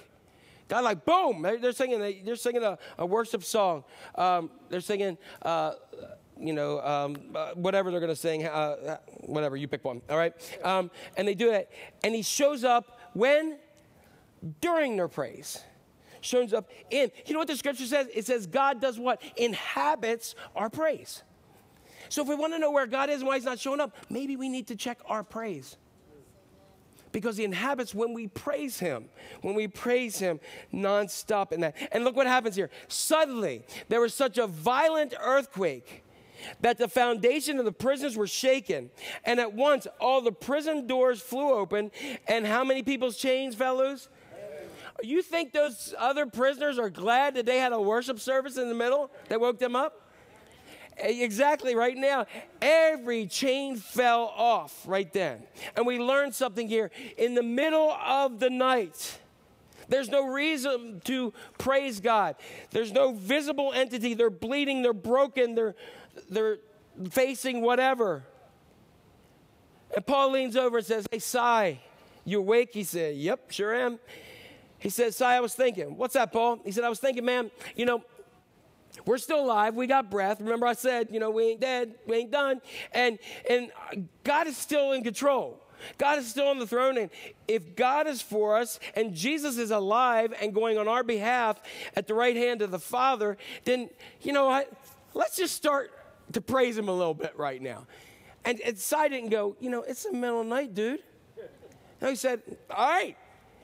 God, 0.68 0.84
like, 0.84 1.06
boom, 1.06 1.42
they're, 1.44 1.72
singing, 1.72 2.24
they're 2.26 2.36
singing 2.36 2.64
a, 2.64 2.78
a 2.98 3.06
worship 3.06 3.44
song. 3.44 3.84
Um, 4.16 4.50
they're 4.70 4.82
singing, 4.82 5.18
uh, 5.44 5.74
you 6.40 6.54
know, 6.54 6.82
um, 6.82 7.18
uh, 7.36 7.52
whatever 7.52 7.92
they're 7.92 8.00
going 8.00 8.12
to 8.12 8.16
sing, 8.16 8.46
uh, 8.46 8.98
whatever, 9.22 9.56
you 9.56 9.68
pick 9.68 9.86
one, 9.86 10.02
all 10.10 10.18
right? 10.18 10.34
Um, 10.64 10.90
and 11.18 11.28
they 11.28 11.36
do 11.36 11.52
it. 11.52 11.72
And 12.04 12.16
he 12.16 12.24
shows 12.24 12.64
up 12.64 13.00
when? 13.14 13.58
During 14.60 14.98
their 14.98 15.08
praise. 15.08 15.64
Shows 16.22 16.52
up 16.52 16.70
in. 16.90 17.12
You 17.28 17.34
know 17.34 17.40
what 17.40 17.48
the 17.48 17.56
scripture 17.56 17.86
says? 17.86 18.08
It 18.14 18.26
says 18.26 18.48
God 18.48 18.82
does 18.82 18.98
what? 18.98 19.22
Inhabits 19.38 20.34
our 20.56 20.72
praise. 20.72 21.22
So 22.10 22.24
if 22.24 22.28
we 22.28 22.36
want 22.36 22.54
to 22.54 22.60
know 22.60 22.72
where 22.72 22.88
God 22.88 23.12
is 23.12 23.20
and 23.20 23.28
why 23.28 23.36
he's 23.36 23.46
not 23.46 23.60
showing 23.60 23.80
up, 23.80 23.96
maybe 24.10 24.36
we 24.36 24.50
need 24.50 24.68
to 24.68 24.76
check 24.76 25.00
our 25.08 25.24
praise 25.24 25.78
because 27.16 27.38
he 27.38 27.46
inhabits 27.46 27.96
when 27.96 28.14
we 28.14 28.28
praise 28.28 28.78
him, 28.78 29.06
when 29.42 29.56
we 29.56 29.70
praise 29.70 30.20
him 30.20 30.38
nonstop 30.74 31.54
in 31.54 31.62
that. 31.62 31.74
And 31.94 32.04
look 32.04 32.14
what 32.14 32.28
happens 32.28 32.58
here. 32.58 32.70
Suddenly, 32.90 33.64
there 33.88 34.02
was 34.02 34.14
such 34.14 34.38
a 34.38 34.48
violent 34.48 35.14
earthquake 35.22 36.04
that 36.60 36.78
the 36.78 36.90
foundation 36.90 37.58
of 37.58 37.64
the 37.64 37.72
prisons 37.72 38.18
were 38.18 38.28
shaken. 38.28 38.90
And 39.24 39.40
at 39.40 39.54
once, 39.54 39.88
all 40.02 40.20
the 40.20 40.34
prison 40.34 40.88
doors 40.88 41.22
flew 41.22 41.54
open. 41.54 41.90
And 42.28 42.46
how 42.46 42.66
many 42.66 42.84
people's 42.84 43.16
chains 43.16 43.56
fell 43.56 43.78
loose? 43.78 44.10
You 45.02 45.22
think 45.22 45.54
those 45.54 45.96
other 45.98 46.26
prisoners 46.26 46.78
are 46.78 46.90
glad 46.90 47.36
that 47.36 47.46
they 47.46 47.60
had 47.60 47.72
a 47.72 47.80
worship 47.80 48.20
service 48.20 48.58
in 48.58 48.68
the 48.68 48.76
middle 48.76 49.10
that 49.30 49.40
woke 49.40 49.60
them 49.60 49.78
up? 49.78 50.05
Eh, 50.98 51.24
exactly, 51.24 51.76
right 51.76 51.98
now. 51.98 52.26
Every 52.62 53.28
chain 53.28 53.76
fell 53.76 54.34
off 54.36 54.84
right 54.88 55.12
then. 55.12 55.44
And 55.76 55.86
we 55.86 56.00
learned 56.00 56.36
something 56.36 56.68
here. 56.68 56.92
In 57.18 57.34
the 57.34 57.44
middle 57.44 57.92
of 57.92 58.40
the 58.40 58.50
night, 58.50 59.20
there's 59.88 60.10
no 60.10 60.28
reason 60.28 61.02
to 61.06 61.34
praise 61.58 62.00
God. 62.00 62.36
There's 62.72 62.92
no 62.92 63.14
visible 63.14 63.72
entity. 63.74 64.14
They're 64.14 64.30
bleeding, 64.30 64.82
they're 64.82 64.94
broken, 64.94 65.56
they're, 65.56 65.76
they're 66.30 66.58
facing 67.12 67.62
whatever. 67.62 68.24
And 69.96 70.06
Paul 70.06 70.32
leans 70.32 70.56
over 70.56 70.78
and 70.78 70.86
says, 70.86 71.06
Hey, 71.12 71.20
Si, 71.20 71.80
you 72.24 72.40
awake? 72.40 72.70
He 72.74 72.84
said, 72.84 73.16
Yep, 73.16 73.52
sure 73.52 73.76
am. 73.76 74.00
He 74.80 74.90
says, 74.90 75.18
Si, 75.18 75.26
I 75.26 75.40
was 75.40 75.54
thinking. 75.54 75.98
What's 75.98 76.14
that, 76.16 76.32
Paul? 76.32 76.60
He 76.64 76.72
said, 76.72 76.84
I 76.84 76.90
was 76.90 77.00
thinking, 77.00 77.26
man, 77.26 77.52
you 77.76 77.86
know, 77.86 78.04
we're 79.06 79.18
still 79.18 79.44
alive. 79.44 79.76
We 79.76 79.88
got 79.88 80.10
breath. 80.10 80.40
Remember, 80.40 80.66
I 80.66 80.74
said, 80.74 81.10
you 81.12 81.20
know, 81.20 81.32
we 81.32 81.52
ain't 81.52 81.62
dead. 81.62 81.96
We 82.08 82.18
ain't 82.18 82.32
done. 82.32 82.62
And, 82.94 83.20
and 83.50 83.72
God 84.24 84.48
is 84.48 84.58
still 84.58 84.92
in 84.94 85.04
control. 85.04 85.62
God 85.98 86.18
is 86.20 86.28
still 86.28 86.48
on 86.48 86.60
the 86.60 86.68
throne. 86.68 86.98
And 86.98 87.10
if 87.48 87.76
God 87.76 88.08
is 88.08 88.22
for 88.22 88.58
us 88.58 88.80
and 88.96 89.14
Jesus 89.14 89.58
is 89.58 89.72
alive 89.72 90.34
and 90.42 90.54
going 90.54 90.78
on 90.78 90.88
our 90.88 91.04
behalf 91.04 91.60
at 91.96 92.08
the 92.08 92.14
right 92.14 92.36
hand 92.36 92.62
of 92.62 92.72
the 92.72 92.80
Father, 92.80 93.38
then, 93.66 93.90
you 94.22 94.34
know 94.34 94.46
what? 94.46 94.72
Let's 95.14 95.36
just 95.36 95.56
start 95.56 95.92
to 96.34 96.42
praise 96.42 96.78
Him 96.78 96.88
a 96.88 96.94
little 96.94 97.14
bit 97.14 97.34
right 97.38 97.62
now. 97.62 97.86
And, 98.46 98.60
and 98.62 98.78
Si 98.78 99.10
didn't 99.10 99.30
go, 99.30 99.56
you 99.60 99.70
know, 99.70 99.84
it's 99.84 100.04
the 100.04 100.14
middle 100.14 100.42
of 100.42 100.48
night, 100.48 100.74
dude. 100.74 101.02
And 102.02 102.10
he 102.10 102.16
said, 102.16 102.42
all 102.70 102.90
right, 102.90 103.18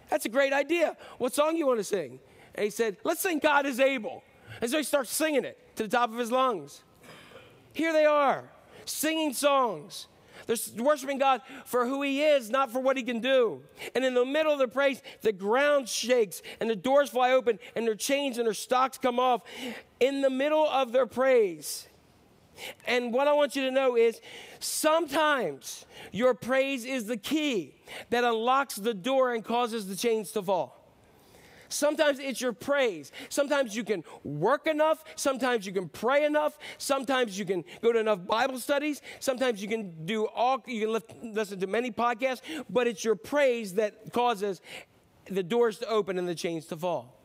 that's 0.09 0.25
a 0.25 0.29
great 0.29 0.53
idea. 0.53 0.97
What 1.17 1.33
song 1.33 1.55
you 1.55 1.67
want 1.67 1.79
to 1.79 1.83
sing? 1.83 2.19
And 2.55 2.63
he 2.63 2.69
said, 2.69 2.97
let's 3.03 3.21
sing 3.21 3.39
God 3.39 3.65
is 3.65 3.79
able. 3.79 4.23
And 4.61 4.69
so 4.69 4.77
he 4.77 4.83
starts 4.83 5.11
singing 5.11 5.43
it 5.43 5.75
to 5.75 5.83
the 5.83 5.89
top 5.89 6.11
of 6.11 6.17
his 6.17 6.31
lungs. 6.31 6.83
Here 7.73 7.93
they 7.93 8.05
are, 8.05 8.49
singing 8.85 9.33
songs. 9.33 10.07
They're 10.47 10.83
worshiping 10.83 11.17
God 11.17 11.41
for 11.65 11.85
who 11.85 12.01
He 12.01 12.23
is, 12.23 12.49
not 12.49 12.71
for 12.71 12.79
what 12.79 12.97
He 12.97 13.03
can 13.03 13.19
do. 13.19 13.61
And 13.95 14.03
in 14.03 14.13
the 14.13 14.25
middle 14.25 14.51
of 14.51 14.59
the 14.59 14.67
praise, 14.67 15.01
the 15.21 15.31
ground 15.31 15.87
shakes 15.87 16.41
and 16.59 16.69
the 16.69 16.75
doors 16.75 17.09
fly 17.09 17.31
open 17.31 17.59
and 17.75 17.85
their 17.85 17.95
chains 17.95 18.37
and 18.37 18.45
their 18.45 18.53
stocks 18.53 18.97
come 18.97 19.19
off 19.19 19.43
in 19.99 20.21
the 20.21 20.29
middle 20.29 20.67
of 20.67 20.91
their 20.91 21.05
praise. 21.05 21.87
And 22.85 23.13
what 23.13 23.27
I 23.27 23.33
want 23.33 23.55
you 23.55 23.63
to 23.63 23.71
know 23.71 23.95
is 23.95 24.19
sometimes 24.59 25.85
your 26.11 26.33
praise 26.33 26.85
is 26.85 27.05
the 27.05 27.17
key 27.17 27.73
that 28.09 28.23
unlocks 28.23 28.75
the 28.75 28.93
door 28.93 29.33
and 29.33 29.43
causes 29.43 29.87
the 29.87 29.95
chains 29.95 30.31
to 30.31 30.41
fall. 30.41 30.80
Sometimes 31.73 32.19
it's 32.19 32.41
your 32.41 32.53
praise. 32.53 33.11
Sometimes 33.29 33.75
you 33.75 33.83
can 33.83 34.03
work 34.23 34.67
enough. 34.67 35.03
Sometimes 35.15 35.65
you 35.65 35.73
can 35.73 35.89
pray 35.89 36.25
enough. 36.25 36.57
Sometimes 36.77 37.37
you 37.37 37.45
can 37.45 37.63
go 37.81 37.91
to 37.91 37.99
enough 37.99 38.25
Bible 38.25 38.59
studies. 38.59 39.01
Sometimes 39.19 39.61
you 39.61 39.67
can 39.67 40.05
do 40.05 40.27
all, 40.27 40.63
you 40.67 40.81
can 40.81 40.93
lift, 40.93 41.13
listen 41.23 41.59
to 41.59 41.67
many 41.67 41.91
podcasts, 41.91 42.41
but 42.69 42.87
it's 42.87 43.03
your 43.03 43.15
praise 43.15 43.75
that 43.75 44.11
causes 44.13 44.61
the 45.25 45.43
doors 45.43 45.77
to 45.79 45.87
open 45.87 46.17
and 46.17 46.27
the 46.27 46.35
chains 46.35 46.65
to 46.67 46.77
fall. 46.77 47.17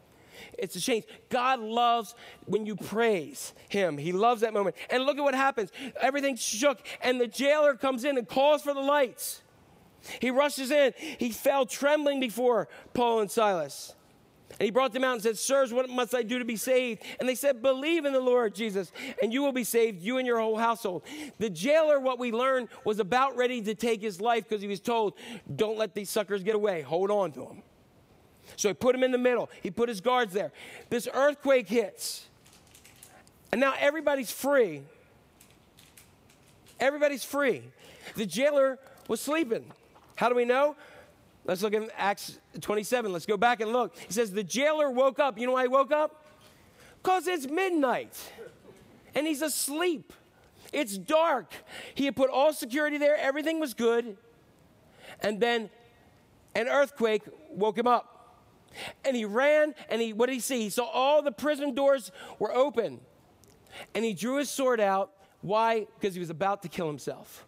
It's 0.58 0.76
a 0.76 0.80
change. 0.80 1.04
God 1.28 1.60
loves 1.60 2.14
when 2.44 2.66
you 2.66 2.76
praise 2.76 3.54
Him. 3.68 3.98
He 3.98 4.12
loves 4.12 4.42
that 4.42 4.52
moment. 4.52 4.76
And 4.90 5.04
look 5.04 5.18
at 5.18 5.22
what 5.22 5.34
happens. 5.34 5.70
Everything 6.00 6.36
shook, 6.36 6.78
and 7.00 7.20
the 7.20 7.26
jailer 7.26 7.74
comes 7.74 8.04
in 8.04 8.18
and 8.18 8.28
calls 8.28 8.62
for 8.62 8.74
the 8.74 8.80
lights. 8.80 9.42
He 10.20 10.30
rushes 10.30 10.70
in. 10.70 10.92
He 10.96 11.30
fell 11.30 11.66
trembling 11.66 12.20
before 12.20 12.68
Paul 12.94 13.20
and 13.20 13.30
Silas. 13.30 13.94
And 14.52 14.64
he 14.64 14.70
brought 14.70 14.92
them 14.92 15.04
out 15.04 15.14
and 15.14 15.22
said, 15.22 15.36
Sirs, 15.36 15.72
what 15.72 15.90
must 15.90 16.14
I 16.14 16.22
do 16.22 16.38
to 16.38 16.44
be 16.44 16.56
saved? 16.56 17.02
And 17.20 17.28
they 17.28 17.34
said, 17.34 17.60
Believe 17.60 18.04
in 18.04 18.12
the 18.12 18.20
Lord 18.20 18.54
Jesus, 18.54 18.90
and 19.22 19.32
you 19.32 19.42
will 19.42 19.52
be 19.52 19.64
saved, 19.64 20.02
you 20.02 20.18
and 20.18 20.26
your 20.26 20.40
whole 20.40 20.56
household. 20.56 21.02
The 21.38 21.50
jailer, 21.50 22.00
what 22.00 22.18
we 22.18 22.32
learned, 22.32 22.68
was 22.84 22.98
about 22.98 23.36
ready 23.36 23.60
to 23.62 23.74
take 23.74 24.00
his 24.00 24.20
life 24.20 24.48
because 24.48 24.62
he 24.62 24.68
was 24.68 24.80
told, 24.80 25.14
Don't 25.54 25.76
let 25.76 25.94
these 25.94 26.08
suckers 26.08 26.42
get 26.42 26.54
away. 26.54 26.82
Hold 26.82 27.10
on 27.10 27.32
to 27.32 27.40
them. 27.40 27.62
So 28.56 28.68
he 28.68 28.74
put 28.74 28.94
him 28.94 29.02
in 29.02 29.10
the 29.10 29.18
middle, 29.18 29.50
he 29.62 29.70
put 29.70 29.88
his 29.88 30.00
guards 30.00 30.32
there. 30.32 30.52
This 30.88 31.08
earthquake 31.12 31.68
hits, 31.68 32.26
and 33.52 33.60
now 33.60 33.74
everybody's 33.78 34.30
free. 34.30 34.82
Everybody's 36.78 37.24
free. 37.24 37.62
The 38.14 38.26
jailer 38.26 38.78
was 39.08 39.20
sleeping. 39.20 39.64
How 40.14 40.28
do 40.28 40.34
we 40.34 40.44
know? 40.44 40.76
Let's 41.46 41.62
look 41.62 41.74
at 41.74 41.88
Acts 41.96 42.38
27. 42.60 43.12
Let's 43.12 43.26
go 43.26 43.36
back 43.36 43.60
and 43.60 43.72
look. 43.72 43.96
He 43.96 44.12
says, 44.12 44.32
The 44.32 44.44
jailer 44.44 44.90
woke 44.90 45.18
up. 45.18 45.38
You 45.38 45.46
know 45.46 45.52
why 45.52 45.62
he 45.62 45.68
woke 45.68 45.92
up? 45.92 46.24
Because 47.02 47.26
it's 47.28 47.48
midnight 47.48 48.14
and 49.16 49.26
he's 49.26 49.42
asleep. 49.42 50.12
It's 50.72 50.98
dark. 50.98 51.52
He 51.94 52.04
had 52.04 52.14
put 52.14 52.30
all 52.30 52.52
security 52.52 52.98
there, 52.98 53.16
everything 53.16 53.58
was 53.58 53.74
good. 53.74 54.16
And 55.20 55.40
then 55.40 55.70
an 56.54 56.68
earthquake 56.68 57.22
woke 57.50 57.78
him 57.78 57.86
up. 57.86 58.12
And 59.06 59.16
he 59.16 59.24
ran, 59.24 59.74
and 59.88 60.02
he, 60.02 60.12
what 60.12 60.26
did 60.26 60.34
he 60.34 60.40
see? 60.40 60.60
He 60.62 60.70
saw 60.70 60.84
all 60.84 61.22
the 61.22 61.32
prison 61.32 61.74
doors 61.74 62.12
were 62.38 62.54
open. 62.54 63.00
And 63.94 64.04
he 64.04 64.12
drew 64.12 64.36
his 64.36 64.50
sword 64.50 64.80
out. 64.80 65.12
Why? 65.40 65.86
Because 65.98 66.14
he 66.14 66.20
was 66.20 66.28
about 66.28 66.62
to 66.62 66.68
kill 66.68 66.86
himself. 66.86 67.45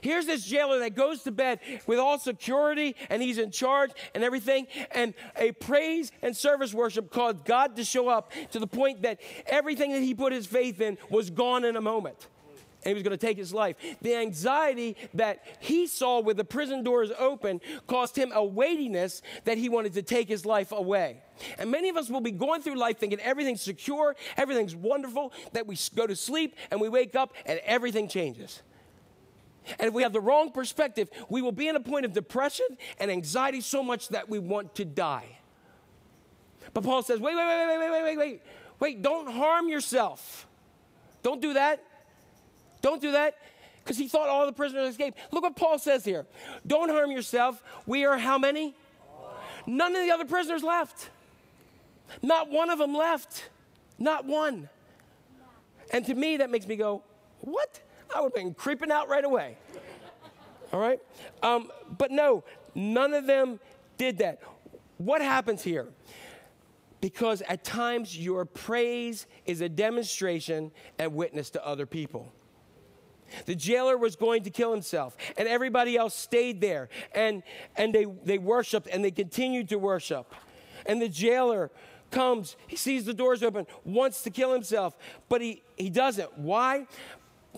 Here's 0.00 0.26
this 0.26 0.44
jailer 0.44 0.78
that 0.80 0.94
goes 0.94 1.22
to 1.22 1.32
bed 1.32 1.60
with 1.86 1.98
all 1.98 2.18
security 2.18 2.96
and 3.10 3.22
he's 3.22 3.38
in 3.38 3.50
charge 3.50 3.90
and 4.14 4.24
everything. 4.24 4.66
And 4.92 5.14
a 5.36 5.52
praise 5.52 6.12
and 6.22 6.36
service 6.36 6.74
worship 6.74 7.10
caused 7.10 7.44
God 7.44 7.76
to 7.76 7.84
show 7.84 8.08
up 8.08 8.32
to 8.50 8.58
the 8.58 8.66
point 8.66 9.02
that 9.02 9.20
everything 9.46 9.92
that 9.92 10.02
he 10.02 10.14
put 10.14 10.32
his 10.32 10.46
faith 10.46 10.80
in 10.80 10.98
was 11.10 11.30
gone 11.30 11.64
in 11.64 11.76
a 11.76 11.80
moment. 11.80 12.28
And 12.84 12.88
he 12.88 12.94
was 12.94 13.04
going 13.04 13.16
to 13.16 13.26
take 13.26 13.36
his 13.36 13.54
life. 13.54 13.76
The 14.02 14.16
anxiety 14.16 14.96
that 15.14 15.44
he 15.60 15.86
saw 15.86 16.20
with 16.20 16.36
the 16.36 16.44
prison 16.44 16.82
doors 16.82 17.12
open 17.16 17.60
caused 17.86 18.16
him 18.16 18.32
a 18.34 18.44
weightiness 18.44 19.22
that 19.44 19.56
he 19.56 19.68
wanted 19.68 19.92
to 19.94 20.02
take 20.02 20.28
his 20.28 20.44
life 20.44 20.72
away. 20.72 21.22
And 21.58 21.70
many 21.70 21.90
of 21.90 21.96
us 21.96 22.10
will 22.10 22.20
be 22.20 22.32
going 22.32 22.60
through 22.60 22.74
life 22.74 22.98
thinking 22.98 23.20
everything's 23.20 23.62
secure, 23.62 24.16
everything's 24.36 24.74
wonderful, 24.74 25.32
that 25.52 25.68
we 25.68 25.76
go 25.94 26.08
to 26.08 26.16
sleep 26.16 26.56
and 26.72 26.80
we 26.80 26.88
wake 26.88 27.14
up 27.14 27.34
and 27.46 27.60
everything 27.64 28.08
changes. 28.08 28.62
And 29.78 29.88
if 29.88 29.94
we 29.94 30.02
have 30.02 30.12
the 30.12 30.20
wrong 30.20 30.50
perspective, 30.50 31.08
we 31.28 31.42
will 31.42 31.52
be 31.52 31.68
in 31.68 31.76
a 31.76 31.80
point 31.80 32.04
of 32.04 32.12
depression 32.12 32.66
and 32.98 33.10
anxiety 33.10 33.60
so 33.60 33.82
much 33.82 34.08
that 34.08 34.28
we 34.28 34.38
want 34.38 34.74
to 34.76 34.84
die. 34.84 35.38
But 36.74 36.84
Paul 36.84 37.02
says, 37.02 37.20
wait, 37.20 37.36
wait, 37.36 37.46
wait, 37.46 37.66
wait, 37.66 37.78
wait, 37.78 37.90
wait, 37.90 38.02
wait, 38.02 38.18
wait. 38.18 38.42
Wait, 38.80 39.02
don't 39.02 39.30
harm 39.30 39.68
yourself. 39.68 40.46
Don't 41.22 41.40
do 41.40 41.52
that. 41.52 41.82
Don't 42.80 43.00
do 43.00 43.12
that. 43.12 43.36
Because 43.82 43.96
he 43.96 44.08
thought 44.08 44.28
all 44.28 44.46
the 44.46 44.52
prisoners 44.52 44.90
escaped. 44.90 45.18
Look 45.30 45.42
what 45.42 45.56
Paul 45.56 45.78
says 45.78 46.04
here. 46.04 46.26
Don't 46.66 46.88
harm 46.88 47.10
yourself. 47.10 47.62
We 47.86 48.04
are 48.04 48.18
how 48.18 48.38
many? 48.38 48.74
None 49.66 49.94
of 49.94 50.02
the 50.02 50.10
other 50.10 50.24
prisoners 50.24 50.62
left. 50.62 51.10
Not 52.22 52.50
one 52.50 52.70
of 52.70 52.78
them 52.78 52.94
left. 52.94 53.48
Not 53.98 54.24
one. 54.24 54.68
And 55.92 56.04
to 56.06 56.14
me, 56.14 56.38
that 56.38 56.50
makes 56.50 56.66
me 56.66 56.76
go, 56.76 57.02
what? 57.40 57.80
I 58.14 58.20
would 58.20 58.32
have 58.34 58.34
been 58.34 58.54
creeping 58.54 58.90
out 58.90 59.08
right 59.08 59.24
away. 59.24 59.56
All 60.72 60.80
right? 60.80 61.00
Um, 61.42 61.70
but 61.98 62.10
no, 62.10 62.44
none 62.74 63.14
of 63.14 63.26
them 63.26 63.60
did 63.98 64.18
that. 64.18 64.40
What 64.98 65.20
happens 65.20 65.62
here? 65.62 65.88
Because 67.00 67.42
at 67.42 67.64
times 67.64 68.16
your 68.16 68.44
praise 68.44 69.26
is 69.44 69.60
a 69.60 69.68
demonstration 69.68 70.70
and 70.98 71.14
witness 71.14 71.50
to 71.50 71.66
other 71.66 71.86
people. 71.86 72.32
The 73.46 73.54
jailer 73.54 73.96
was 73.96 74.14
going 74.14 74.42
to 74.44 74.50
kill 74.50 74.72
himself, 74.72 75.16
and 75.36 75.48
everybody 75.48 75.96
else 75.96 76.14
stayed 76.14 76.60
there, 76.60 76.90
and, 77.14 77.42
and 77.76 77.94
they, 77.94 78.06
they 78.24 78.38
worshiped 78.38 78.88
and 78.92 79.04
they 79.04 79.10
continued 79.10 79.68
to 79.70 79.78
worship. 79.78 80.32
And 80.86 81.00
the 81.00 81.08
jailer 81.08 81.70
comes, 82.10 82.56
he 82.66 82.76
sees 82.76 83.04
the 83.04 83.14
doors 83.14 83.42
open, 83.42 83.66
wants 83.84 84.22
to 84.22 84.30
kill 84.30 84.52
himself, 84.52 84.96
but 85.28 85.40
he, 85.40 85.62
he 85.76 85.90
doesn't. 85.90 86.38
Why? 86.38 86.86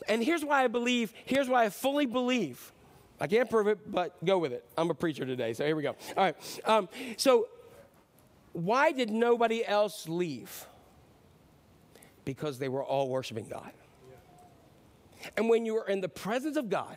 And 0.09 0.23
here's 0.23 0.45
why 0.45 0.65
I 0.65 0.69
believe, 0.69 1.13
here's 1.25 1.49
why 1.49 1.65
I 1.65 1.71
fully 1.71 2.07
believe. 2.07 2.73
I 3.21 3.27
can't 3.27 3.49
prove 3.49 3.69
it, 3.69 3.91
but 3.91 4.23
go 4.25 4.39
with 4.39 4.53
it. 4.53 4.65
I'm 4.77 4.91
a 4.91 4.95
preacher 4.95 5.25
today, 5.25 5.53
so 5.53 5.65
here 5.65 5.77
we 5.77 5.83
go. 5.83 5.97
All 6.17 6.25
right. 6.25 6.37
Um, 6.65 6.89
so, 7.17 7.49
why 8.53 8.93
did 8.93 9.11
nobody 9.11 9.65
else 9.65 10.09
leave? 10.09 10.67
Because 12.25 12.59
they 12.59 12.69
were 12.69 12.85
all 12.85 13.09
worshiping 13.09 13.47
God. 13.49 13.71
And 15.37 15.49
when 15.49 15.65
you 15.65 15.77
are 15.77 15.89
in 15.89 16.01
the 16.01 16.09
presence 16.09 16.57
of 16.57 16.69
God, 16.69 16.97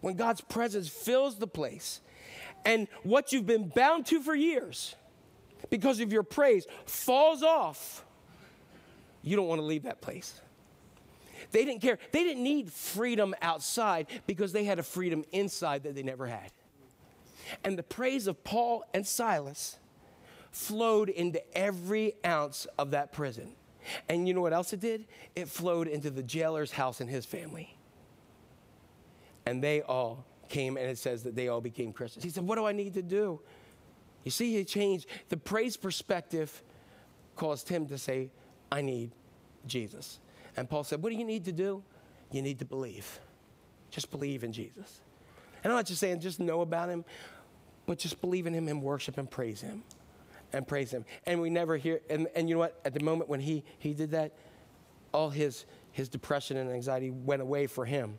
when 0.00 0.16
God's 0.16 0.40
presence 0.40 0.88
fills 0.88 1.36
the 1.36 1.46
place, 1.46 2.00
and 2.64 2.88
what 3.02 3.32
you've 3.32 3.46
been 3.46 3.68
bound 3.68 4.06
to 4.06 4.20
for 4.22 4.34
years 4.34 4.94
because 5.70 6.00
of 6.00 6.12
your 6.12 6.22
praise 6.22 6.66
falls 6.86 7.42
off, 7.42 8.04
you 9.22 9.36
don't 9.36 9.46
want 9.46 9.60
to 9.60 9.64
leave 9.64 9.84
that 9.84 10.00
place. 10.00 10.40
They 11.52 11.64
didn't 11.64 11.82
care. 11.82 11.98
They 12.10 12.24
didn't 12.24 12.42
need 12.42 12.72
freedom 12.72 13.34
outside 13.42 14.08
because 14.26 14.52
they 14.52 14.64
had 14.64 14.78
a 14.78 14.82
freedom 14.82 15.24
inside 15.32 15.84
that 15.84 15.94
they 15.94 16.02
never 16.02 16.26
had. 16.26 16.50
And 17.62 17.78
the 17.78 17.82
praise 17.82 18.26
of 18.26 18.42
Paul 18.42 18.84
and 18.94 19.06
Silas 19.06 19.78
flowed 20.50 21.08
into 21.08 21.42
every 21.56 22.14
ounce 22.24 22.66
of 22.78 22.90
that 22.92 23.12
prison. 23.12 23.52
And 24.08 24.28
you 24.28 24.34
know 24.34 24.40
what 24.40 24.52
else 24.52 24.72
it 24.72 24.80
did? 24.80 25.06
It 25.34 25.48
flowed 25.48 25.88
into 25.88 26.10
the 26.10 26.22
jailer's 26.22 26.72
house 26.72 27.00
and 27.00 27.10
his 27.10 27.26
family. 27.26 27.76
And 29.44 29.62
they 29.62 29.82
all 29.82 30.24
came, 30.48 30.76
and 30.76 30.86
it 30.86 30.98
says 30.98 31.24
that 31.24 31.34
they 31.34 31.48
all 31.48 31.60
became 31.60 31.92
Christians. 31.92 32.24
He 32.24 32.30
said, 32.30 32.46
What 32.46 32.56
do 32.56 32.66
I 32.66 32.72
need 32.72 32.94
to 32.94 33.02
do? 33.02 33.40
You 34.24 34.30
see, 34.30 34.54
he 34.54 34.64
changed. 34.64 35.06
The 35.30 35.36
praise 35.36 35.76
perspective 35.76 36.62
caused 37.34 37.68
him 37.68 37.86
to 37.86 37.98
say, 37.98 38.30
I 38.70 38.82
need 38.82 39.10
Jesus. 39.66 40.20
And 40.56 40.68
Paul 40.68 40.84
said, 40.84 41.02
What 41.02 41.10
do 41.10 41.18
you 41.18 41.24
need 41.24 41.44
to 41.46 41.52
do? 41.52 41.82
You 42.30 42.42
need 42.42 42.58
to 42.60 42.64
believe. 42.64 43.20
Just 43.90 44.10
believe 44.10 44.42
in 44.42 44.52
Jesus. 44.52 45.00
And 45.62 45.72
I'm 45.72 45.78
not 45.78 45.86
just 45.86 46.00
saying 46.00 46.20
just 46.20 46.40
know 46.40 46.62
about 46.62 46.88
him, 46.88 47.04
but 47.86 47.98
just 47.98 48.20
believe 48.20 48.46
in 48.46 48.54
him 48.54 48.68
and 48.68 48.82
worship 48.82 49.18
and 49.18 49.30
praise 49.30 49.60
him. 49.60 49.82
And 50.52 50.66
praise 50.66 50.90
him. 50.90 51.04
And 51.26 51.40
we 51.40 51.50
never 51.50 51.76
hear, 51.76 52.00
and, 52.10 52.26
and 52.34 52.48
you 52.48 52.54
know 52.54 52.58
what? 52.58 52.80
At 52.84 52.94
the 52.94 53.00
moment 53.00 53.30
when 53.30 53.40
he, 53.40 53.64
he 53.78 53.94
did 53.94 54.10
that, 54.10 54.32
all 55.12 55.30
his, 55.30 55.64
his 55.92 56.08
depression 56.08 56.56
and 56.56 56.70
anxiety 56.70 57.10
went 57.10 57.40
away 57.40 57.66
for 57.66 57.84
him. 57.84 58.18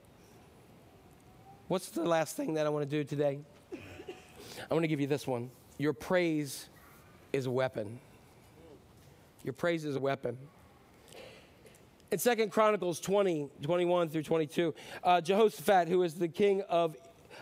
What's 1.68 1.89
the 1.89 2.03
last 2.03 2.35
thing 2.35 2.55
that 2.55 2.65
I 2.65 2.69
want 2.69 2.89
to 2.89 2.97
do 2.97 3.03
today? 3.03 3.39
I 4.69 4.73
want 4.73 4.84
to 4.84 4.88
give 4.88 4.99
you 4.99 5.07
this 5.07 5.27
one. 5.27 5.49
Your 5.77 5.93
praise 5.93 6.69
is 7.31 7.45
a 7.45 7.51
weapon. 7.51 7.99
Your 9.43 9.53
praise 9.53 9.85
is 9.85 9.95
a 9.95 9.99
weapon. 9.99 10.38
In 12.14 12.19
Second 12.19 12.52
Chronicles 12.52 12.99
20, 12.99 13.49
21 13.64 14.10
through 14.10 14.22
22, 14.22 14.76
uh, 15.03 15.19
Jehoshaphat, 15.19 15.88
who 15.88 16.03
is 16.03 16.14
the 16.14 16.27
king 16.27 16.61
of, 16.69 16.95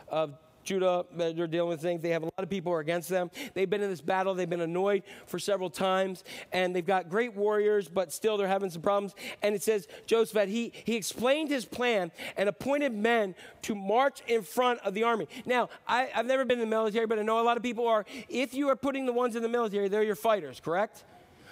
of 0.08 0.38
Judah, 0.64 1.06
they're 1.14 1.46
dealing 1.46 1.68
with 1.68 1.82
things. 1.82 2.02
They 2.02 2.12
have 2.12 2.22
a 2.22 2.28
lot 2.28 2.32
of 2.38 2.50
people 2.50 2.72
are 2.72 2.80
against 2.80 3.10
them. 3.10 3.32
They've 3.54 3.70
been 3.70 3.82
in 3.82 3.90
this 3.90 4.00
battle. 4.00 4.34
They've 4.34 4.50
been 4.50 4.62
annoyed 4.62 5.04
for 5.28 5.40
several 5.40 5.70
times, 5.70 6.24
and 6.54 6.74
they've 6.74 6.86
got 6.86 7.10
great 7.10 7.36
warriors, 7.36 7.90
but 7.90 8.14
still 8.14 8.38
they're 8.38 8.48
having 8.48 8.70
some 8.70 8.82
problems. 8.82 9.14
And 9.44 9.54
it 9.56 9.62
says, 9.62 9.90
Josephat, 10.08 10.48
he, 10.48 10.72
he 10.86 10.96
explained 10.96 11.50
his 11.50 11.66
plan 11.66 12.10
and 12.38 12.48
appointed 12.48 12.94
men 12.94 13.36
to 13.64 13.76
march 13.76 14.22
in 14.26 14.42
front 14.42 14.80
of 14.86 14.94
the 14.94 15.04
army. 15.04 15.28
Now, 15.46 15.68
I, 15.86 16.12
I've 16.16 16.28
never 16.28 16.46
been 16.46 16.60
in 16.60 16.70
the 16.70 16.74
military, 16.74 17.08
but 17.08 17.20
I 17.20 17.24
know 17.24 17.42
a 17.42 17.44
lot 17.44 17.58
of 17.58 17.64
people 17.64 17.90
are. 17.90 18.06
If 18.30 18.54
you 18.54 18.70
are 18.70 18.78
putting 18.78 19.06
the 19.06 19.12
ones 19.12 19.36
in 19.36 19.44
the 19.44 19.50
military, 19.50 19.90
they're 19.90 20.02
your 20.02 20.16
fighters, 20.16 20.62
correct? 20.62 21.04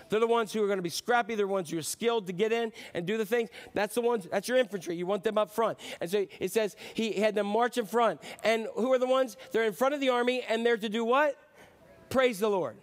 They're 0.10 0.20
the 0.20 0.28
ones 0.28 0.52
who 0.52 0.64
are 0.64 0.68
going 0.68 0.80
to 0.80 0.84
be 0.84 0.90
scrappy. 0.90 1.36
They're 1.36 1.46
the 1.46 1.52
ones 1.52 1.70
who 1.70 1.78
are 1.78 1.84
skilled 1.84 2.28
to 2.28 2.34
get 2.34 2.52
in 2.52 2.72
and 2.94 3.06
do 3.06 3.18
the 3.18 3.26
things. 3.26 3.50
That's 3.74 3.96
the 3.96 4.02
ones, 4.02 4.28
that's 4.32 4.48
your 4.48 4.58
infantry. 4.58 4.96
You 4.96 5.06
want 5.06 5.24
them 5.24 5.38
up 5.38 5.52
front. 5.52 5.80
And 6.02 6.10
so 6.10 6.26
it 6.40 6.52
says 6.52 6.76
he 6.94 7.14
had 7.14 7.36
them 7.36 7.48
march 7.48 7.78
in 7.78 7.86
front. 7.86 8.22
And 8.44 8.68
who 8.76 8.92
are 8.94 9.00
the 9.00 9.08
ones? 9.08 9.38
They're 9.52 9.66
in 9.66 9.74
front 9.74 9.94
of 9.94 10.00
the 10.00 10.10
army 10.10 10.44
and 10.48 10.66
they're 10.66 10.78
to 10.78 10.90
do 10.90 11.06
what? 11.06 11.38
Praise 12.10 12.40
the 12.40 12.50
Lord. 12.50 12.76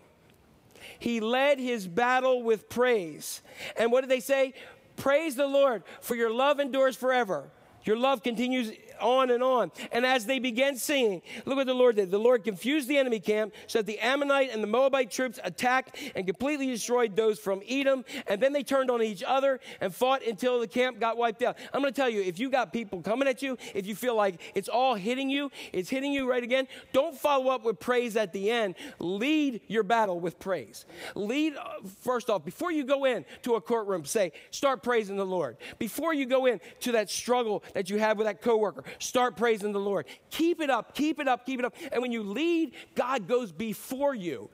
He 0.98 1.20
led 1.20 1.58
his 1.58 1.86
battle 1.86 2.42
with 2.42 2.68
praise. 2.68 3.42
And 3.76 3.92
what 3.92 4.02
did 4.02 4.10
they 4.10 4.20
say? 4.20 4.54
Praise 4.96 5.36
the 5.36 5.46
Lord, 5.46 5.82
for 6.00 6.14
your 6.14 6.30
love 6.30 6.58
endures 6.58 6.96
forever. 6.96 7.50
Your 7.84 7.96
love 7.96 8.22
continues 8.22 8.72
on 9.00 9.30
and 9.30 9.42
on. 9.42 9.72
And 9.92 10.04
as 10.06 10.26
they 10.26 10.38
began 10.38 10.76
singing, 10.76 11.22
look 11.44 11.56
what 11.56 11.66
the 11.66 11.74
Lord 11.74 11.96
did. 11.96 12.10
The 12.10 12.18
Lord 12.18 12.44
confused 12.44 12.88
the 12.88 12.98
enemy 12.98 13.20
camp 13.20 13.54
so 13.66 13.78
that 13.78 13.86
the 13.86 13.98
Ammonite 13.98 14.50
and 14.52 14.62
the 14.62 14.68
Moabite 14.68 15.10
troops 15.10 15.38
attacked 15.44 15.98
and 16.14 16.26
completely 16.26 16.66
destroyed 16.66 17.16
those 17.16 17.38
from 17.38 17.62
Edom. 17.68 18.04
And 18.26 18.40
then 18.40 18.52
they 18.52 18.62
turned 18.62 18.90
on 18.90 19.02
each 19.02 19.22
other 19.26 19.60
and 19.80 19.94
fought 19.94 20.22
until 20.26 20.60
the 20.60 20.68
camp 20.68 21.00
got 21.00 21.16
wiped 21.16 21.42
out. 21.42 21.56
I'm 21.72 21.80
going 21.80 21.92
to 21.92 22.00
tell 22.00 22.10
you, 22.10 22.22
if 22.22 22.38
you 22.38 22.50
got 22.50 22.72
people 22.72 23.02
coming 23.02 23.28
at 23.28 23.42
you, 23.42 23.56
if 23.74 23.86
you 23.86 23.94
feel 23.94 24.14
like 24.14 24.40
it's 24.54 24.68
all 24.68 24.94
hitting 24.94 25.30
you, 25.30 25.50
it's 25.72 25.90
hitting 25.90 26.12
you 26.12 26.28
right 26.28 26.42
again, 26.42 26.68
don't 26.92 27.16
follow 27.16 27.50
up 27.50 27.64
with 27.64 27.80
praise 27.80 28.16
at 28.16 28.32
the 28.32 28.50
end. 28.50 28.74
Lead 28.98 29.60
your 29.68 29.82
battle 29.82 30.20
with 30.20 30.38
praise. 30.38 30.86
Lead, 31.14 31.56
uh, 31.56 31.86
first 32.00 32.30
off, 32.30 32.44
before 32.44 32.72
you 32.72 32.84
go 32.84 33.04
in 33.04 33.24
to 33.42 33.54
a 33.54 33.60
courtroom, 33.60 34.04
say, 34.04 34.32
start 34.50 34.82
praising 34.82 35.16
the 35.16 35.26
Lord. 35.26 35.56
Before 35.78 36.14
you 36.14 36.26
go 36.26 36.46
in 36.46 36.60
to 36.80 36.92
that 36.92 37.10
struggle 37.10 37.62
that 37.74 37.90
you 37.90 37.98
have 37.98 38.18
with 38.18 38.26
that 38.26 38.42
coworker, 38.42 38.84
start 38.98 39.36
praising 39.36 39.72
the 39.72 39.80
Lord. 39.80 40.06
Keep 40.30 40.60
it 40.60 40.70
up, 40.70 40.94
keep 40.94 41.20
it 41.20 41.28
up, 41.28 41.46
keep 41.46 41.58
it 41.58 41.64
up. 41.64 41.74
And 41.92 42.02
when 42.02 42.12
you 42.12 42.22
lead, 42.22 42.74
God 42.94 43.26
goes 43.26 43.52
before 43.52 44.14
you. 44.14 44.50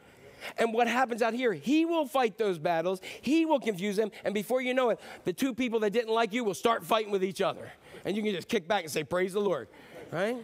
And 0.59 0.75
what 0.75 0.89
happens 0.89 1.23
out 1.23 1.35
here, 1.35 1.53
he 1.53 1.85
will 1.85 2.07
fight 2.07 2.37
those 2.37 2.59
battles, 2.59 3.01
he 3.21 3.47
will 3.47 3.61
confuse 3.61 3.97
them, 3.97 4.11
and 4.25 4.35
before 4.35 4.61
you 4.61 4.75
know 4.75 4.91
it, 4.91 5.01
the 5.25 5.33
two 5.33 5.55
people 5.55 5.81
that 5.81 5.93
didn't 5.93 6.13
like 6.13 6.33
you 6.33 6.43
will 6.43 6.55
start 6.55 6.85
fighting 6.85 7.13
with 7.13 7.23
each 7.23 7.41
other. 7.41 7.71
And 8.05 8.17
you 8.17 8.23
can 8.23 8.35
just 8.35 8.49
kick 8.49 8.67
back 8.67 8.83
and 8.83 8.91
say, 8.93 9.05
Praise 9.05 9.33
the 9.33 9.41
Lord, 9.41 9.69
right? 10.11 10.37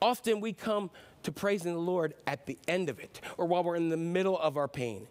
Often 0.00 0.40
we 0.40 0.52
come 0.52 0.90
to 1.24 1.32
praising 1.32 1.74
the 1.74 1.78
Lord 1.78 2.14
at 2.26 2.46
the 2.46 2.58
end 2.66 2.88
of 2.88 2.98
it 2.98 3.20
or 3.36 3.46
while 3.46 3.62
we're 3.62 3.76
in 3.76 3.90
the 3.90 3.96
middle 3.96 4.38
of 4.38 4.56
our 4.56 4.68
pain 4.68 5.06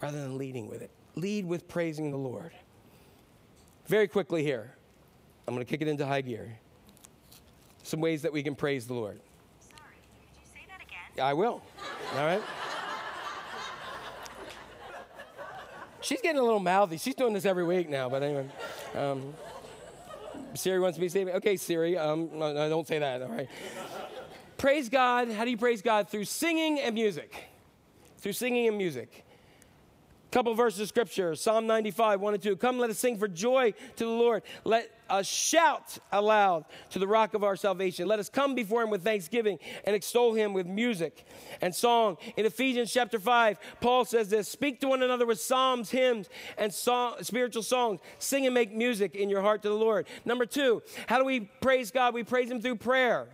rather 0.00 0.20
than 0.20 0.38
leading 0.38 0.68
with 0.68 0.82
it. 0.82 0.90
Lead 1.16 1.44
with 1.44 1.68
praising 1.68 2.10
the 2.10 2.16
Lord. 2.16 2.52
Very 3.86 4.06
quickly 4.06 4.44
here, 4.44 4.76
I'm 5.50 5.56
going 5.56 5.66
to 5.66 5.68
kick 5.68 5.82
it 5.82 5.88
into 5.88 6.06
high 6.06 6.20
gear. 6.20 6.48
Some 7.82 8.00
ways 8.00 8.22
that 8.22 8.32
we 8.32 8.40
can 8.40 8.54
praise 8.54 8.86
the 8.86 8.94
Lord. 8.94 9.18
Sorry, 9.58 9.80
could 10.22 10.40
you 10.40 10.46
say 10.54 10.60
that 10.68 10.80
again? 10.80 11.26
I 11.26 11.34
will. 11.34 11.60
All 12.14 12.24
right? 12.24 12.40
She's 16.02 16.20
getting 16.20 16.38
a 16.38 16.44
little 16.44 16.60
mouthy. 16.60 16.98
She's 16.98 17.16
doing 17.16 17.32
this 17.32 17.44
every 17.44 17.64
week 17.64 17.88
now, 17.88 18.08
but 18.08 18.22
anyway. 18.22 18.48
Um, 18.94 19.34
Siri 20.54 20.78
wants 20.78 21.00
me 21.00 21.08
to 21.08 21.10
say, 21.10 21.24
okay, 21.24 21.56
Siri, 21.56 21.98
um, 21.98 22.30
no, 22.32 22.52
no, 22.52 22.68
don't 22.68 22.86
say 22.86 23.00
that, 23.00 23.20
all 23.20 23.30
right. 23.30 23.48
praise 24.56 24.88
God. 24.88 25.32
How 25.32 25.44
do 25.44 25.50
you 25.50 25.58
praise 25.58 25.82
God? 25.82 26.08
Through 26.08 26.26
singing 26.26 26.78
and 26.78 26.94
music. 26.94 27.34
Through 28.18 28.34
singing 28.34 28.68
and 28.68 28.78
music. 28.78 29.26
Couple 30.30 30.54
verses 30.54 30.80
of 30.80 30.88
scripture 30.88 31.34
Psalm 31.34 31.66
95, 31.66 32.20
1 32.20 32.34
and 32.34 32.42
2. 32.42 32.56
Come, 32.56 32.78
let 32.78 32.88
us 32.88 32.98
sing 32.98 33.18
for 33.18 33.26
joy 33.26 33.74
to 33.96 34.04
the 34.04 34.10
Lord. 34.10 34.42
Let 34.64 34.90
us 35.08 35.26
shout 35.26 35.98
aloud 36.12 36.66
to 36.90 37.00
the 37.00 37.06
rock 37.08 37.34
of 37.34 37.42
our 37.42 37.56
salvation. 37.56 38.06
Let 38.06 38.20
us 38.20 38.28
come 38.28 38.54
before 38.54 38.82
him 38.82 38.90
with 38.90 39.02
thanksgiving 39.02 39.58
and 39.84 39.96
extol 39.96 40.34
him 40.34 40.52
with 40.52 40.66
music 40.66 41.26
and 41.60 41.74
song. 41.74 42.16
In 42.36 42.46
Ephesians 42.46 42.92
chapter 42.92 43.18
5, 43.18 43.58
Paul 43.80 44.04
says 44.04 44.28
this 44.28 44.48
Speak 44.48 44.80
to 44.80 44.88
one 44.88 45.02
another 45.02 45.26
with 45.26 45.40
psalms, 45.40 45.90
hymns, 45.90 46.28
and 46.56 46.72
song, 46.72 47.14
spiritual 47.22 47.64
songs. 47.64 48.00
Sing 48.20 48.46
and 48.46 48.54
make 48.54 48.72
music 48.72 49.16
in 49.16 49.28
your 49.28 49.42
heart 49.42 49.62
to 49.62 49.68
the 49.68 49.74
Lord. 49.74 50.06
Number 50.24 50.46
two, 50.46 50.80
how 51.08 51.18
do 51.18 51.24
we 51.24 51.40
praise 51.40 51.90
God? 51.90 52.14
We 52.14 52.22
praise 52.22 52.48
him 52.48 52.62
through 52.62 52.76
prayer. 52.76 53.26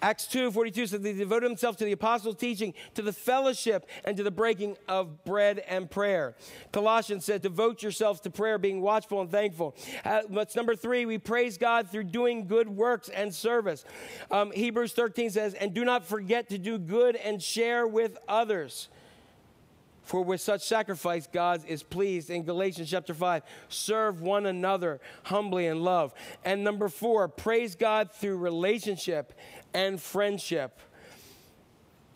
Acts 0.00 0.26
2 0.26 0.50
42 0.50 0.86
says 0.86 1.00
they 1.00 1.12
devoted 1.12 1.50
themselves 1.50 1.78
to 1.78 1.84
the 1.84 1.92
apostles' 1.92 2.36
teaching, 2.36 2.74
to 2.94 3.02
the 3.02 3.12
fellowship, 3.12 3.88
and 4.04 4.16
to 4.16 4.22
the 4.22 4.30
breaking 4.30 4.76
of 4.88 5.24
bread 5.24 5.60
and 5.68 5.90
prayer. 5.90 6.34
Colossians 6.72 7.24
said, 7.24 7.42
Devote 7.42 7.82
yourselves 7.82 8.20
to 8.20 8.30
prayer, 8.30 8.58
being 8.58 8.80
watchful 8.80 9.20
and 9.20 9.30
thankful. 9.30 9.74
Uh, 10.04 10.20
number 10.54 10.76
three. 10.76 11.06
We 11.06 11.18
praise 11.18 11.58
God 11.58 11.90
through 11.90 12.04
doing 12.04 12.46
good 12.46 12.68
works 12.68 13.08
and 13.08 13.34
service. 13.34 13.84
Um, 14.30 14.50
Hebrews 14.52 14.92
13 14.92 15.30
says, 15.30 15.54
And 15.54 15.74
do 15.74 15.84
not 15.84 16.04
forget 16.04 16.48
to 16.50 16.58
do 16.58 16.78
good 16.78 17.16
and 17.16 17.42
share 17.42 17.86
with 17.86 18.18
others. 18.28 18.88
For 20.08 20.22
with 20.22 20.40
such 20.40 20.66
sacrifice, 20.66 21.28
God 21.30 21.64
is 21.68 21.82
pleased. 21.82 22.30
In 22.30 22.42
Galatians 22.42 22.88
chapter 22.88 23.12
5, 23.12 23.42
serve 23.68 24.22
one 24.22 24.46
another 24.46 25.02
humbly 25.24 25.66
in 25.66 25.82
love. 25.82 26.14
And 26.46 26.64
number 26.64 26.88
four, 26.88 27.28
praise 27.28 27.74
God 27.74 28.10
through 28.10 28.38
relationship 28.38 29.34
and 29.74 30.00
friendship. 30.00 30.80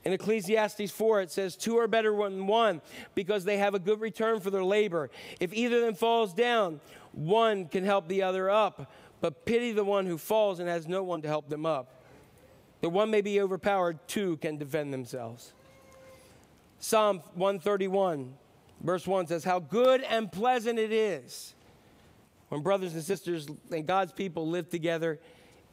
In 0.04 0.12
Ecclesiastes 0.12 0.90
4, 0.90 1.20
it 1.22 1.30
says, 1.30 1.56
Two 1.56 1.78
are 1.78 1.86
better 1.86 2.16
than 2.16 2.46
one 2.46 2.80
because 3.14 3.44
they 3.44 3.58
have 3.58 3.74
a 3.74 3.78
good 3.78 4.00
return 4.00 4.40
for 4.40 4.50
their 4.50 4.64
labor. 4.64 5.10
If 5.38 5.52
either 5.54 5.76
of 5.76 5.82
them 5.82 5.94
falls 5.94 6.34
down, 6.34 6.80
one 7.12 7.66
can 7.66 7.84
help 7.84 8.08
the 8.08 8.22
other 8.22 8.50
up. 8.50 8.90
But 9.20 9.44
pity 9.44 9.70
the 9.70 9.84
one 9.84 10.06
who 10.06 10.18
falls 10.18 10.58
and 10.58 10.68
has 10.68 10.88
no 10.88 11.04
one 11.04 11.22
to 11.22 11.28
help 11.28 11.48
them 11.48 11.64
up. 11.64 12.02
The 12.80 12.88
one 12.88 13.10
may 13.10 13.20
be 13.20 13.40
overpowered, 13.40 14.00
two 14.08 14.38
can 14.38 14.58
defend 14.58 14.92
themselves. 14.92 15.52
Psalm 16.80 17.18
131, 17.34 18.34
verse 18.80 19.06
1 19.06 19.28
says, 19.28 19.44
How 19.44 19.60
good 19.60 20.02
and 20.02 20.30
pleasant 20.32 20.80
it 20.80 20.92
is 20.92 21.54
when 22.48 22.60
brothers 22.60 22.94
and 22.94 23.02
sisters 23.04 23.46
and 23.70 23.86
God's 23.86 24.10
people 24.10 24.48
live 24.48 24.68
together 24.68 25.20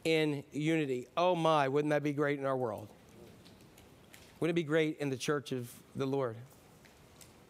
in 0.03 0.43
unity. 0.51 1.07
Oh 1.17 1.35
my, 1.35 1.67
wouldn't 1.67 1.89
that 1.91 2.03
be 2.03 2.13
great 2.13 2.39
in 2.39 2.45
our 2.45 2.57
world? 2.57 2.87
Wouldn't 4.39 4.57
it 4.57 4.61
be 4.61 4.67
great 4.67 4.97
in 4.99 5.09
the 5.09 5.17
church 5.17 5.51
of 5.51 5.69
the 5.95 6.05
Lord 6.05 6.37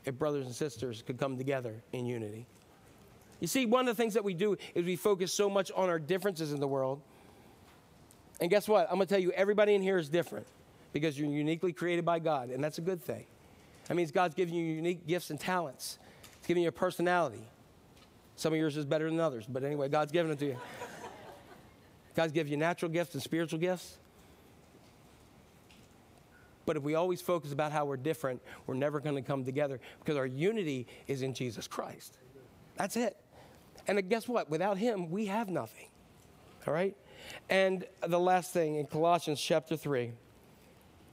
if 0.05 0.17
brothers 0.17 0.45
and 0.45 0.55
sisters 0.55 1.03
could 1.05 1.19
come 1.19 1.38
together 1.38 1.76
in 1.93 2.05
unity? 2.05 2.45
You 3.39 3.47
see, 3.47 3.65
one 3.65 3.88
of 3.88 3.95
the 3.95 4.01
things 4.01 4.15
that 4.15 4.23
we 4.23 4.34
do 4.34 4.57
is 4.76 4.85
we 4.85 4.95
focus 4.95 5.34
so 5.34 5.49
much 5.49 5.71
on 5.76 5.89
our 5.89 5.99
differences 5.99 6.51
in 6.51 6.59
the 6.59 6.67
world. 6.67 7.01
And 8.41 8.49
guess 8.49 8.67
what? 8.67 8.88
I'm 8.89 8.95
going 8.95 9.07
to 9.07 9.13
tell 9.13 9.21
you, 9.21 9.31
everybody 9.31 9.76
in 9.76 9.81
here 9.81 9.97
is 9.97 10.09
different 10.09 10.47
because 10.91 11.17
you're 11.19 11.30
uniquely 11.30 11.71
created 11.71 12.05
by 12.05 12.19
God, 12.19 12.49
and 12.49 12.63
that's 12.63 12.80
a 12.80 12.81
good 12.81 13.01
thing. 13.01 13.26
That 13.88 13.95
means 13.95 14.11
God's 14.11 14.35
giving 14.35 14.55
you 14.55 14.63
unique 14.63 15.05
gifts 15.07 15.30
and 15.30 15.39
talents, 15.39 15.99
He's 16.39 16.47
giving 16.47 16.63
you 16.63 16.69
a 16.69 16.73
personality. 16.73 17.43
Some 18.35 18.53
of 18.53 18.59
yours 18.59 18.77
is 18.77 18.85
better 18.85 19.09
than 19.09 19.19
others, 19.19 19.45
but 19.47 19.63
anyway, 19.63 19.89
God's 19.89 20.11
giving 20.11 20.31
it 20.31 20.39
to 20.39 20.45
you. 20.45 20.57
God's 22.15 22.34
given 22.34 22.52
you 22.52 22.57
natural 22.57 22.91
gifts 22.91 23.14
and 23.14 23.23
spiritual 23.23 23.60
gifts. 23.60 23.98
But 26.65 26.77
if 26.77 26.84
we 26.84 26.94
always 26.94 27.19
focus 27.19 27.52
about 27.52 27.72
how 27.72 27.86
we're 27.86 27.98
different, 27.98 28.41
we're 28.68 28.76
never 28.76 28.99
going 28.99 29.15
to 29.15 29.23
come 29.23 29.44
together 29.44 29.80
because 29.99 30.18
our 30.18 30.27
unity 30.27 30.86
is 31.07 31.23
in 31.23 31.34
Jesus 31.34 31.68
Christ. 31.68 32.18
That's 32.76 32.95
it. 32.95 33.18
And 33.88 34.07
guess 34.07 34.27
what? 34.27 34.49
Without 34.52 34.77
Him, 34.77 35.10
we 35.10 35.26
have 35.26 35.49
nothing. 35.49 35.88
All 36.68 36.73
right? 36.73 36.95
And 37.49 37.86
the 38.06 38.19
last 38.19 38.53
thing 38.53 38.76
in 38.76 38.86
Colossians 38.86 39.41
chapter 39.41 39.76
3, 39.76 40.11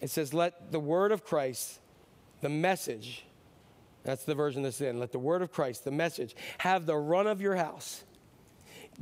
it 0.00 0.10
says, 0.10 0.34
Let 0.34 0.72
the 0.72 0.80
word 0.80 1.10
of 1.10 1.24
Christ, 1.24 1.80
the 2.42 2.50
message, 2.50 3.24
that's 4.04 4.24
the 4.24 4.34
version 4.34 4.62
that's 4.62 4.80
in, 4.80 5.00
let 5.00 5.10
the 5.10 5.18
word 5.18 5.42
of 5.42 5.50
Christ, 5.52 5.84
the 5.84 5.90
message, 5.90 6.36
have 6.58 6.86
the 6.86 6.96
run 6.96 7.26
of 7.26 7.40
your 7.40 7.56
house. 7.56 8.04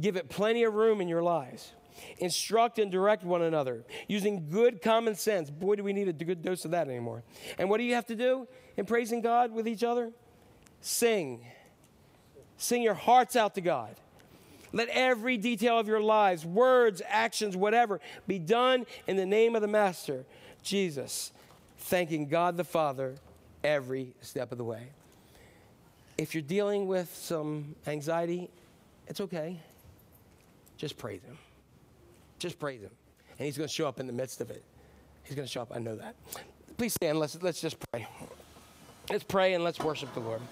Give 0.01 0.17
it 0.17 0.29
plenty 0.29 0.65
of 0.65 0.75
room 0.75 1.01
in 1.01 1.09
your 1.09 1.23
lives. 1.23 1.73
Instruct 2.19 2.79
and 2.79 2.91
direct 2.91 3.25
one 3.25 3.43
another 3.43 3.85
using 4.09 4.49
good 4.51 4.83
common 4.83 5.15
sense. 5.15 5.51
Boy, 5.51 5.77
do 5.77 5.85
we 5.85 5.93
need 5.93 6.09
a 6.09 6.13
good 6.13 6.43
dose 6.43 6.65
of 6.65 6.71
that 6.73 6.89
anymore. 6.89 7.23
And 7.59 7.69
what 7.69 7.79
do 7.79 7.85
you 7.85 7.95
have 7.95 8.07
to 8.07 8.17
do 8.17 8.47
in 8.77 8.87
praising 8.87 9.21
God 9.21 9.53
with 9.53 9.69
each 9.69 9.83
other? 9.83 10.11
Sing. 10.81 11.45
Sing 12.57 12.83
your 12.83 12.95
hearts 12.95 13.37
out 13.37 13.55
to 13.55 13.61
God. 13.61 13.97
Let 14.73 14.89
every 14.89 15.37
detail 15.37 15.79
of 15.79 15.87
your 15.87 16.01
lives, 16.01 16.45
words, 16.45 17.01
actions, 17.07 17.57
whatever, 17.57 18.01
be 18.27 18.41
done 18.41 18.87
in 19.07 19.17
the 19.17 19.25
name 19.25 19.55
of 19.55 19.63
the 19.63 19.69
Master, 19.69 20.25
Jesus, 20.65 21.33
thanking 21.79 22.29
God 22.29 22.57
the 22.57 22.65
Father 22.65 23.15
every 23.63 24.15
step 24.21 24.51
of 24.51 24.59
the 24.59 24.65
way. 24.65 24.89
If 26.19 26.35
you're 26.35 26.43
dealing 26.43 26.89
with 26.89 27.15
some 27.15 27.77
anxiety, 27.87 28.51
it's 29.07 29.21
okay. 29.21 29.61
Just 30.77 30.99
praise 30.99 31.23
Him. 31.23 31.39
Just 32.45 32.59
praise 32.59 32.83
Him. 32.83 32.91
And 33.39 33.47
He's 33.47 33.57
going 33.57 33.67
to 33.67 33.75
show 33.75 33.89
up 33.89 34.01
in 34.01 34.07
the 34.07 34.13
midst 34.13 34.43
of 34.43 34.51
it. 34.51 34.63
He's 35.23 35.35
going 35.35 35.47
to 35.47 35.51
show 35.51 35.63
up. 35.63 35.73
I 35.75 35.79
know 35.79 35.97
that. 35.97 36.15
Please 36.77 36.93
stand. 36.93 37.19
Let's, 37.19 37.43
let's 37.43 37.59
just 37.59 37.79
pray. 37.91 38.07
Let's 39.09 39.25
pray 39.25 39.55
and 39.55 39.65
let's 39.65 39.79
worship 39.81 40.13
the 40.13 40.21
Lord. 40.21 40.43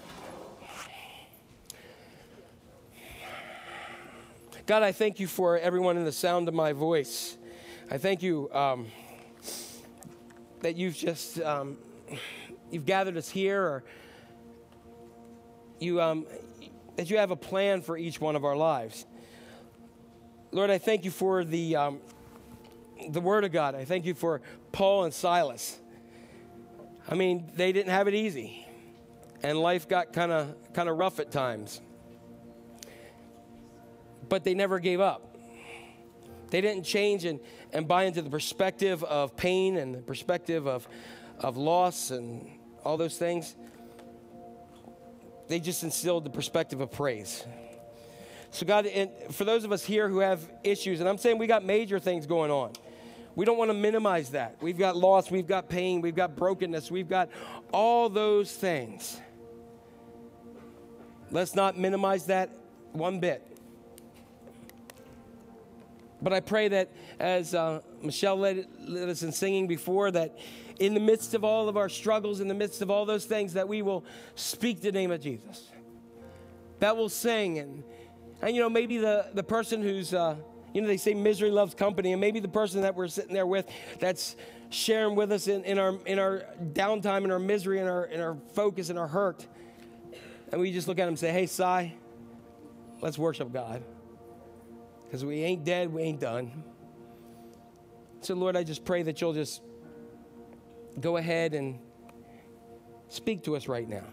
God, 4.65 4.81
I 4.81 4.91
thank 4.91 5.19
you 5.19 5.27
for 5.27 5.59
everyone 5.59 5.95
in 5.95 6.03
the 6.03 6.11
sound 6.11 6.47
of 6.47 6.55
my 6.55 6.73
voice. 6.73 7.37
I 7.91 7.99
thank 7.99 8.23
you 8.23 8.51
um, 8.51 8.87
that 10.61 10.75
you've 10.75 10.95
just 10.95 11.39
um, 11.41 11.77
you've 12.71 12.87
gathered 12.87 13.17
us 13.17 13.29
here, 13.29 13.61
or 13.61 13.83
you 15.79 16.01
um, 16.01 16.25
that 16.95 17.11
you 17.11 17.17
have 17.19 17.29
a 17.29 17.35
plan 17.35 17.83
for 17.83 17.95
each 17.99 18.19
one 18.19 18.35
of 18.35 18.43
our 18.43 18.55
lives. 18.55 19.05
Lord, 20.53 20.69
I 20.69 20.77
thank 20.77 21.03
you 21.03 21.11
for 21.11 21.43
the 21.43 21.75
um, 21.75 21.99
the 23.09 23.19
Word 23.19 23.43
of 23.43 23.51
God. 23.51 23.75
I 23.75 23.83
thank 23.83 24.05
you 24.05 24.13
for 24.13 24.41
Paul 24.71 25.03
and 25.03 25.13
Silas. 25.13 25.77
I 27.09 27.15
mean, 27.15 27.51
they 27.55 27.73
didn't 27.73 27.91
have 27.91 28.07
it 28.07 28.13
easy, 28.13 28.65
and 29.41 29.57
life 29.59 29.89
got 29.89 30.13
kind 30.13 30.31
of 30.31 30.55
kind 30.73 30.87
of 30.87 30.97
rough 30.97 31.19
at 31.19 31.31
times 31.31 31.81
but 34.29 34.43
they 34.43 34.53
never 34.53 34.79
gave 34.79 34.99
up. 34.99 35.37
They 36.49 36.61
didn't 36.61 36.85
change 36.85 37.25
and, 37.25 37.39
and 37.71 37.87
buy 37.87 38.05
into 38.05 38.21
the 38.21 38.31
perspective 38.31 39.03
of 39.03 39.35
pain 39.35 39.77
and 39.77 39.93
the 39.93 39.99
perspective 39.99 40.67
of, 40.67 40.87
of 41.39 41.57
loss 41.57 42.11
and 42.11 42.49
all 42.83 42.97
those 42.97 43.17
things. 43.17 43.55
They 45.49 45.59
just 45.59 45.83
instilled 45.83 46.23
the 46.23 46.29
perspective 46.29 46.81
of 46.81 46.91
praise. 46.91 47.45
So, 48.53 48.67
God, 48.67 48.85
and 48.85 49.09
for 49.31 49.45
those 49.45 49.63
of 49.63 49.71
us 49.71 49.83
here 49.83 50.07
who 50.07 50.19
have 50.19 50.39
issues, 50.63 50.99
and 50.99 51.09
I'm 51.09 51.17
saying 51.17 51.39
we 51.39 51.47
got 51.47 51.65
major 51.65 51.97
things 51.97 52.27
going 52.27 52.51
on, 52.51 52.73
we 53.33 53.45
don't 53.45 53.57
want 53.57 53.71
to 53.71 53.73
minimize 53.73 54.29
that. 54.29 54.57
We've 54.61 54.77
got 54.77 54.95
loss, 54.95 55.31
we've 55.31 55.47
got 55.47 55.69
pain, 55.69 56.01
we've 56.01 56.15
got 56.15 56.35
brokenness, 56.35 56.91
we've 56.91 57.09
got 57.09 57.29
all 57.71 58.09
those 58.09 58.51
things. 58.51 59.19
Let's 61.31 61.55
not 61.55 61.79
minimize 61.79 62.27
that 62.27 62.51
one 62.91 63.19
bit. 63.19 63.41
But 66.21 66.31
I 66.31 66.39
pray 66.39 66.67
that 66.67 66.91
as 67.19 67.55
uh, 67.55 67.81
Michelle 68.03 68.37
led, 68.37 68.67
led 68.79 69.09
us 69.09 69.23
in 69.23 69.31
singing 69.31 69.65
before, 69.65 70.11
that 70.11 70.37
in 70.79 70.93
the 70.93 70.99
midst 70.99 71.33
of 71.33 71.43
all 71.43 71.69
of 71.69 71.75
our 71.75 71.89
struggles, 71.89 72.39
in 72.39 72.47
the 72.49 72.53
midst 72.53 72.83
of 72.83 72.91
all 72.91 73.05
those 73.07 73.25
things, 73.25 73.53
that 73.53 73.67
we 73.67 73.81
will 73.81 74.05
speak 74.35 74.81
the 74.81 74.91
name 74.91 75.09
of 75.09 75.21
Jesus. 75.21 75.71
That 76.77 76.95
will 76.95 77.09
sing. 77.09 77.57
And, 77.57 77.83
and 78.41 78.55
you 78.55 78.61
know, 78.61 78.69
maybe 78.69 78.97
the, 78.97 79.27
the 79.33 79.43
person 79.43 79.81
who's, 79.81 80.13
uh, 80.13 80.35
you 80.73 80.81
know, 80.81 80.87
they 80.87 80.97
say 80.97 81.13
misery 81.13 81.51
loves 81.51 81.75
company, 81.75 82.11
and 82.11 82.19
maybe 82.19 82.39
the 82.39 82.47
person 82.47 82.81
that 82.81 82.95
we're 82.95 83.07
sitting 83.07 83.33
there 83.33 83.45
with 83.45 83.67
that's 83.99 84.35
sharing 84.69 85.15
with 85.15 85.31
us 85.31 85.47
in, 85.47 85.63
in, 85.63 85.77
our, 85.77 85.97
in 86.05 86.19
our 86.19 86.43
downtime, 86.73 87.23
in 87.23 87.31
our 87.31 87.39
misery, 87.39 87.79
in 87.79 87.87
our, 87.87 88.05
in 88.05 88.19
our 88.19 88.37
focus, 88.53 88.89
in 88.89 88.97
our 88.97 89.07
hurt. 89.07 89.45
And 90.51 90.59
we 90.59 90.71
just 90.71 90.87
look 90.87 90.99
at 90.99 91.03
him 91.03 91.09
and 91.09 91.19
say, 91.19 91.31
hey, 91.31 91.45
Cy, 91.45 91.93
let's 93.01 93.17
worship 93.17 93.51
God 93.53 93.83
because 95.05 95.23
we 95.23 95.43
ain't 95.43 95.63
dead, 95.63 95.93
we 95.93 96.01
ain't 96.01 96.19
done. 96.19 96.63
So, 98.21 98.33
Lord, 98.33 98.55
I 98.55 98.63
just 98.63 98.83
pray 98.83 99.03
that 99.03 99.21
you'll 99.21 99.33
just 99.33 99.61
go 100.99 101.17
ahead 101.17 101.53
and 101.53 101.77
speak 103.09 103.43
to 103.43 103.55
us 103.55 103.67
right 103.67 103.87
now. 103.87 104.05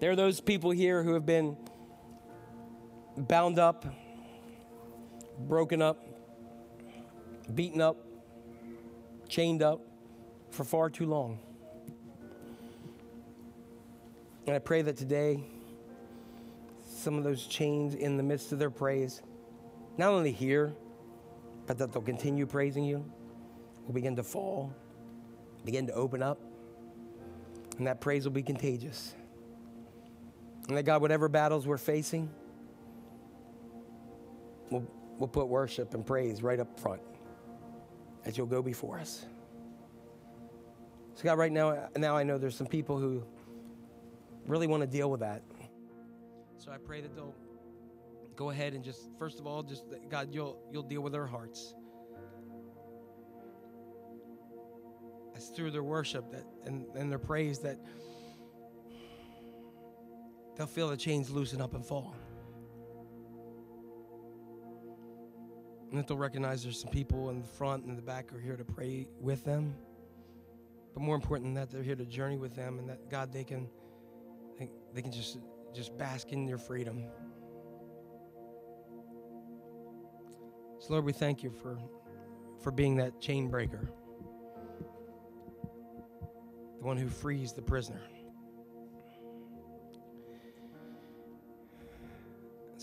There 0.00 0.10
are 0.10 0.16
those 0.16 0.40
people 0.40 0.70
here 0.70 1.02
who 1.02 1.14
have 1.14 1.24
been 1.24 1.56
bound 3.16 3.58
up, 3.58 3.84
broken 5.38 5.80
up, 5.80 6.04
beaten 7.54 7.80
up, 7.80 7.96
chained 9.28 9.62
up 9.62 9.80
for 10.50 10.64
far 10.64 10.90
too 10.90 11.06
long. 11.06 11.38
And 14.46 14.54
I 14.54 14.58
pray 14.58 14.82
that 14.82 14.96
today, 14.96 15.42
some 16.84 17.16
of 17.16 17.24
those 17.24 17.46
chains 17.46 17.94
in 17.94 18.16
the 18.16 18.22
midst 18.22 18.52
of 18.52 18.58
their 18.58 18.70
praise, 18.70 19.22
not 19.96 20.10
only 20.10 20.32
here, 20.32 20.74
but 21.66 21.78
that 21.78 21.92
they'll 21.92 22.02
continue 22.02 22.46
praising 22.46 22.84
you, 22.84 23.04
will 23.86 23.94
begin 23.94 24.16
to 24.16 24.22
fall, 24.22 24.74
begin 25.64 25.86
to 25.86 25.94
open 25.94 26.22
up, 26.22 26.40
and 27.78 27.86
that 27.86 28.00
praise 28.00 28.24
will 28.24 28.32
be 28.32 28.42
contagious. 28.42 29.14
And 30.68 30.76
that 30.76 30.84
God, 30.84 31.02
whatever 31.02 31.28
battles 31.28 31.66
we're 31.66 31.76
facing, 31.76 32.30
we'll, 34.70 34.86
we'll 35.18 35.28
put 35.28 35.48
worship 35.48 35.94
and 35.94 36.06
praise 36.06 36.42
right 36.42 36.58
up 36.58 36.80
front 36.80 37.02
as 38.24 38.38
you'll 38.38 38.46
go 38.46 38.62
before 38.62 38.98
us. 38.98 39.26
So, 41.14 41.22
God, 41.22 41.38
right 41.38 41.52
now, 41.52 41.88
now 41.96 42.16
I 42.16 42.22
know 42.22 42.38
there's 42.38 42.56
some 42.56 42.66
people 42.66 42.98
who 42.98 43.22
really 44.46 44.66
want 44.66 44.82
to 44.82 44.86
deal 44.86 45.10
with 45.10 45.20
that. 45.20 45.42
So 46.58 46.72
I 46.72 46.78
pray 46.78 47.00
that 47.02 47.14
they'll 47.14 47.34
go 48.36 48.50
ahead 48.50 48.74
and 48.74 48.82
just, 48.82 49.02
first 49.18 49.38
of 49.38 49.46
all, 49.46 49.62
just 49.62 49.84
God, 50.08 50.28
you'll 50.32 50.58
you'll 50.72 50.82
deal 50.82 51.02
with 51.02 51.12
their 51.12 51.26
hearts. 51.26 51.74
It's 55.34 55.48
through 55.48 55.72
their 55.72 55.82
worship 55.82 56.30
that 56.32 56.44
and, 56.64 56.86
and 56.96 57.10
their 57.10 57.18
praise 57.18 57.58
that 57.60 57.78
they'll 60.56 60.66
feel 60.66 60.88
the 60.88 60.96
chains 60.96 61.30
loosen 61.30 61.60
up 61.60 61.74
and 61.74 61.84
fall. 61.84 62.14
And 65.90 65.98
that 65.98 66.08
they'll 66.08 66.16
recognize 66.16 66.62
there's 66.62 66.80
some 66.80 66.90
people 66.90 67.30
in 67.30 67.40
the 67.40 67.46
front 67.46 67.82
and 67.82 67.90
in 67.90 67.96
the 67.96 68.02
back 68.02 68.32
are 68.32 68.40
here 68.40 68.56
to 68.56 68.64
pray 68.64 69.06
with 69.20 69.44
them. 69.44 69.74
But 70.92 71.02
more 71.02 71.16
important 71.16 71.46
than 71.46 71.54
that, 71.54 71.70
they're 71.70 71.82
here 71.82 71.96
to 71.96 72.04
journey 72.04 72.36
with 72.36 72.54
them 72.54 72.78
and 72.78 72.88
that 72.88 73.10
God 73.10 73.32
they 73.32 73.44
can 73.44 73.68
they, 74.58 74.70
they 74.92 75.02
can 75.02 75.12
just 75.12 75.38
just 75.74 75.96
bask 75.98 76.32
in 76.32 76.46
their 76.46 76.58
freedom. 76.58 77.04
So 80.78 80.92
Lord, 80.92 81.04
we 81.04 81.12
thank 81.12 81.42
you 81.42 81.50
for 81.50 81.78
for 82.62 82.70
being 82.70 82.96
that 82.96 83.20
chain 83.20 83.48
breaker. 83.48 83.90
The 86.78 86.84
one 86.84 86.96
who 86.96 87.08
frees 87.08 87.52
the 87.52 87.62
prisoner. 87.62 88.02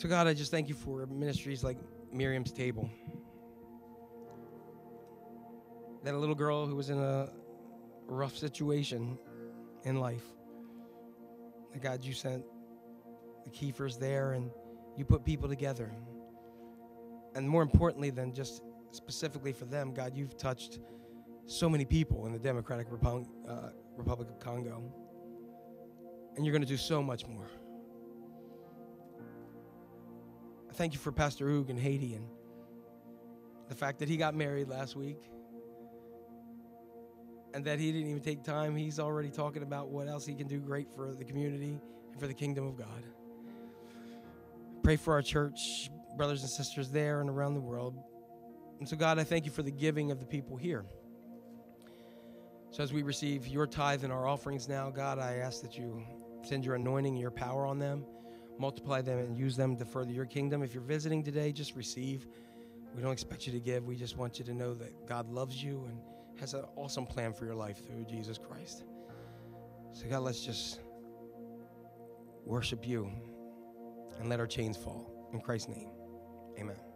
So 0.02 0.10
God, 0.10 0.26
I 0.26 0.34
just 0.34 0.50
thank 0.50 0.68
you 0.68 0.74
for 0.74 1.06
ministries 1.06 1.64
like 1.64 1.78
Miriam's 2.12 2.52
Table. 2.52 2.90
That 6.04 6.16
a 6.16 6.18
little 6.18 6.34
girl 6.34 6.66
who 6.66 6.76
was 6.76 6.90
in 6.90 6.98
a 6.98 7.30
rough 8.08 8.36
situation 8.36 9.20
in 9.84 10.00
life. 10.00 10.24
That 11.72 11.84
God, 11.84 12.04
you 12.04 12.14
sent 12.14 12.44
the 13.46 13.52
Kiefers 13.52 14.00
there 14.00 14.32
and 14.32 14.50
you 14.98 15.06
put 15.06 15.24
people 15.24 15.48
together. 15.48 15.92
And 17.36 17.48
more 17.48 17.62
importantly 17.62 18.10
than 18.10 18.34
just 18.34 18.64
specifically 18.90 19.54
for 19.54 19.66
them, 19.66 19.94
God, 19.94 20.16
you've 20.16 20.36
touched 20.36 20.80
so 21.46 21.70
many 21.70 21.86
people 21.86 22.26
in 22.26 22.34
the 22.34 22.40
Democratic 22.40 22.88
uh, 22.88 23.70
Republic 23.96 24.30
of 24.30 24.40
Congo. 24.40 24.82
And 26.36 26.44
you're 26.44 26.54
going 26.54 26.64
to 26.64 26.68
do 26.68 26.76
so 26.76 27.04
much 27.04 27.28
more. 27.28 27.46
I 30.72 30.74
thank 30.74 30.94
you 30.94 31.00
for 31.00 31.12
Pastor 31.12 31.48
Oog 31.48 31.70
in 31.70 31.78
Haiti 31.78 32.14
and 32.14 32.26
the 33.68 33.76
fact 33.76 34.00
that 34.00 34.08
he 34.08 34.16
got 34.16 34.34
married 34.34 34.70
last 34.70 34.96
week 34.96 35.18
and 37.54 37.66
that 37.66 37.78
he 37.78 37.92
didn't 37.92 38.08
even 38.08 38.22
take 38.22 38.42
time. 38.42 38.74
He's 38.74 38.98
already 38.98 39.30
talking 39.30 39.64
about 39.64 39.90
what 39.90 40.08
else 40.08 40.26
he 40.26 40.34
can 40.34 40.48
do 40.48 40.60
great 40.60 40.88
for 40.96 41.14
the 41.14 41.26
community 41.26 41.78
and 42.12 42.22
for 42.22 42.26
the 42.26 42.34
kingdom 42.34 42.66
of 42.66 42.78
God. 42.78 43.04
Pray 44.82 44.96
for 44.96 45.14
our 45.14 45.22
church, 45.22 45.92
brothers 46.16 46.42
and 46.42 46.50
sisters 46.50 46.90
there 46.90 47.20
and 47.20 47.30
around 47.30 47.56
the 47.56 47.60
world. 47.62 48.02
And 48.80 48.88
so, 48.88 48.96
God, 48.96 49.20
I 49.20 49.26
thank 49.26 49.44
you 49.44 49.52
for 49.52 49.64
the 49.64 49.72
giving 49.72 50.10
of 50.10 50.22
the 50.22 50.26
people 50.26 50.56
here. 50.56 50.86
So, 52.72 52.82
as 52.82 52.94
we 52.94 53.04
receive 53.04 53.46
your 53.46 53.68
tithe 53.68 54.06
and 54.06 54.14
our 54.14 54.26
offerings 54.26 54.70
now, 54.70 54.90
God, 54.90 55.20
I 55.20 55.36
ask 55.36 55.62
that 55.64 55.78
you 55.78 56.02
send 56.44 56.64
your 56.64 56.76
anointing 56.76 57.14
and 57.14 57.22
your 57.22 57.30
power 57.30 57.66
on 57.66 57.78
them, 57.78 58.06
multiply 58.62 59.02
them, 59.02 59.18
and 59.18 59.38
use 59.38 59.58
them 59.58 59.76
to 59.76 59.86
further 59.86 60.12
your 60.12 60.26
kingdom. 60.26 60.62
If 60.64 60.74
you're 60.74 60.84
visiting 60.84 61.24
today, 61.24 61.52
just 61.52 61.76
receive. 61.76 62.28
We 62.96 63.02
don't 63.02 63.12
expect 63.12 63.48
you 63.48 63.54
to 63.54 63.60
give. 63.60 63.86
We 63.86 63.96
just 63.96 64.18
want 64.18 64.38
you 64.38 64.46
to 64.46 64.54
know 64.54 64.74
that 64.76 65.08
God 65.08 65.30
loves 65.30 65.62
you 65.64 65.86
and 65.90 66.00
has 66.40 66.54
an 66.54 66.64
awesome 66.76 67.06
plan 67.06 67.34
for 67.34 67.46
your 67.46 67.56
life 67.56 67.86
through 67.86 68.06
Jesus 68.06 68.38
Christ. 68.38 68.84
So, 69.92 70.08
God, 70.08 70.20
let's 70.20 70.46
just 70.46 70.80
worship 72.46 72.88
you 72.88 73.12
and 74.20 74.30
let 74.30 74.40
our 74.40 74.48
chains 74.48 74.78
fall. 74.78 75.30
In 75.34 75.42
Christ's 75.42 75.70
name, 75.70 75.90
amen. 76.60 76.91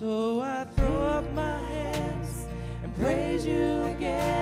So 0.00 0.40
I 0.40 0.64
throw 0.64 1.02
up 1.08 1.30
my 1.34 1.58
hands 1.58 2.46
and 2.82 2.96
praise 2.96 3.44
you 3.44 3.82
again 3.82 4.39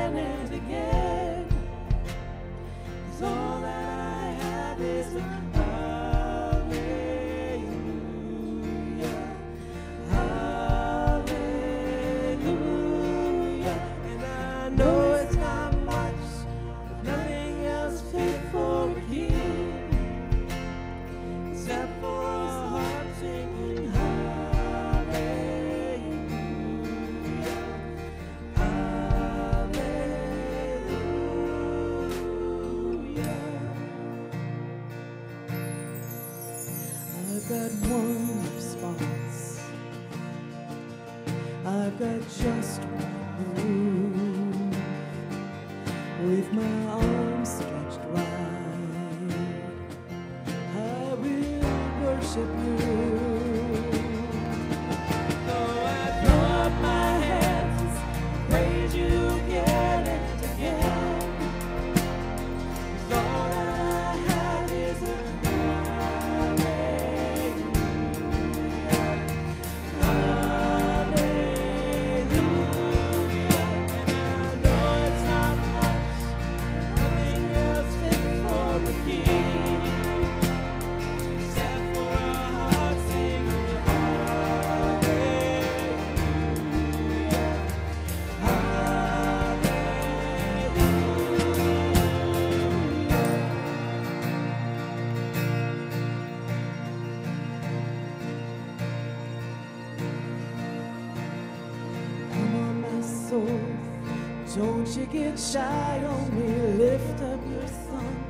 get 105.11 105.39
shy 105.39 106.05
on 106.05 106.35
me, 106.39 106.49
lift 106.77 107.21
up 107.23 107.41
your 107.51 107.67
song. 107.67 108.25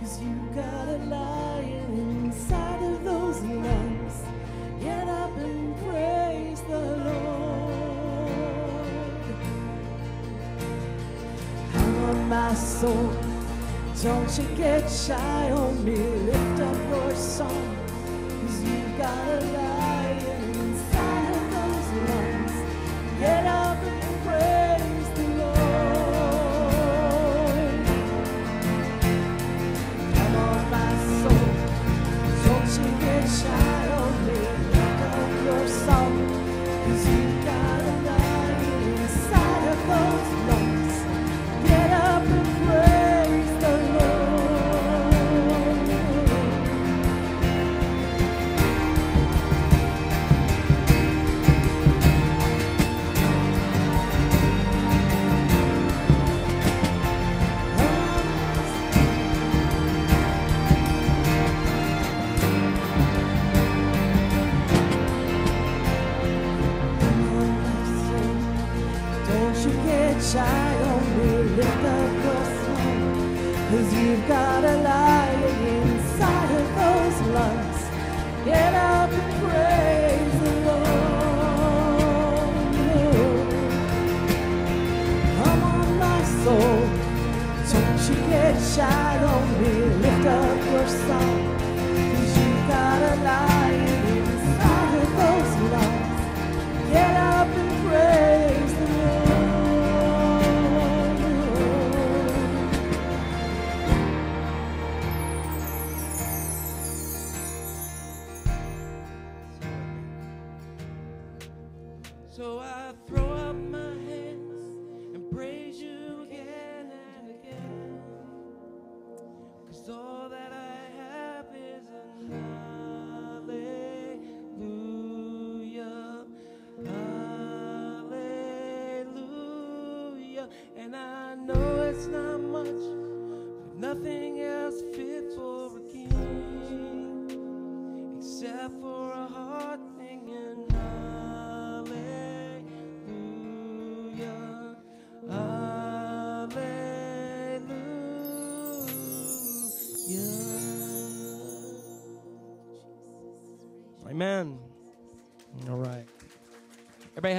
Cause 0.00 0.20
you 0.20 0.34
got 0.54 0.88
a 0.88 0.98
lion 1.06 2.24
inside 2.24 2.82
of 2.82 3.04
those 3.04 3.40
lungs. 3.42 4.22
Get 4.80 5.08
up 5.08 5.36
and 5.36 5.76
praise 5.88 6.60
the 6.62 6.96
Lord. 7.06 8.30
Come 11.72 12.04
on, 12.04 12.28
my 12.28 12.54
soul. 12.54 13.12
Don't 14.02 14.38
you 14.38 14.56
get 14.56 14.90
shy 14.90 15.50
on 15.52 15.84
me, 15.84 15.96
lift 15.96 16.60
up 16.60 16.76
your 16.88 17.14
song. 17.14 17.69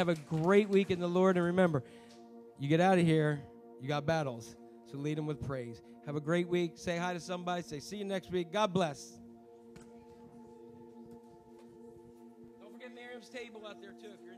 Have 0.02 0.10
a 0.10 0.16
great 0.16 0.68
week 0.68 0.90
in 0.90 1.00
the 1.00 1.08
Lord. 1.08 1.38
And 1.38 1.46
remember, 1.46 1.84
you 2.60 2.68
get 2.68 2.82
out 2.82 2.98
of 2.98 3.06
here, 3.06 3.40
you 3.80 3.88
got 3.88 4.06
battles. 4.06 4.56
So 4.92 4.98
lead 4.98 5.18
them 5.18 5.28
with 5.28 5.46
praise. 5.46 5.82
Have 6.08 6.16
a 6.16 6.20
great 6.20 6.48
week. 6.48 6.72
Say 6.76 6.98
hi 6.98 7.14
to 7.14 7.20
somebody. 7.20 7.62
Say, 7.62 7.80
see 7.80 7.98
you 7.98 8.06
next 8.06 8.32
week. 8.32 8.52
God 8.52 8.74
bless. 8.74 9.20
Don't 12.60 12.74
forget 12.74 12.90
Miriam's 12.96 13.30
table 13.30 13.62
out 13.68 13.80
there, 13.80 13.92
too. 13.92 14.10
If 14.12 14.26
you're 14.26 14.31